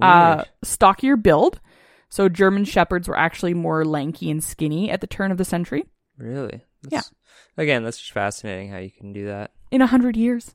Uh, 0.00 0.44
stockier 0.62 1.16
build. 1.16 1.60
So 2.08 2.28
German 2.28 2.64
shepherds 2.64 3.08
were 3.08 3.16
actually 3.18 3.54
more 3.54 3.84
lanky 3.84 4.30
and 4.30 4.42
skinny 4.42 4.90
at 4.90 5.00
the 5.00 5.06
turn 5.06 5.30
of 5.30 5.38
the 5.38 5.44
century. 5.44 5.84
really? 6.16 6.62
That's, 6.82 7.10
Again, 7.56 7.82
that's 7.84 7.98
just 7.98 8.12
fascinating 8.12 8.70
how 8.70 8.78
you 8.78 8.90
can 8.90 9.12
do 9.12 9.26
that. 9.26 9.52
In 9.70 9.80
a 9.80 9.86
hundred 9.86 10.16
years. 10.16 10.54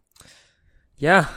Yeah, 0.97 1.27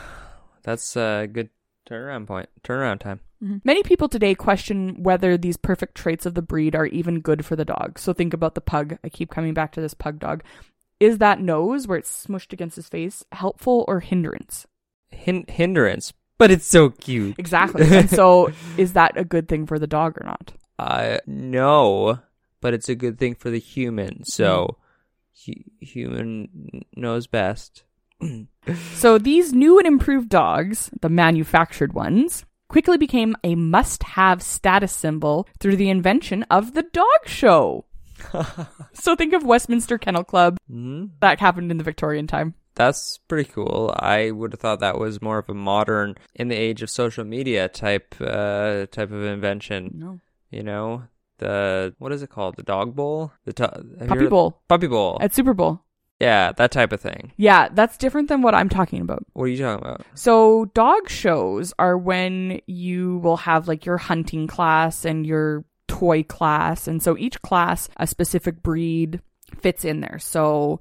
that's 0.65 0.97
a 0.97 1.29
good 1.33 1.51
turnaround 1.89 2.27
point. 2.27 2.49
Turnaround 2.65 3.01
time. 3.01 3.21
Many 3.65 3.83
people 3.83 4.09
today 4.09 4.37
question 4.37 5.03
whether 5.03 5.37
these 5.37 5.57
perfect 5.57 5.97
traits 5.97 6.27
of 6.27 6.35
the 6.35 6.43
breed 6.43 6.77
are 6.77 6.87
even 6.87 7.21
good 7.21 7.45
for 7.45 7.57
the 7.57 7.65
dog. 7.65 7.99
So 7.99 8.13
think 8.13 8.33
about 8.35 8.55
the 8.55 8.61
pug. 8.61 8.99
I 9.03 9.09
keep 9.09 9.31
coming 9.31 9.53
back 9.53 9.73
to 9.73 9.81
this 9.81 9.95
pug 9.95 10.21
dog. 10.21 10.45
Is 11.03 11.19
that 11.19 11.41
nose 11.41 11.89
where 11.89 11.99
it's 11.99 12.27
smushed 12.27 12.53
against 12.53 12.77
his 12.77 12.89
face 12.89 13.25
helpful 13.33 13.85
or 13.89 13.99
hindrance? 13.99 14.69
Hin- 15.11 15.47
hindrance, 15.49 16.13
but 16.39 16.53
it's 16.53 16.65
so 16.65 16.91
cute. 16.91 17.35
Exactly. 17.39 17.85
and 17.91 18.09
so 18.09 18.53
is 18.77 18.93
that 18.93 19.17
a 19.17 19.25
good 19.25 19.49
thing 19.49 19.67
for 19.67 19.81
the 19.81 19.89
dog 19.89 20.17
or 20.21 20.25
not? 20.25 20.53
Uh, 20.79 21.19
no, 21.27 22.21
but 22.61 22.73
it's 22.73 22.89
a 22.89 22.95
good 22.95 23.19
thing 23.19 23.35
for 23.35 23.51
the 23.51 23.59
human. 23.59 24.25
So, 24.25 24.77
hu- 25.45 25.65
human 25.81 26.85
knows 26.95 27.27
best. 27.27 27.83
So 28.95 29.19
these 29.19 29.53
new 29.53 29.79
and 29.79 29.89
improved 29.89 30.29
dogs, 30.29 30.89
the 31.01 31.09
manufactured 31.09 31.95
ones, 31.95 32.45
quickly 32.69 32.97
became 32.97 33.35
a 33.43 33.57
must-have 33.57 34.41
status 34.41 34.93
symbol 34.93 35.49
through 35.59 35.75
the 35.75 35.91
invention 35.91 36.45
of 36.45 36.75
the 36.75 36.85
dog 36.85 37.27
show. 37.27 37.87
so 38.93 39.17
think 39.17 39.33
of 39.33 39.45
Westminster 39.45 39.99
Kennel 39.99 40.25
Club. 40.25 40.59
hmm 40.69 41.07
That 41.21 41.41
happened 41.41 41.71
in 41.71 41.79
the 41.79 41.85
Victorian 41.85 42.27
time. 42.27 42.55
That's 42.75 43.19
pretty 43.29 43.51
cool. 43.51 43.95
I 43.99 44.31
would 44.31 44.53
have 44.53 44.61
thought 44.61 44.81
that 44.81 44.99
was 44.99 45.21
more 45.21 45.39
of 45.39 45.49
a 45.51 45.55
modern, 45.55 46.17
in 46.35 46.49
the 46.49 46.57
age 46.57 46.83
of 46.83 46.89
social 46.89 47.23
media 47.25 47.69
type, 47.69 48.15
uh, 48.21 48.87
type 48.87 49.13
of 49.13 49.23
invention. 49.25 49.91
No. 49.95 50.21
You 50.51 50.63
know, 50.63 51.03
the 51.39 51.95
what 51.99 52.13
is 52.13 52.23
it 52.23 52.31
called? 52.31 52.57
The 52.57 52.63
dog 52.63 52.95
bowl, 52.97 53.33
the 53.45 53.53
to- 53.55 53.85
Puppy 54.07 54.27
Bowl 54.27 54.63
puppy 54.69 54.87
bowl. 54.87 55.19
at 55.21 55.35
Super 55.35 55.53
Bowl. 55.55 55.83
yeah, 56.21 56.53
that 56.53 56.71
type 56.71 56.93
of 56.93 57.01
thing. 57.01 57.33
Yeah, 57.37 57.69
that's 57.73 57.97
different 57.99 58.29
than 58.29 58.43
what 58.43 58.55
I'm 58.55 58.69
talking 58.69 59.01
about. 59.03 59.25
What 59.35 59.45
are 59.45 59.49
you 59.49 59.59
talking 59.59 59.85
about? 59.85 60.03
So 60.15 60.67
dog 60.75 61.09
shows 61.11 61.75
are 61.79 61.99
when 61.99 62.61
you 62.67 63.19
will 63.19 63.39
have 63.39 63.67
like 63.69 63.85
your 63.85 63.99
hunting 63.99 64.47
class 64.47 65.05
and 65.05 65.27
your 65.27 65.65
class. 66.29 66.89
And 66.89 67.03
so 67.03 67.17
each 67.17 67.41
class, 67.43 67.89
a 67.97 68.07
specific 68.07 68.63
breed 68.63 69.21
fits 69.61 69.85
in 69.85 70.01
there. 70.01 70.19
So, 70.19 70.81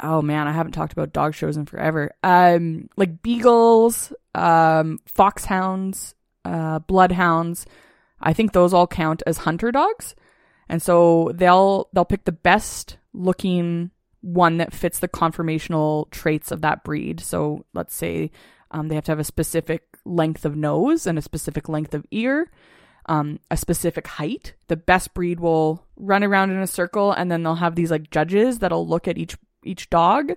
oh 0.00 0.22
man, 0.22 0.48
I 0.48 0.52
haven't 0.52 0.72
talked 0.72 0.92
about 0.92 1.12
dog 1.12 1.34
shows 1.34 1.56
in 1.56 1.66
forever. 1.66 2.12
Um, 2.22 2.88
like 2.96 3.22
beagles, 3.22 4.12
um, 4.34 4.98
foxhounds, 5.06 6.14
uh, 6.44 6.80
bloodhounds. 6.80 7.66
I 8.20 8.32
think 8.32 8.52
those 8.52 8.74
all 8.74 8.86
count 8.86 9.22
as 9.26 9.38
hunter 9.38 9.70
dogs. 9.70 10.14
And 10.68 10.82
so 10.82 11.32
they'll, 11.34 11.88
they'll 11.92 12.04
pick 12.04 12.24
the 12.24 12.32
best 12.32 12.98
looking 13.12 13.90
one 14.20 14.58
that 14.58 14.74
fits 14.74 14.98
the 14.98 15.08
conformational 15.08 16.10
traits 16.10 16.50
of 16.50 16.60
that 16.62 16.84
breed. 16.84 17.20
So 17.20 17.64
let's 17.72 17.94
say 17.94 18.30
um, 18.70 18.88
they 18.88 18.94
have 18.94 19.04
to 19.04 19.12
have 19.12 19.18
a 19.18 19.24
specific 19.24 19.84
length 20.04 20.44
of 20.44 20.56
nose 20.56 21.06
and 21.06 21.18
a 21.18 21.22
specific 21.22 21.68
length 21.68 21.94
of 21.94 22.04
ear, 22.10 22.50
um, 23.08 23.40
a 23.50 23.56
specific 23.56 24.06
height. 24.06 24.54
The 24.68 24.76
best 24.76 25.14
breed 25.14 25.40
will 25.40 25.84
run 25.96 26.22
around 26.22 26.50
in 26.50 26.58
a 26.58 26.66
circle, 26.66 27.12
and 27.12 27.30
then 27.30 27.42
they'll 27.42 27.56
have 27.56 27.74
these 27.74 27.90
like 27.90 28.10
judges 28.10 28.60
that'll 28.60 28.86
look 28.86 29.08
at 29.08 29.18
each 29.18 29.36
each 29.64 29.90
dog 29.90 30.32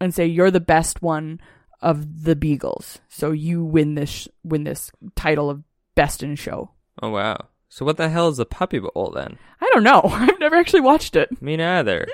and 0.00 0.12
say, 0.12 0.26
"You're 0.26 0.50
the 0.50 0.60
best 0.60 1.00
one 1.00 1.40
of 1.80 2.24
the 2.24 2.36
beagles, 2.36 3.00
so 3.08 3.30
you 3.30 3.64
win 3.64 3.94
this 3.94 4.28
win 4.44 4.64
this 4.64 4.90
title 5.16 5.48
of 5.48 5.62
best 5.94 6.22
in 6.22 6.36
show." 6.36 6.70
Oh 7.00 7.10
wow. 7.10 7.38
So 7.68 7.86
what 7.86 7.96
the 7.96 8.10
hell 8.10 8.28
is 8.28 8.38
a 8.38 8.44
puppy 8.44 8.80
bowl 8.80 9.12
then? 9.14 9.38
I 9.58 9.70
don't 9.72 9.82
know. 9.82 10.02
I've 10.04 10.38
never 10.38 10.56
actually 10.56 10.82
watched 10.82 11.16
it. 11.16 11.40
Me 11.40 11.56
neither. 11.56 12.06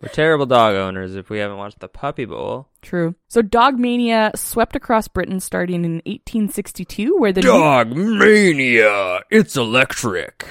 We're 0.00 0.08
terrible 0.08 0.46
dog 0.46 0.76
owners 0.76 1.14
if 1.14 1.28
we 1.28 1.38
haven't 1.38 1.58
watched 1.58 1.80
the 1.80 1.88
puppy 1.88 2.24
bowl. 2.24 2.68
True. 2.80 3.14
So 3.28 3.42
dog 3.42 3.78
mania 3.78 4.32
swept 4.34 4.74
across 4.74 5.08
Britain 5.08 5.40
starting 5.40 5.84
in 5.84 5.96
1862, 6.06 7.18
where 7.18 7.32
the 7.32 7.42
Dog 7.42 7.94
mania! 7.94 9.20
It's 9.30 9.56
electric. 9.56 10.46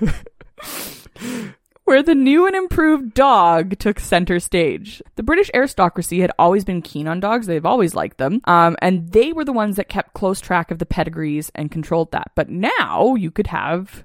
where 1.84 2.02
the 2.02 2.14
new 2.14 2.46
and 2.46 2.56
improved 2.56 3.12
dog 3.12 3.78
took 3.78 4.00
center 4.00 4.40
stage. 4.40 5.02
The 5.16 5.22
British 5.22 5.50
aristocracy 5.52 6.20
had 6.20 6.32
always 6.38 6.64
been 6.64 6.80
keen 6.80 7.06
on 7.06 7.20
dogs. 7.20 7.46
They've 7.46 7.64
always 7.66 7.94
liked 7.94 8.16
them. 8.16 8.40
Um, 8.44 8.76
and 8.80 9.12
they 9.12 9.34
were 9.34 9.44
the 9.44 9.52
ones 9.52 9.76
that 9.76 9.90
kept 9.90 10.14
close 10.14 10.40
track 10.40 10.70
of 10.70 10.78
the 10.78 10.86
pedigrees 10.86 11.50
and 11.54 11.70
controlled 11.70 12.12
that. 12.12 12.32
But 12.34 12.48
now 12.48 13.14
you 13.14 13.30
could 13.30 13.48
have 13.48 14.04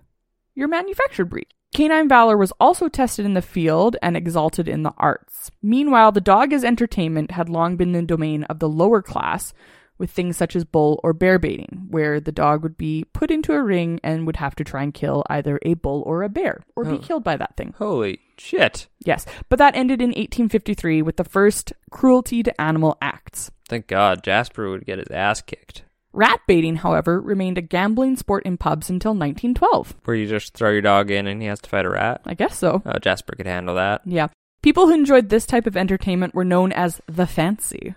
your 0.53 0.67
manufactured 0.67 1.25
breed. 1.25 1.47
Canine 1.73 2.07
valor 2.07 2.37
was 2.37 2.53
also 2.59 2.87
tested 2.87 3.25
in 3.25 3.33
the 3.33 3.41
field 3.41 3.95
and 4.01 4.15
exalted 4.15 4.67
in 4.67 4.83
the 4.83 4.93
arts. 4.97 5.49
Meanwhile, 5.61 6.11
the 6.11 6.21
dog 6.21 6.53
as 6.53 6.63
entertainment 6.63 7.31
had 7.31 7.49
long 7.49 7.77
been 7.77 7.91
the 7.93 8.01
domain 8.03 8.43
of 8.45 8.59
the 8.59 8.69
lower 8.69 9.01
class, 9.01 9.53
with 9.97 10.09
things 10.09 10.35
such 10.35 10.55
as 10.55 10.65
bull 10.65 10.99
or 11.03 11.13
bear 11.13 11.37
baiting, 11.37 11.85
where 11.89 12.19
the 12.19 12.31
dog 12.31 12.63
would 12.63 12.77
be 12.77 13.05
put 13.13 13.29
into 13.29 13.53
a 13.53 13.61
ring 13.61 13.99
and 14.03 14.25
would 14.25 14.35
have 14.37 14.55
to 14.55 14.63
try 14.63 14.81
and 14.81 14.93
kill 14.93 15.23
either 15.29 15.59
a 15.63 15.75
bull 15.75 16.01
or 16.05 16.23
a 16.23 16.29
bear, 16.29 16.61
or 16.75 16.83
be 16.83 16.95
Oh. 16.95 16.97
killed 16.97 17.23
by 17.23 17.37
that 17.37 17.55
thing. 17.55 17.73
Holy 17.77 18.19
shit. 18.37 18.87
Yes, 19.05 19.25
but 19.49 19.59
that 19.59 19.75
ended 19.75 20.01
in 20.01 20.09
1853 20.15 21.01
with 21.03 21.17
the 21.17 21.23
first 21.23 21.73
cruelty 21.91 22.41
to 22.43 22.59
animal 22.61 22.97
acts. 23.01 23.51
Thank 23.69 23.87
God 23.87 24.23
Jasper 24.23 24.69
would 24.69 24.85
get 24.85 24.97
his 24.99 25.09
ass 25.11 25.41
kicked. 25.41 25.83
Rat 26.13 26.41
baiting, 26.47 26.75
however, 26.77 27.19
remained 27.19 27.57
a 27.57 27.61
gambling 27.61 28.15
sport 28.15 28.45
in 28.45 28.55
pubs 28.57 28.89
until 28.89 29.11
1912. 29.11 29.95
Where 30.05 30.15
you 30.15 30.27
just 30.27 30.53
throw 30.53 30.69
your 30.69 30.81
dog 30.81 31.09
in 31.09 31.25
and 31.25 31.41
he 31.41 31.47
has 31.47 31.59
to 31.61 31.69
fight 31.69 31.85
a 31.85 31.89
rat. 31.89 32.21
I 32.25 32.35
guess 32.35 32.55
so. 32.57 32.83
Oh, 32.85 32.99
Jasper 32.99 33.35
could 33.35 33.47
handle 33.47 33.75
that. 33.75 34.01
Yeah. 34.13 34.27
People 34.61 34.87
who 34.87 34.93
enjoyed 34.93 35.27
this 35.29 35.45
type 35.45 35.65
of 35.67 35.75
entertainment 35.75 36.33
were 36.35 36.45
known 36.45 36.71
as 36.71 37.01
the 37.07 37.25
fancy. 37.27 37.95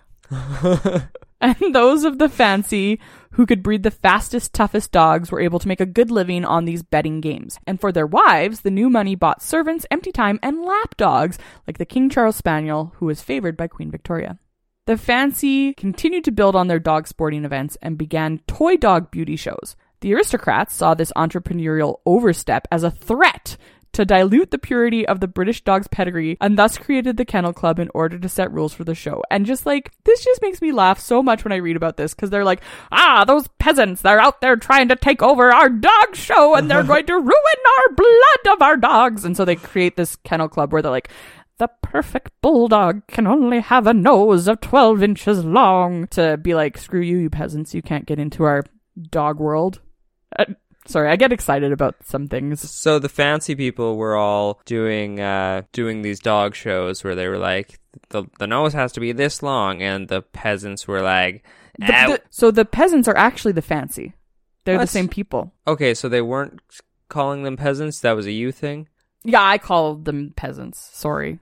and 1.39 1.73
those 1.73 2.03
of 2.03 2.17
the 2.17 2.27
fancy 2.27 2.99
who 3.31 3.45
could 3.45 3.61
breed 3.63 3.83
the 3.83 3.91
fastest, 3.91 4.51
toughest 4.53 4.91
dogs 4.91 5.31
were 5.31 5.39
able 5.39 5.59
to 5.59 5.67
make 5.67 5.79
a 5.79 5.85
good 5.85 6.09
living 6.09 6.43
on 6.43 6.65
these 6.65 6.81
betting 6.83 7.21
games. 7.21 7.59
And 7.67 7.79
for 7.79 7.91
their 7.91 8.07
wives, 8.07 8.61
the 8.61 8.71
new 8.71 8.89
money 8.89 9.13
bought 9.15 9.43
servants, 9.43 9.85
empty 9.91 10.11
time, 10.11 10.39
and 10.41 10.63
lap 10.63 10.97
dogs 10.97 11.37
like 11.67 11.77
the 11.77 11.85
King 11.85 12.09
Charles 12.09 12.35
Spaniel, 12.35 12.93
who 12.97 13.05
was 13.05 13.21
favored 13.21 13.55
by 13.55 13.67
Queen 13.67 13.91
Victoria. 13.91 14.39
The 14.87 14.97
fancy 14.97 15.73
continued 15.73 16.23
to 16.23 16.31
build 16.31 16.55
on 16.55 16.67
their 16.67 16.79
dog 16.79 17.09
sporting 17.09 17.43
events 17.43 17.77
and 17.81 17.97
began 17.97 18.39
toy 18.47 18.77
dog 18.77 19.11
beauty 19.11 19.35
shows. 19.35 19.75
The 19.99 20.13
aristocrats 20.13 20.73
saw 20.73 20.93
this 20.93 21.11
entrepreneurial 21.13 21.99
overstep 22.05 22.69
as 22.71 22.83
a 22.83 22.91
threat 22.91 23.57
to 23.91 24.05
dilute 24.05 24.51
the 24.51 24.57
purity 24.57 25.05
of 25.05 25.19
the 25.19 25.27
British 25.27 25.61
dog's 25.63 25.89
pedigree 25.89 26.37
and 26.39 26.57
thus 26.57 26.77
created 26.77 27.17
the 27.17 27.25
Kennel 27.25 27.51
Club 27.51 27.79
in 27.79 27.89
order 27.93 28.17
to 28.17 28.29
set 28.29 28.51
rules 28.53 28.73
for 28.73 28.85
the 28.85 28.95
show. 28.95 29.23
And 29.29 29.45
just 29.45 29.65
like, 29.65 29.91
this 30.05 30.23
just 30.23 30.41
makes 30.41 30.61
me 30.61 30.71
laugh 30.71 30.99
so 30.99 31.21
much 31.21 31.43
when 31.43 31.51
I 31.51 31.57
read 31.57 31.75
about 31.75 31.97
this 31.97 32.13
because 32.13 32.29
they're 32.29 32.45
like, 32.45 32.61
ah, 32.89 33.25
those 33.25 33.47
peasants, 33.59 34.03
they're 34.03 34.21
out 34.21 34.39
there 34.39 34.55
trying 34.55 34.87
to 34.87 34.95
take 34.95 35.21
over 35.21 35.51
our 35.51 35.67
dog 35.67 36.15
show 36.15 36.55
and 36.55 36.71
they're 36.71 36.83
going 36.85 37.07
to 37.07 37.13
ruin 37.13 37.25
our 37.33 37.93
blood 37.93 38.55
of 38.55 38.61
our 38.61 38.77
dogs. 38.77 39.25
And 39.25 39.35
so 39.35 39.43
they 39.43 39.57
create 39.57 39.97
this 39.97 40.15
Kennel 40.17 40.47
Club 40.47 40.71
where 40.71 40.81
they're 40.81 40.91
like, 40.91 41.09
the 41.59 41.69
perfect 41.81 42.31
bulldog 42.41 43.05
can 43.07 43.25
only 43.27 43.59
have 43.61 43.87
a 43.87 43.93
nose 43.93 44.47
of 44.47 44.61
12 44.61 45.01
inches 45.03 45.43
long 45.43 46.07
to 46.07 46.37
be 46.37 46.53
like, 46.53 46.77
screw 46.77 47.01
you, 47.01 47.17
you 47.17 47.29
peasants, 47.29 47.73
you 47.73 47.81
can't 47.81 48.05
get 48.05 48.19
into 48.19 48.43
our 48.43 48.63
dog 49.09 49.39
world. 49.39 49.81
Uh, 50.37 50.45
sorry, 50.85 51.09
I 51.09 51.15
get 51.15 51.31
excited 51.33 51.71
about 51.71 51.95
some 52.03 52.27
things. 52.27 52.69
So 52.69 52.99
the 52.99 53.09
fancy 53.09 53.55
people 53.55 53.97
were 53.97 54.15
all 54.15 54.61
doing 54.65 55.19
uh 55.19 55.63
doing 55.71 56.01
these 56.01 56.19
dog 56.19 56.53
shows 56.55 57.03
where 57.03 57.15
they 57.15 57.27
were 57.27 57.37
like 57.39 57.79
the 58.09 58.25
the 58.39 58.47
nose 58.47 58.73
has 58.73 58.91
to 58.93 58.99
be 58.99 59.11
this 59.11 59.41
long 59.41 59.81
and 59.81 60.07
the 60.07 60.21
peasants 60.21 60.87
were 60.87 61.01
like 61.01 61.43
The- 61.79 61.93
"Ah, 61.93 62.07
the- 62.07 62.21
so 62.29 62.51
the 62.51 62.65
peasants 62.65 63.07
are 63.07 63.17
actually 63.17 63.53
the 63.53 63.61
fancy. 63.61 64.13
They're 64.65 64.77
the 64.77 64.85
same 64.87 65.07
people. 65.07 65.53
Okay, 65.65 65.93
so 65.93 66.09
they 66.09 66.21
weren't 66.21 66.59
calling 67.09 67.43
them 67.43 67.55
peasants, 67.55 68.01
that 68.01 68.11
was 68.17 68.25
a 68.25 68.31
you 68.31 68.51
thing? 68.51 68.89
Yeah, 69.23 69.41
I 69.41 69.57
called 69.57 70.03
them 70.05 70.33
peasants. 70.35 70.89
Sorry. 70.93 71.39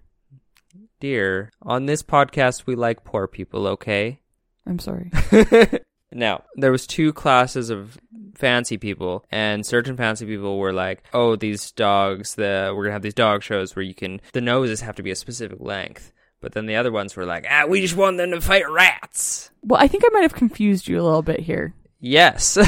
Dear, 0.99 1.51
on 1.61 1.86
this 1.86 2.03
podcast 2.03 2.65
we 2.65 2.76
like 2.76 3.03
poor 3.03 3.28
people, 3.28 3.67
okay? 3.67 4.19
I'm 4.65 4.80
sorry. 4.80 5.11
now, 6.11 6.43
there 6.55 6.71
was 6.71 6.88
two 6.88 7.13
classes 7.13 7.69
of 7.69 7.97
fancy 8.36 8.78
people, 8.78 9.26
and 9.32 9.65
certain 9.65 9.95
fancy 9.97 10.26
people 10.26 10.57
were 10.57 10.73
like, 10.73 11.03
"Oh, 11.13 11.36
these 11.36 11.71
dogs, 11.71 12.36
the 12.36 12.73
we're 12.76 12.84
gonna 12.84 12.93
have 12.93 13.01
these 13.01 13.13
dog 13.13 13.43
shows 13.43 13.76
where 13.76 13.84
you 13.84 13.93
can 13.93 14.21
the 14.34 14.41
noses 14.41 14.82
have 14.82 14.95
to 14.95 15.03
be 15.03 15.11
a 15.11 15.15
specific 15.15 15.59
length." 15.59 16.11
But 16.41 16.53
then 16.53 16.65
the 16.65 16.76
other 16.76 16.91
ones 16.91 17.15
were 17.15 17.26
like, 17.26 17.45
"Ah, 17.49 17.65
we 17.67 17.82
just 17.82 17.95
want 17.95 18.17
them 18.17 18.32
to 18.32 18.41
fight 18.41 18.69
rats." 18.69 19.51
well, 19.63 19.82
I 19.82 19.88
think 19.88 20.03
I 20.05 20.09
might 20.09 20.23
have 20.23 20.34
confused 20.34 20.88
you 20.88 20.99
a 20.99 21.03
little 21.03 21.21
bit 21.21 21.39
here. 21.41 21.73
Yes. 21.99 22.57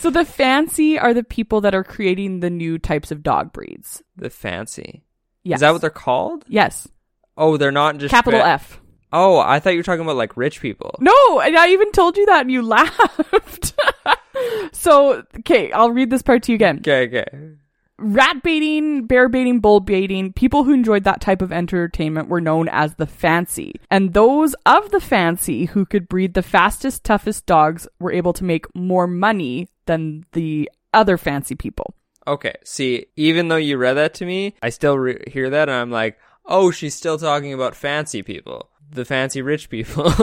So 0.00 0.08
the 0.08 0.24
fancy 0.24 0.98
are 0.98 1.12
the 1.12 1.22
people 1.22 1.60
that 1.60 1.74
are 1.74 1.84
creating 1.84 2.40
the 2.40 2.48
new 2.48 2.78
types 2.78 3.10
of 3.10 3.22
dog 3.22 3.52
breeds. 3.52 4.02
the 4.16 4.30
fancy. 4.30 5.04
Yes. 5.44 5.56
Is 5.56 5.60
that 5.60 5.72
what 5.72 5.80
they're 5.80 5.90
called? 5.90 6.44
Yes. 6.48 6.88
Oh, 7.36 7.56
they're 7.56 7.72
not 7.72 7.98
just 7.98 8.10
Capital 8.10 8.40
fa- 8.40 8.46
F. 8.46 8.80
Oh, 9.12 9.38
I 9.38 9.58
thought 9.58 9.70
you 9.70 9.78
were 9.78 9.84
talking 9.84 10.02
about 10.02 10.16
like 10.16 10.36
rich 10.36 10.60
people. 10.60 10.96
No, 11.00 11.40
and 11.40 11.56
I 11.56 11.68
even 11.70 11.90
told 11.92 12.16
you 12.16 12.26
that 12.26 12.42
and 12.42 12.50
you 12.50 12.62
laughed. 12.66 13.74
so, 14.72 15.24
okay, 15.40 15.72
I'll 15.72 15.90
read 15.90 16.10
this 16.10 16.22
part 16.22 16.44
to 16.44 16.52
you 16.52 16.56
again. 16.56 16.78
Okay, 16.78 17.06
okay. 17.06 17.54
Rat 18.02 18.42
baiting, 18.42 19.06
bear 19.06 19.28
baiting, 19.28 19.60
bull 19.60 19.80
baiting, 19.80 20.32
people 20.32 20.64
who 20.64 20.72
enjoyed 20.72 21.04
that 21.04 21.20
type 21.20 21.42
of 21.42 21.52
entertainment 21.52 22.28
were 22.28 22.40
known 22.40 22.66
as 22.70 22.94
the 22.94 23.06
fancy. 23.06 23.74
And 23.90 24.14
those 24.14 24.54
of 24.64 24.90
the 24.90 25.00
fancy 25.00 25.66
who 25.66 25.84
could 25.84 26.08
breed 26.08 26.32
the 26.32 26.42
fastest, 26.42 27.04
toughest 27.04 27.44
dogs 27.44 27.86
were 27.98 28.12
able 28.12 28.32
to 28.34 28.44
make 28.44 28.74
more 28.74 29.06
money 29.06 29.68
than 29.84 30.24
the 30.32 30.70
other 30.94 31.18
fancy 31.18 31.54
people. 31.54 31.94
Okay. 32.26 32.54
See, 32.64 33.06
even 33.16 33.48
though 33.48 33.56
you 33.56 33.76
read 33.78 33.94
that 33.94 34.14
to 34.14 34.26
me, 34.26 34.54
I 34.62 34.70
still 34.70 34.98
re- 34.98 35.22
hear 35.26 35.50
that 35.50 35.68
and 35.68 35.76
I'm 35.76 35.90
like, 35.90 36.18
"Oh, 36.44 36.70
she's 36.70 36.94
still 36.94 37.18
talking 37.18 37.52
about 37.52 37.74
fancy 37.74 38.22
people. 38.22 38.68
The 38.90 39.04
fancy 39.04 39.42
rich 39.42 39.68
people." 39.70 40.12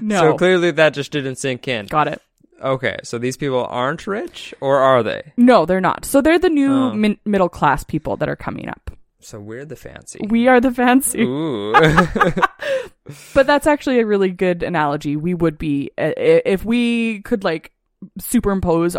No. 0.00 0.20
So 0.20 0.36
clearly 0.38 0.70
that 0.70 0.94
just 0.94 1.12
didn't 1.12 1.36
sink 1.36 1.68
in. 1.68 1.86
Got 1.86 2.08
it. 2.08 2.22
Okay, 2.62 2.96
so 3.02 3.18
these 3.18 3.36
people 3.36 3.64
aren't 3.66 4.06
rich 4.06 4.54
or 4.60 4.78
are 4.78 5.02
they? 5.02 5.32
No, 5.36 5.66
they're 5.66 5.80
not. 5.80 6.04
So 6.06 6.20
they're 6.22 6.38
the 6.38 6.48
new 6.48 6.72
Oh. 6.72 6.92
min- 6.94 7.18
middle 7.26 7.48
class 7.50 7.84
people 7.84 8.16
that 8.16 8.28
are 8.28 8.36
coming 8.36 8.68
up. 8.68 8.90
So 9.20 9.38
we're 9.40 9.64
the 9.66 9.76
fancy. 9.76 10.20
We 10.26 10.48
are 10.48 10.60
the 10.60 10.70
fancy. 10.72 11.22
Ooh. 11.22 11.74
But 13.34 13.46
that's 13.46 13.66
actually 13.66 14.00
a 14.00 14.06
really 14.06 14.30
good 14.30 14.62
analogy. 14.62 15.16
We 15.16 15.34
would 15.34 15.58
be 15.58 15.90
if 15.98 16.64
we 16.64 17.20
could 17.22 17.42
like 17.44 17.72
superimpose 18.18 18.96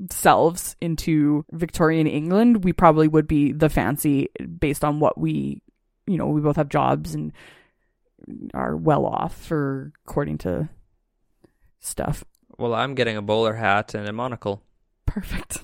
ourselves 0.00 0.76
into 0.80 1.44
Victorian 1.52 2.06
England, 2.06 2.64
we 2.64 2.72
probably 2.72 3.08
would 3.08 3.26
be 3.26 3.52
the 3.52 3.68
fancy 3.68 4.28
based 4.58 4.84
on 4.84 5.00
what 5.00 5.18
we, 5.18 5.62
you 6.06 6.18
know, 6.18 6.26
we 6.26 6.40
both 6.40 6.56
have 6.56 6.68
jobs 6.68 7.14
and 7.14 7.32
are 8.54 8.76
well 8.76 9.06
off 9.06 9.36
for 9.36 9.92
according 10.06 10.38
to 10.38 10.68
stuff. 11.80 12.24
well, 12.58 12.74
I'm 12.74 12.94
getting 12.94 13.16
a 13.16 13.22
bowler 13.22 13.54
hat 13.54 13.94
and 13.94 14.08
a 14.08 14.12
monocle. 14.12 14.62
Perfect. 15.06 15.62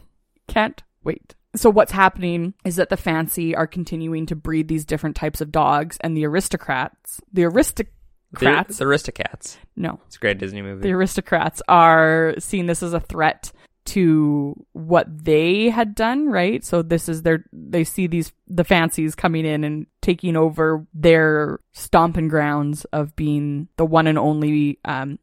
Can't 0.49 0.83
wait. 1.03 1.35
So 1.57 1.68
what's 1.68 1.93
happening 1.93 2.55
is 2.64 2.76
that 2.76 2.89
the 2.89 2.97
fancy 2.97 3.55
are 3.55 3.66
continuing 3.66 4.26
to 4.26 4.37
breed 4.37 4.68
these 4.68 4.85
different 4.85 5.16
types 5.16 5.41
of 5.41 5.51
dogs 5.53 5.99
and 6.01 6.16
the 6.16 6.24
aristocrats, 6.26 7.20
the 7.33 7.43
The, 7.43 7.45
aristocrats, 7.49 8.78
the 8.78 8.85
Aristocats. 8.85 9.57
no, 9.76 10.01
It's 10.07 10.16
a 10.16 10.20
great 10.20 10.39
Disney 10.39 10.62
movie. 10.62 10.80
the 10.83 10.93
aristocrats 10.95 11.61
are 11.68 12.35
seeing 12.39 12.66
this 12.66 12.83
as 12.83 12.95
a 12.95 13.01
threat 13.01 13.53
to 13.85 14.55
what 14.72 15.07
they 15.24 15.68
had 15.70 15.95
done, 15.95 16.28
right? 16.28 16.64
So 16.64 16.83
this 16.83 17.09
is 17.09 17.22
their 17.22 17.45
they 17.53 17.85
see 17.85 18.07
these 18.07 18.33
the 18.47 18.64
fancies 18.64 19.14
coming 19.14 19.45
in 19.45 19.64
and 19.64 19.87
taking 20.03 20.37
over 20.37 20.87
their 20.95 21.59
stomping 21.72 22.28
grounds 22.28 22.85
of 22.87 23.14
being 23.16 23.68
the 23.76 23.85
one 23.85 24.07
and 24.07 24.18
only 24.18 24.78
um 24.85 25.18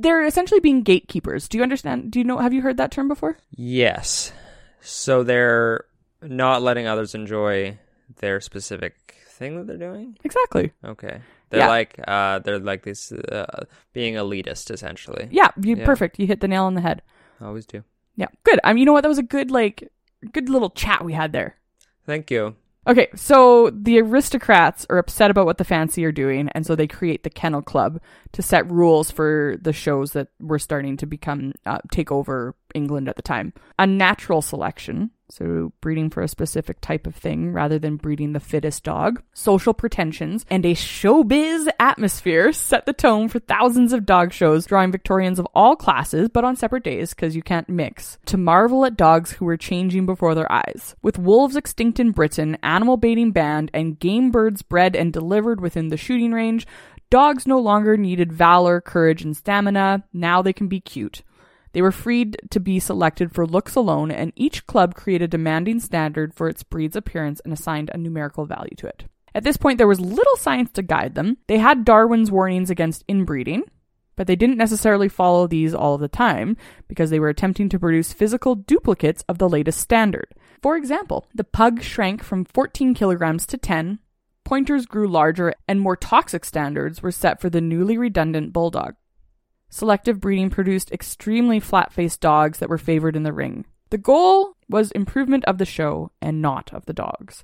they're 0.00 0.24
essentially 0.26 0.60
being 0.60 0.82
gatekeepers. 0.82 1.48
Do 1.48 1.58
you 1.58 1.62
understand? 1.62 2.10
Do 2.10 2.18
you 2.18 2.24
know 2.24 2.38
have 2.38 2.52
you 2.52 2.62
heard 2.62 2.76
that 2.78 2.90
term 2.90 3.08
before? 3.08 3.38
yes. 3.56 4.32
So 4.80 5.22
they're 5.22 5.84
not 6.22 6.60
letting 6.62 6.88
others 6.88 7.14
enjoy 7.14 7.78
their 8.16 8.40
specific 8.40 8.96
thing 9.28 9.56
that 9.56 9.66
they're 9.68 9.76
doing. 9.76 10.18
Exactly. 10.24 10.72
Okay. 10.84 11.20
They're 11.50 11.60
Yeah. 11.60 11.68
like 11.68 12.00
uh 12.06 12.40
they're 12.40 12.58
like 12.58 12.82
this 12.82 13.12
uh, 13.12 13.64
being 13.92 14.14
elitist 14.14 14.70
essentially. 14.72 15.28
Yeah, 15.30 15.50
you 15.62 15.76
Yeah. 15.76 15.84
perfect. 15.84 16.18
You 16.18 16.26
hit 16.26 16.40
the 16.40 16.48
nail 16.48 16.64
on 16.64 16.74
the 16.74 16.80
head. 16.80 17.02
Always 17.40 17.66
do. 17.66 17.84
Yeah. 18.16 18.28
Good. 18.44 18.60
I 18.64 18.72
mean, 18.72 18.80
you 18.80 18.86
know 18.86 18.92
what? 18.92 19.02
That 19.02 19.08
was 19.08 19.18
a 19.18 19.22
good 19.22 19.50
like 19.50 19.90
good 20.32 20.48
little 20.48 20.70
chat 20.70 21.04
we 21.04 21.12
had 21.12 21.32
there. 21.32 21.56
Thank 22.06 22.30
you. 22.30 22.56
Okay, 22.84 23.08
so 23.14 23.70
the 23.70 24.00
aristocrats 24.00 24.86
are 24.90 24.98
upset 24.98 25.30
about 25.30 25.46
what 25.46 25.58
the 25.58 25.64
fancy 25.64 26.04
are 26.04 26.10
doing, 26.10 26.48
and 26.48 26.66
so 26.66 26.74
they 26.74 26.88
create 26.88 27.22
the 27.22 27.30
Kennel 27.30 27.62
Club 27.62 28.00
to 28.32 28.42
set 28.42 28.68
rules 28.68 29.08
for 29.08 29.56
the 29.62 29.72
shows 29.72 30.12
that 30.12 30.28
were 30.40 30.58
starting 30.58 30.96
to 30.96 31.06
become 31.06 31.52
uh, 31.64 31.78
take 31.92 32.10
over 32.10 32.56
England 32.74 33.08
at 33.08 33.14
the 33.14 33.22
time. 33.22 33.52
Unnatural 33.78 34.42
selection, 34.42 35.12
so 35.32 35.72
breeding 35.80 36.10
for 36.10 36.22
a 36.22 36.28
specific 36.28 36.78
type 36.82 37.06
of 37.06 37.14
thing 37.14 37.54
rather 37.54 37.78
than 37.78 37.96
breeding 37.96 38.34
the 38.34 38.40
fittest 38.40 38.84
dog. 38.84 39.22
Social 39.32 39.72
pretensions 39.72 40.44
and 40.50 40.66
a 40.66 40.74
showbiz 40.74 41.68
atmosphere 41.80 42.52
set 42.52 42.84
the 42.84 42.92
tone 42.92 43.28
for 43.28 43.38
thousands 43.38 43.94
of 43.94 44.04
dog 44.04 44.34
shows, 44.34 44.66
drawing 44.66 44.92
Victorians 44.92 45.38
of 45.38 45.48
all 45.54 45.74
classes, 45.74 46.28
but 46.28 46.44
on 46.44 46.54
separate 46.54 46.84
days 46.84 47.14
because 47.14 47.34
you 47.34 47.42
can't 47.42 47.68
mix, 47.70 48.18
to 48.26 48.36
marvel 48.36 48.84
at 48.84 48.96
dogs 48.96 49.32
who 49.32 49.46
were 49.46 49.56
changing 49.56 50.04
before 50.04 50.34
their 50.34 50.50
eyes. 50.52 50.94
With 51.00 51.18
wolves 51.18 51.56
extinct 51.56 51.98
in 51.98 52.10
Britain, 52.10 52.58
animal 52.62 52.98
baiting 52.98 53.32
banned, 53.32 53.70
and 53.72 53.98
game 53.98 54.30
birds 54.30 54.60
bred 54.60 54.94
and 54.94 55.14
delivered 55.14 55.62
within 55.62 55.88
the 55.88 55.96
shooting 55.96 56.32
range, 56.32 56.66
dogs 57.08 57.46
no 57.46 57.58
longer 57.58 57.96
needed 57.96 58.32
valor, 58.34 58.82
courage, 58.82 59.22
and 59.22 59.34
stamina. 59.34 60.04
Now 60.12 60.42
they 60.42 60.52
can 60.52 60.68
be 60.68 60.80
cute. 60.80 61.22
They 61.72 61.82
were 61.82 61.92
freed 61.92 62.36
to 62.50 62.60
be 62.60 62.78
selected 62.78 63.32
for 63.32 63.46
looks 63.46 63.74
alone, 63.74 64.10
and 64.10 64.32
each 64.36 64.66
club 64.66 64.94
created 64.94 65.24
a 65.24 65.36
demanding 65.36 65.80
standard 65.80 66.34
for 66.34 66.48
its 66.48 66.62
breed's 66.62 66.96
appearance 66.96 67.40
and 67.40 67.52
assigned 67.52 67.90
a 67.92 67.98
numerical 67.98 68.44
value 68.44 68.76
to 68.76 68.86
it. 68.86 69.04
At 69.34 69.44
this 69.44 69.56
point, 69.56 69.78
there 69.78 69.88
was 69.88 70.00
little 70.00 70.36
science 70.36 70.70
to 70.72 70.82
guide 70.82 71.14
them. 71.14 71.38
They 71.46 71.58
had 71.58 71.84
Darwin's 71.84 72.30
warnings 72.30 72.68
against 72.68 73.04
inbreeding, 73.08 73.62
but 74.16 74.26
they 74.26 74.36
didn't 74.36 74.58
necessarily 74.58 75.08
follow 75.08 75.46
these 75.46 75.74
all 75.74 75.96
the 75.96 76.08
time 76.08 76.56
because 76.86 77.10
they 77.10 77.18
were 77.18 77.30
attempting 77.30 77.68
to 77.70 77.78
produce 77.78 78.12
physical 78.12 78.54
duplicates 78.54 79.24
of 79.28 79.38
the 79.38 79.48
latest 79.48 79.80
standard. 79.80 80.34
For 80.60 80.76
example, 80.76 81.26
the 81.34 81.44
pug 81.44 81.82
shrank 81.82 82.22
from 82.22 82.44
14 82.44 82.94
kilograms 82.94 83.46
to 83.46 83.56
10, 83.56 83.98
pointers 84.44 84.84
grew 84.84 85.08
larger, 85.08 85.54
and 85.66 85.80
more 85.80 85.96
toxic 85.96 86.44
standards 86.44 87.02
were 87.02 87.10
set 87.10 87.40
for 87.40 87.48
the 87.48 87.60
newly 87.60 87.96
redundant 87.96 88.52
bulldog. 88.52 88.94
Selective 89.74 90.20
breeding 90.20 90.50
produced 90.50 90.92
extremely 90.92 91.58
flat 91.58 91.94
faced 91.94 92.20
dogs 92.20 92.58
that 92.58 92.68
were 92.68 92.76
favored 92.76 93.16
in 93.16 93.22
the 93.22 93.32
ring. 93.32 93.64
The 93.88 93.96
goal 93.96 94.54
was 94.68 94.90
improvement 94.90 95.46
of 95.46 95.56
the 95.56 95.64
show 95.64 96.10
and 96.20 96.42
not 96.42 96.74
of 96.74 96.84
the 96.84 96.92
dogs. 96.92 97.42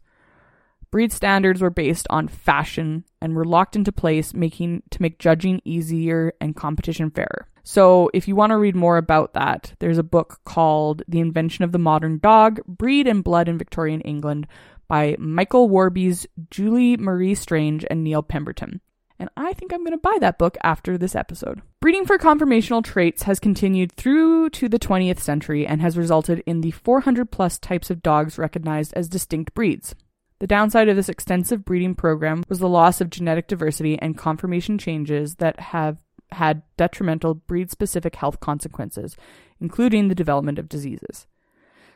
Breed 0.91 1.11
standards 1.11 1.63
were 1.63 1.71
based 1.71 2.07
on 2.11 2.29
fashion 2.29 3.05
and 3.23 3.35
were 3.35 3.47
locked 3.47 3.77
into 3.77 3.93
place 3.93 4.35
making 4.35 4.83
to 4.91 5.01
make 5.01 5.19
judging 5.19 5.63
easier 5.65 6.35
and 6.39 6.55
competition 6.55 7.11
fairer. 7.11 7.49
So 7.63 8.11
if 8.13 8.29
you 8.29 8.37
want 8.37 8.51
to 8.51 8.59
read 8.59 8.77
more 8.77 8.99
about 8.99 9.33
that, 9.33 9.73
there's 9.79 9.99
a 9.99 10.03
book 10.03 10.41
called 10.45 11.03
The 11.09 11.21
Invention 11.21 11.65
of 11.65 11.73
the 11.73 11.79
Modern 11.79 12.19
Dog: 12.19 12.61
Breed 12.67 13.07
and 13.07 13.25
Blood 13.25 13.49
in 13.49 13.57
Victorian 13.57 14.03
England 14.03 14.47
by 14.87 15.17
Michael 15.19 15.71
Worboys 15.71 16.27
Julie 16.51 16.99
Marie 16.99 17.35
Strange 17.35 17.87
and 17.89 18.05
Neil 18.05 18.23
Pemberton. 18.23 18.83
And 19.19 19.29
I 19.37 19.53
think 19.53 19.73
I'm 19.73 19.81
going 19.81 19.93
to 19.93 19.99
buy 19.99 20.17
that 20.21 20.39
book 20.39 20.57
after 20.63 20.97
this 20.97 21.17
episode. 21.17 21.61
Breeding 21.81 22.05
for 22.05 22.19
conformational 22.19 22.85
traits 22.85 23.25
has 23.25 23.41
continued 23.41 23.93
through 23.93 24.51
to 24.51 24.69
the 24.69 24.79
20th 24.79 25.19
century 25.19 25.67
and 25.67 25.81
has 25.81 25.99
resulted 25.99 26.43
in 26.47 26.61
the 26.61 26.71
400 26.71 27.31
plus 27.31 27.59
types 27.59 27.91
of 27.91 28.03
dogs 28.03 28.39
recognized 28.39 28.93
as 28.95 29.09
distinct 29.09 29.55
breeds. 29.55 29.95
The 30.39 30.47
downside 30.47 30.89
of 30.89 30.95
this 30.95 31.09
extensive 31.09 31.65
breeding 31.65 31.97
program 31.97 32.45
was 32.49 32.61
the 32.61 32.69
loss 32.69 33.01
of 33.01 33.11
genetic 33.11 33.49
diversity 33.49 33.99
and 33.99 34.17
conformation 34.17 34.79
changes 34.79 35.37
that 35.37 35.59
have 35.59 35.97
had 36.31 36.63
detrimental 36.77 37.35
breed 37.35 37.71
specific 37.71 38.15
health 38.15 38.39
consequences, 38.39 39.17
including 39.61 40.07
the 40.07 40.15
development 40.15 40.59
of 40.59 40.69
diseases. 40.69 41.27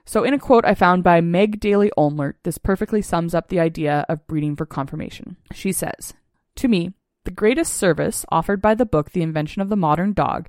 So, 0.05 0.25
in 0.25 0.35
a 0.35 0.39
quote 0.39 0.65
I 0.65 0.75
found 0.75 1.05
by 1.05 1.21
Meg 1.21 1.61
Daley 1.61 1.93
Olmert, 1.97 2.35
this 2.43 2.59
perfectly 2.59 3.03
sums 3.03 3.35
up 3.35 3.49
the 3.49 3.61
idea 3.61 4.05
of 4.09 4.27
breeding 4.27 4.57
for 4.57 4.67
conformation. 4.67 5.37
She 5.53 5.71
says, 5.71 6.15
To 6.57 6.67
me, 6.67 6.93
the 7.25 7.31
greatest 7.31 7.75
service 7.75 8.25
offered 8.31 8.61
by 8.61 8.75
the 8.75 8.87
book 8.87 9.11
The 9.11 9.23
Invention 9.23 9.63
of 9.63 9.69
the 9.69 9.77
Modern 9.77 10.13
Dog 10.13 10.49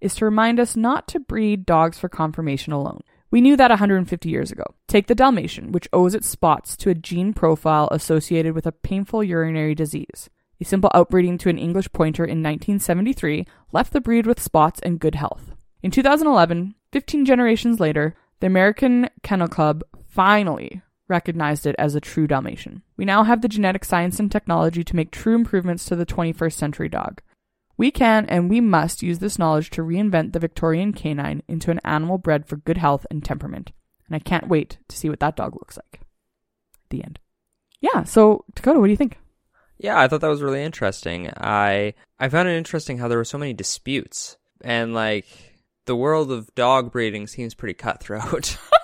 is 0.00 0.14
to 0.16 0.24
remind 0.24 0.60
us 0.60 0.76
not 0.76 1.08
to 1.08 1.20
breed 1.20 1.66
dogs 1.66 1.98
for 1.98 2.08
conformation 2.08 2.72
alone. 2.72 3.00
We 3.30 3.40
knew 3.40 3.56
that 3.56 3.70
150 3.70 4.28
years 4.28 4.50
ago. 4.50 4.64
Take 4.86 5.06
the 5.06 5.14
Dalmatian, 5.14 5.72
which 5.72 5.88
owes 5.92 6.14
its 6.14 6.28
spots 6.28 6.76
to 6.78 6.90
a 6.90 6.94
gene 6.94 7.34
profile 7.34 7.88
associated 7.90 8.54
with 8.54 8.66
a 8.66 8.72
painful 8.72 9.22
urinary 9.22 9.74
disease. 9.74 10.30
A 10.60 10.64
simple 10.64 10.90
outbreeding 10.94 11.38
to 11.40 11.50
an 11.50 11.58
English 11.58 11.92
pointer 11.92 12.24
in 12.24 12.42
1973 12.42 13.46
left 13.70 13.92
the 13.92 14.00
breed 14.00 14.26
with 14.26 14.42
spots 14.42 14.80
and 14.82 14.98
good 14.98 15.14
health. 15.14 15.52
In 15.82 15.90
2011, 15.90 16.74
15 16.92 17.24
generations 17.24 17.78
later, 17.78 18.16
the 18.40 18.46
American 18.46 19.08
Kennel 19.22 19.48
Club 19.48 19.84
finally 20.08 20.82
recognized 21.08 21.66
it 21.66 21.74
as 21.78 21.94
a 21.94 22.00
true 22.00 22.26
Dalmatian. 22.26 22.82
We 22.96 23.04
now 23.04 23.24
have 23.24 23.40
the 23.40 23.48
genetic 23.48 23.84
science 23.84 24.20
and 24.20 24.30
technology 24.30 24.84
to 24.84 24.96
make 24.96 25.10
true 25.10 25.34
improvements 25.34 25.84
to 25.86 25.96
the 25.96 26.06
21st 26.06 26.52
century 26.52 26.88
dog. 26.88 27.20
We 27.76 27.90
can 27.90 28.26
and 28.26 28.50
we 28.50 28.60
must 28.60 29.02
use 29.02 29.20
this 29.20 29.38
knowledge 29.38 29.70
to 29.70 29.82
reinvent 29.82 30.32
the 30.32 30.40
Victorian 30.40 30.92
canine 30.92 31.42
into 31.48 31.70
an 31.70 31.80
animal 31.84 32.18
bred 32.18 32.46
for 32.46 32.56
good 32.56 32.78
health 32.78 33.06
and 33.10 33.24
temperament. 33.24 33.72
And 34.06 34.16
I 34.16 34.18
can't 34.18 34.48
wait 34.48 34.78
to 34.88 34.96
see 34.96 35.08
what 35.08 35.20
that 35.20 35.36
dog 35.36 35.54
looks 35.54 35.76
like. 35.76 36.00
The 36.90 37.04
end. 37.04 37.18
Yeah, 37.80 38.04
so 38.04 38.44
Dakota, 38.54 38.80
what 38.80 38.86
do 38.86 38.90
you 38.90 38.96
think? 38.96 39.18
Yeah, 39.78 39.98
I 39.98 40.08
thought 40.08 40.20
that 40.22 40.28
was 40.28 40.42
really 40.42 40.62
interesting. 40.62 41.30
I 41.36 41.94
I 42.18 42.28
found 42.28 42.48
it 42.48 42.56
interesting 42.56 42.98
how 42.98 43.06
there 43.06 43.18
were 43.18 43.24
so 43.24 43.38
many 43.38 43.52
disputes 43.52 44.36
and 44.60 44.92
like 44.92 45.26
the 45.86 45.94
world 45.96 46.32
of 46.32 46.54
dog 46.54 46.90
breeding 46.90 47.26
seems 47.26 47.54
pretty 47.54 47.74
cutthroat. 47.74 48.58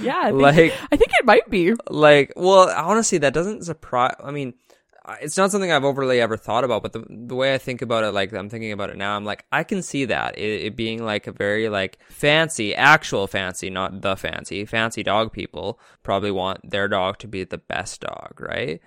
Yeah, 0.00 0.18
I 0.18 0.30
think, 0.30 0.40
like 0.42 0.72
I 0.92 0.96
think 0.96 1.10
it 1.18 1.24
might 1.24 1.48
be. 1.50 1.74
like 1.88 2.32
well 2.36 2.70
honestly 2.70 3.18
that 3.18 3.34
doesn't 3.34 3.64
surprise 3.64 4.14
i 4.22 4.30
mean 4.30 4.54
it's 5.20 5.36
not 5.36 5.50
something 5.50 5.72
i've 5.72 5.84
overly 5.84 6.20
ever 6.20 6.36
thought 6.36 6.62
about 6.62 6.82
but 6.82 6.92
the, 6.92 7.04
the 7.08 7.34
way 7.34 7.52
i 7.52 7.58
think 7.58 7.82
about 7.82 8.04
it 8.04 8.12
like 8.12 8.32
i'm 8.32 8.48
thinking 8.48 8.70
about 8.70 8.90
it 8.90 8.96
now 8.96 9.16
i'm 9.16 9.24
like 9.24 9.44
i 9.50 9.64
can 9.64 9.82
see 9.82 10.04
that 10.04 10.38
it, 10.38 10.66
it 10.66 10.76
being 10.76 11.02
like 11.04 11.26
a 11.26 11.32
very 11.32 11.68
like 11.68 11.98
fancy 12.08 12.74
actual 12.74 13.26
fancy 13.26 13.70
not 13.70 14.00
the 14.02 14.14
fancy 14.16 14.64
fancy 14.64 15.02
dog 15.02 15.32
people 15.32 15.80
probably 16.04 16.30
want 16.30 16.58
their 16.70 16.86
dog 16.86 17.18
to 17.18 17.26
be 17.26 17.42
the 17.44 17.58
best 17.58 18.00
dog 18.02 18.40
right? 18.40 18.80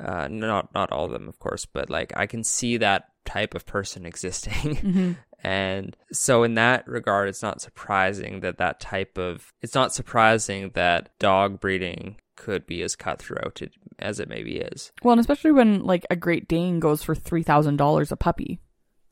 Uh 0.00 0.28
not 0.28 0.72
not 0.74 0.90
all 0.92 1.04
of 1.04 1.12
them 1.12 1.28
of 1.28 1.38
course 1.38 1.66
but 1.66 1.90
like 1.90 2.12
i 2.16 2.26
can 2.26 2.42
see 2.42 2.78
that 2.78 3.08
type 3.26 3.54
of 3.54 3.66
person 3.66 4.06
existing 4.12 5.16
and 5.46 5.96
so 6.10 6.42
in 6.42 6.54
that 6.54 6.86
regard 6.88 7.28
it's 7.28 7.42
not 7.42 7.60
surprising 7.60 8.40
that 8.40 8.58
that 8.58 8.80
type 8.80 9.16
of 9.16 9.52
it's 9.62 9.76
not 9.76 9.94
surprising 9.94 10.72
that 10.74 11.10
dog 11.20 11.60
breeding 11.60 12.16
could 12.34 12.66
be 12.66 12.82
as 12.82 12.96
cutthroat 12.96 13.62
as 14.00 14.18
it 14.20 14.28
maybe 14.28 14.56
is. 14.58 14.92
Well, 15.02 15.12
and 15.12 15.20
especially 15.20 15.52
when 15.52 15.84
like 15.84 16.04
a 16.10 16.16
Great 16.16 16.48
Dane 16.48 16.80
goes 16.80 17.02
for 17.02 17.14
three 17.14 17.44
thousand 17.44 17.76
dollars 17.76 18.10
a 18.10 18.16
puppy, 18.16 18.58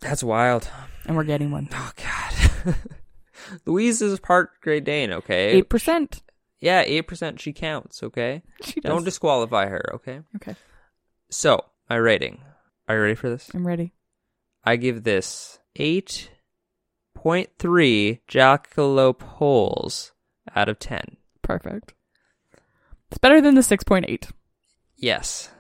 that's 0.00 0.24
wild. 0.24 0.68
And 1.06 1.16
we're 1.16 1.22
getting 1.22 1.52
one. 1.52 1.68
oh 1.72 1.92
god. 1.96 2.74
Louise 3.64 4.02
is 4.02 4.18
part 4.18 4.50
great 4.60 4.84
dane 4.84 5.12
okay? 5.12 5.50
Eight 5.50 5.68
percent. 5.68 6.22
yeah 6.60 6.84
8% 6.84 7.38
she 7.38 7.52
counts 7.52 8.02
okay? 8.02 8.42
She 8.64 8.80
does. 8.80 8.90
don't 8.90 9.04
disqualify 9.04 9.66
her 9.66 9.94
okay? 9.96 10.20
Okay, 10.36 10.56
so 11.30 11.64
my 11.88 11.96
rating. 11.96 12.40
Are 12.88 12.96
you 12.96 13.02
ready 13.02 13.14
for 13.14 13.30
this? 13.30 13.50
I'm 13.54 13.66
ready. 13.66 13.92
i 14.64 14.76
give 14.76 15.04
this 15.04 15.58
8.3 15.78 18.20
jackalope 18.28 19.22
holes 19.22 20.12
out 20.54 20.68
of 20.68 20.78
10 20.78 21.16
Perfect. 21.44 21.92
It's 23.10 23.18
better 23.18 23.40
than 23.40 23.54
the 23.54 23.62
six 23.62 23.84
point 23.84 24.06
eight. 24.08 24.28
Yes. 24.96 25.50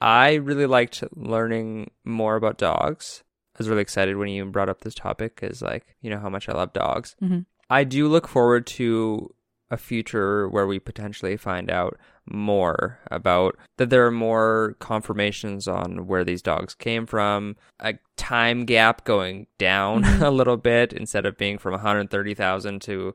I 0.00 0.34
really 0.34 0.66
liked 0.66 1.02
learning 1.16 1.90
more 2.04 2.36
about 2.36 2.58
dogs. 2.58 3.24
I 3.54 3.58
was 3.58 3.68
really 3.68 3.82
excited 3.82 4.16
when 4.16 4.28
you 4.28 4.44
brought 4.44 4.68
up 4.68 4.82
this 4.82 4.94
topic 4.94 5.34
because, 5.34 5.62
like, 5.62 5.96
you 6.02 6.10
know 6.10 6.18
how 6.18 6.28
much 6.28 6.48
I 6.48 6.52
love 6.52 6.72
dogs. 6.72 7.16
Mm-hmm. 7.22 7.40
I 7.70 7.84
do 7.84 8.06
look 8.06 8.28
forward 8.28 8.66
to 8.66 9.34
a 9.70 9.76
future 9.76 10.48
where 10.48 10.66
we 10.66 10.78
potentially 10.78 11.36
find 11.36 11.70
out 11.70 11.98
more 12.26 12.98
about 13.10 13.56
that 13.76 13.90
there 13.90 14.06
are 14.06 14.10
more 14.10 14.76
confirmations 14.78 15.68
on 15.68 16.06
where 16.06 16.24
these 16.24 16.42
dogs 16.42 16.74
came 16.74 17.06
from, 17.06 17.56
a 17.80 17.94
time 18.16 18.64
gap 18.64 19.04
going 19.04 19.46
down 19.58 20.04
a 20.22 20.30
little 20.30 20.56
bit 20.56 20.92
instead 20.92 21.26
of 21.26 21.36
being 21.36 21.58
from 21.58 21.72
130,000 21.72 22.80
to 22.82 23.14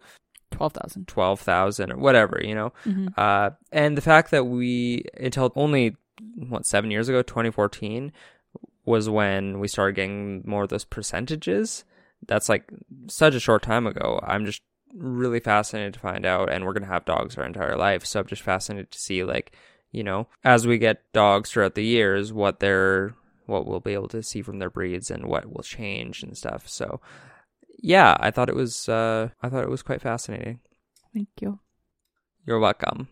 Twelve 0.52 0.74
thousand. 0.74 1.08
12,000 1.08 1.92
or 1.92 1.98
whatever, 1.98 2.42
you 2.44 2.56
know. 2.56 2.74
Mhm. 2.84 3.18
Uh, 3.18 3.52
and 3.72 3.96
the 3.96 4.02
fact 4.02 4.32
that 4.32 4.46
we, 4.46 5.06
until 5.20 5.54
only, 5.56 5.96
what, 6.36 6.66
seven 6.66 6.90
years 6.92 7.08
ago, 7.08 7.22
2014, 7.22 8.12
was 8.84 9.08
when 9.08 9.60
we 9.60 9.68
started 9.68 9.96
getting 9.96 10.42
more 10.46 10.64
of 10.64 10.70
those 10.70 10.86
percentages. 10.86 11.86
That's 12.28 12.50
like 12.50 12.70
such 13.08 13.36
a 13.36 13.40
short 13.40 13.62
time 13.62 13.86
ago. 13.86 14.20
I'm 14.24 14.46
just 14.46 14.62
really 14.94 15.40
fascinated 15.40 15.94
to 15.94 16.00
find 16.00 16.26
out. 16.26 16.52
And 16.52 16.66
we're 16.66 16.74
going 16.74 16.84
to 16.84 16.94
have 16.94 17.06
dogs 17.06 17.38
our 17.38 17.46
entire 17.46 17.76
life. 17.76 18.06
So 18.06 18.20
I'm 18.20 18.28
just 18.28 18.42
fascinated 18.42 18.92
to 18.92 19.00
see, 19.00 19.24
like, 19.24 19.56
you 19.92 20.04
know, 20.04 20.28
as 20.44 20.68
we 20.68 20.78
get 20.78 21.12
dogs 21.14 21.52
throughout 21.52 21.76
the 21.76 21.84
years, 21.84 22.32
what 22.32 22.60
they're, 22.60 23.14
what 23.46 23.66
we'll 23.66 23.80
be 23.80 23.94
able 23.94 24.10
to 24.10 24.22
see 24.22 24.42
from 24.42 24.60
their 24.60 24.70
breeds 24.70 25.10
and 25.10 25.26
what 25.26 25.52
will 25.52 25.64
change 25.64 26.22
and 26.22 26.38
stuff. 26.38 26.68
So, 26.68 27.02
yeah, 27.82 28.16
I 28.20 28.30
thought 28.30 28.50
it 28.50 28.56
was, 28.56 28.88
uh, 28.90 29.30
I 29.42 29.50
thought 29.50 29.64
it 29.64 29.70
was 29.70 29.82
quite 29.82 30.02
fascinating. 30.02 30.60
Thank 31.14 31.30
you. 31.42 31.60
You're 32.46 32.60
welcome. 32.60 33.08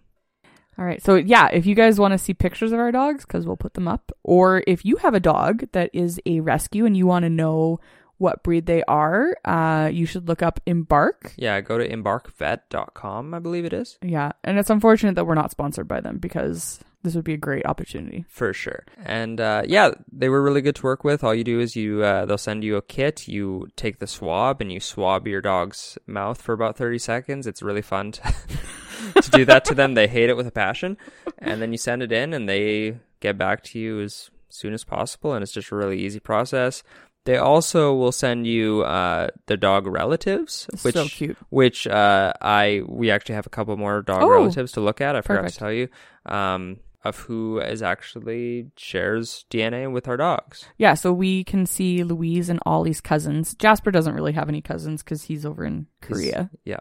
All 0.78 0.86
right. 0.86 1.02
So, 1.04 1.16
yeah, 1.16 1.48
if 1.48 1.66
you 1.66 1.74
guys 1.74 2.00
want 2.00 2.12
to 2.12 2.20
see 2.20 2.36
pictures 2.36 2.72
of 2.72 2.80
our 2.80 2.92
dogs, 2.92 3.26
because 3.26 3.48
we'll 3.48 3.58
put 3.58 3.74
them 3.74 3.88
up, 3.88 4.12
or 4.24 4.64
if 4.68 4.86
you 4.86 4.98
have 4.98 5.16
a 5.16 5.20
dog 5.20 5.72
that 5.72 5.90
is 5.92 6.22
a 6.28 6.40
rescue 6.42 6.86
and 6.86 6.96
you 6.96 7.08
want 7.08 7.24
to 7.24 7.30
know 7.30 7.80
what 8.18 8.44
breed 8.44 8.66
they 8.66 8.84
are, 8.84 9.36
uh, 9.46 9.90
you 9.92 10.06
should 10.06 10.28
look 10.28 10.42
up 10.42 10.60
Embark. 10.66 11.34
Yeah, 11.38 11.62
go 11.62 11.78
to 11.78 11.88
embarkvet.com, 11.88 13.34
I 13.34 13.40
believe 13.40 13.66
it 13.66 13.74
is. 13.74 13.98
Yeah. 14.02 14.32
And 14.44 14.58
it's 14.58 14.70
unfortunate 14.70 15.16
that 15.16 15.26
we're 15.26 15.36
not 15.36 15.52
sponsored 15.52 15.88
by 15.88 16.02
them 16.02 16.18
because 16.18 16.80
this 17.04 17.16
would 17.16 17.24
be 17.24 17.34
a 17.34 17.38
great 17.38 17.66
opportunity. 17.66 18.26
For 18.28 18.54
sure. 18.54 18.86
And 19.04 19.40
uh, 19.40 19.64
yeah, 19.66 19.92
they 20.12 20.30
were 20.30 20.42
really 20.42 20.62
good 20.62 20.76
to 20.76 20.84
work 20.84 21.04
with. 21.04 21.24
All 21.24 21.34
you 21.34 21.44
do 21.44 21.60
is 21.60 21.76
you 21.76 22.04
uh, 22.04 22.26
they'll 22.26 22.38
send 22.38 22.64
you 22.64 22.76
a 22.76 22.82
kit, 22.82 23.28
you 23.28 23.68
take 23.76 24.00
the 24.00 24.08
swab 24.08 24.62
and 24.62 24.72
you 24.72 24.80
swab 24.80 25.28
your 25.28 25.42
dog's 25.42 25.98
mouth 26.08 26.42
for 26.42 26.54
about 26.54 26.76
30 26.76 26.98
seconds. 26.98 27.48
It's 27.48 27.62
really 27.62 27.82
fun 27.82 28.14
to, 28.14 28.34
to 29.22 29.32
do 29.32 29.46
that 29.46 29.64
to 29.66 29.76
them. 29.76 29.94
They 29.94 30.08
hate 30.08 30.30
it 30.30 30.38
with 30.38 30.48
a 30.48 30.52
passion. 30.52 30.98
And 31.38 31.62
then 31.62 31.72
you 31.72 31.78
send 31.78 32.02
it 32.02 32.12
in 32.12 32.34
and 32.34 32.50
they 32.50 32.98
get 33.20 33.38
back 33.38 33.64
to 33.64 33.80
you 33.80 34.02
as 34.02 34.30
soon 34.50 34.74
as 34.74 34.84
possible 34.84 35.34
and 35.34 35.44
it's 35.44 35.52
just 35.52 35.72
a 35.72 35.76
really 35.76 36.00
easy 36.00 36.20
process. 36.20 36.84
They 37.28 37.38
also 37.38 37.94
will 37.94 38.12
send 38.12 38.48
you 38.48 38.82
uh, 38.82 39.28
the 39.46 39.58
dog 39.58 39.86
relatives, 39.86 40.66
It's 40.74 40.84
which 40.84 40.96
so 40.96 41.06
cute. 41.06 41.38
which 41.50 41.86
uh, 41.86 42.32
I 42.42 42.82
we 42.88 43.12
actually 43.12 43.36
have 43.36 43.46
a 43.46 43.50
couple 43.52 43.76
more 43.78 44.02
dog 44.02 44.22
Oh, 44.24 44.30
relatives 44.30 44.72
to 44.74 44.82
look 44.82 45.02
at. 45.02 45.16
I 45.16 45.22
forgot 45.22 45.42
perfect. 45.42 45.54
to 45.56 45.60
tell 45.60 45.72
you 45.74 45.88
um, 46.26 46.78
of 47.04 47.18
who 47.20 47.60
is 47.60 47.82
actually 47.84 48.72
shares 48.78 49.46
DNA 49.52 49.92
with 49.92 50.08
our 50.08 50.18
dogs. 50.18 50.66
Yeah, 50.78 50.94
so 50.96 51.12
we 51.14 51.44
can 51.44 51.66
see 51.66 52.04
Louise 52.04 52.50
and 52.50 52.60
Ollie's 52.66 53.02
cousins. 53.02 53.54
Jasper 53.56 53.92
doesn't 53.92 54.16
really 54.16 54.34
have 54.34 54.50
any 54.50 54.62
cousins 54.62 55.04
because 55.04 55.24
he's 55.24 55.46
over 55.46 55.64
in 55.66 55.88
Korea. 56.02 56.50
Yeah, 56.66 56.80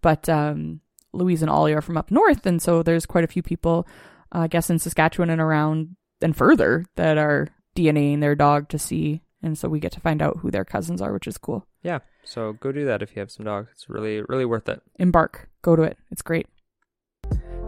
But 0.00 0.28
um, 0.28 0.80
Louise 1.12 1.42
and 1.42 1.50
Ollie 1.50 1.74
are 1.74 1.82
from 1.82 1.96
up 1.96 2.10
north, 2.10 2.46
and 2.46 2.62
so 2.62 2.82
there's 2.82 3.04
quite 3.06 3.24
a 3.24 3.28
few 3.34 3.42
people, 3.42 3.86
uh, 4.34 4.40
I 4.40 4.46
guess, 4.46 4.70
in 4.70 4.78
Saskatchewan 4.78 5.28
and 5.30 5.40
around 5.40 5.96
and 6.22 6.36
further 6.36 6.84
that 6.96 7.18
are 7.18 7.48
DNAing 7.76 8.20
their 8.20 8.34
dog 8.36 8.68
to 8.70 8.78
see. 8.78 9.22
And 9.42 9.58
so 9.58 9.68
we 9.68 9.80
get 9.80 9.92
to 9.92 10.00
find 10.00 10.22
out 10.22 10.38
who 10.38 10.50
their 10.50 10.64
cousins 10.64 11.02
are, 11.02 11.12
which 11.12 11.26
is 11.26 11.38
cool. 11.38 11.66
yeah. 11.82 12.00
So 12.24 12.52
go 12.52 12.70
do 12.70 12.84
that 12.84 13.02
if 13.02 13.16
you 13.16 13.20
have 13.20 13.32
some 13.32 13.44
dogs. 13.44 13.68
It's 13.72 13.88
really 13.88 14.22
really 14.22 14.44
worth 14.44 14.68
it. 14.68 14.80
Embark. 15.00 15.48
Go 15.62 15.74
to 15.74 15.82
it. 15.82 15.98
It's 16.12 16.22
great. 16.22 16.46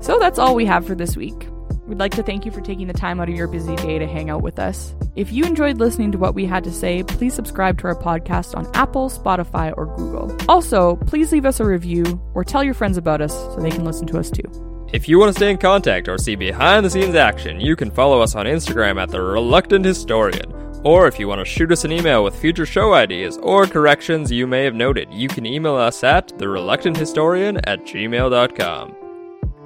So 0.00 0.18
that's 0.18 0.38
all 0.38 0.54
we 0.54 0.66
have 0.66 0.86
for 0.86 0.94
this 0.94 1.16
week. 1.16 1.48
We'd 1.86 1.98
like 1.98 2.12
to 2.12 2.22
thank 2.22 2.46
you 2.46 2.52
for 2.52 2.60
taking 2.60 2.86
the 2.86 2.94
time 2.94 3.20
out 3.20 3.28
of 3.28 3.34
your 3.34 3.48
busy 3.48 3.76
day 3.76 3.98
to 3.98 4.06
hang 4.06 4.30
out 4.30 4.42
with 4.42 4.58
us. 4.58 4.94
If 5.16 5.32
you 5.32 5.44
enjoyed 5.44 5.78
listening 5.78 6.12
to 6.12 6.18
what 6.18 6.34
we 6.34 6.46
had 6.46 6.64
to 6.64 6.72
say, 6.72 7.02
please 7.02 7.34
subscribe 7.34 7.78
to 7.80 7.88
our 7.88 7.94
podcast 7.94 8.56
on 8.56 8.70
Apple, 8.74 9.10
Spotify, 9.10 9.74
or 9.76 9.86
Google. 9.96 10.34
Also, 10.48 10.96
please 10.96 11.32
leave 11.32 11.44
us 11.44 11.60
a 11.60 11.64
review 11.64 12.04
or 12.34 12.44
tell 12.44 12.64
your 12.64 12.74
friends 12.74 12.96
about 12.96 13.20
us 13.20 13.32
so 13.32 13.56
they 13.56 13.70
can 13.70 13.84
listen 13.84 14.06
to 14.06 14.18
us 14.18 14.30
too. 14.30 14.44
If 14.92 15.08
you 15.08 15.18
want 15.18 15.30
to 15.30 15.38
stay 15.38 15.50
in 15.50 15.58
contact 15.58 16.08
or 16.08 16.16
see 16.16 16.36
behind 16.36 16.86
the 16.86 16.90
scenes 16.90 17.16
action, 17.16 17.60
you 17.60 17.76
can 17.76 17.90
follow 17.90 18.20
us 18.20 18.34
on 18.34 18.46
Instagram 18.46 19.02
at 19.02 19.10
the 19.10 19.20
Reluctant 19.20 19.84
Historian. 19.84 20.63
Or 20.84 21.06
if 21.06 21.18
you 21.18 21.26
want 21.28 21.40
to 21.40 21.44
shoot 21.44 21.72
us 21.72 21.84
an 21.84 21.92
email 21.92 22.22
with 22.22 22.38
future 22.38 22.66
show 22.66 22.92
ideas 22.92 23.38
or 23.38 23.66
corrections 23.66 24.30
you 24.30 24.46
may 24.46 24.64
have 24.64 24.74
noted, 24.74 25.12
you 25.12 25.28
can 25.28 25.46
email 25.46 25.74
us 25.74 26.04
at 26.04 26.28
thereluctanthistorian 26.38 27.60
at 27.64 27.84
gmail.com. 27.84 28.94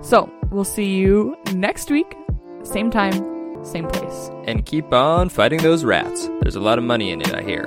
So, 0.00 0.32
we'll 0.50 0.64
see 0.64 0.96
you 0.96 1.36
next 1.54 1.90
week, 1.90 2.16
same 2.62 2.90
time, 2.90 3.64
same 3.64 3.88
place. 3.88 4.30
And 4.44 4.64
keep 4.64 4.92
on 4.92 5.28
fighting 5.28 5.60
those 5.60 5.84
rats. 5.84 6.28
There's 6.40 6.56
a 6.56 6.60
lot 6.60 6.78
of 6.78 6.84
money 6.84 7.10
in 7.10 7.20
it, 7.20 7.34
I 7.34 7.42
hear. 7.42 7.66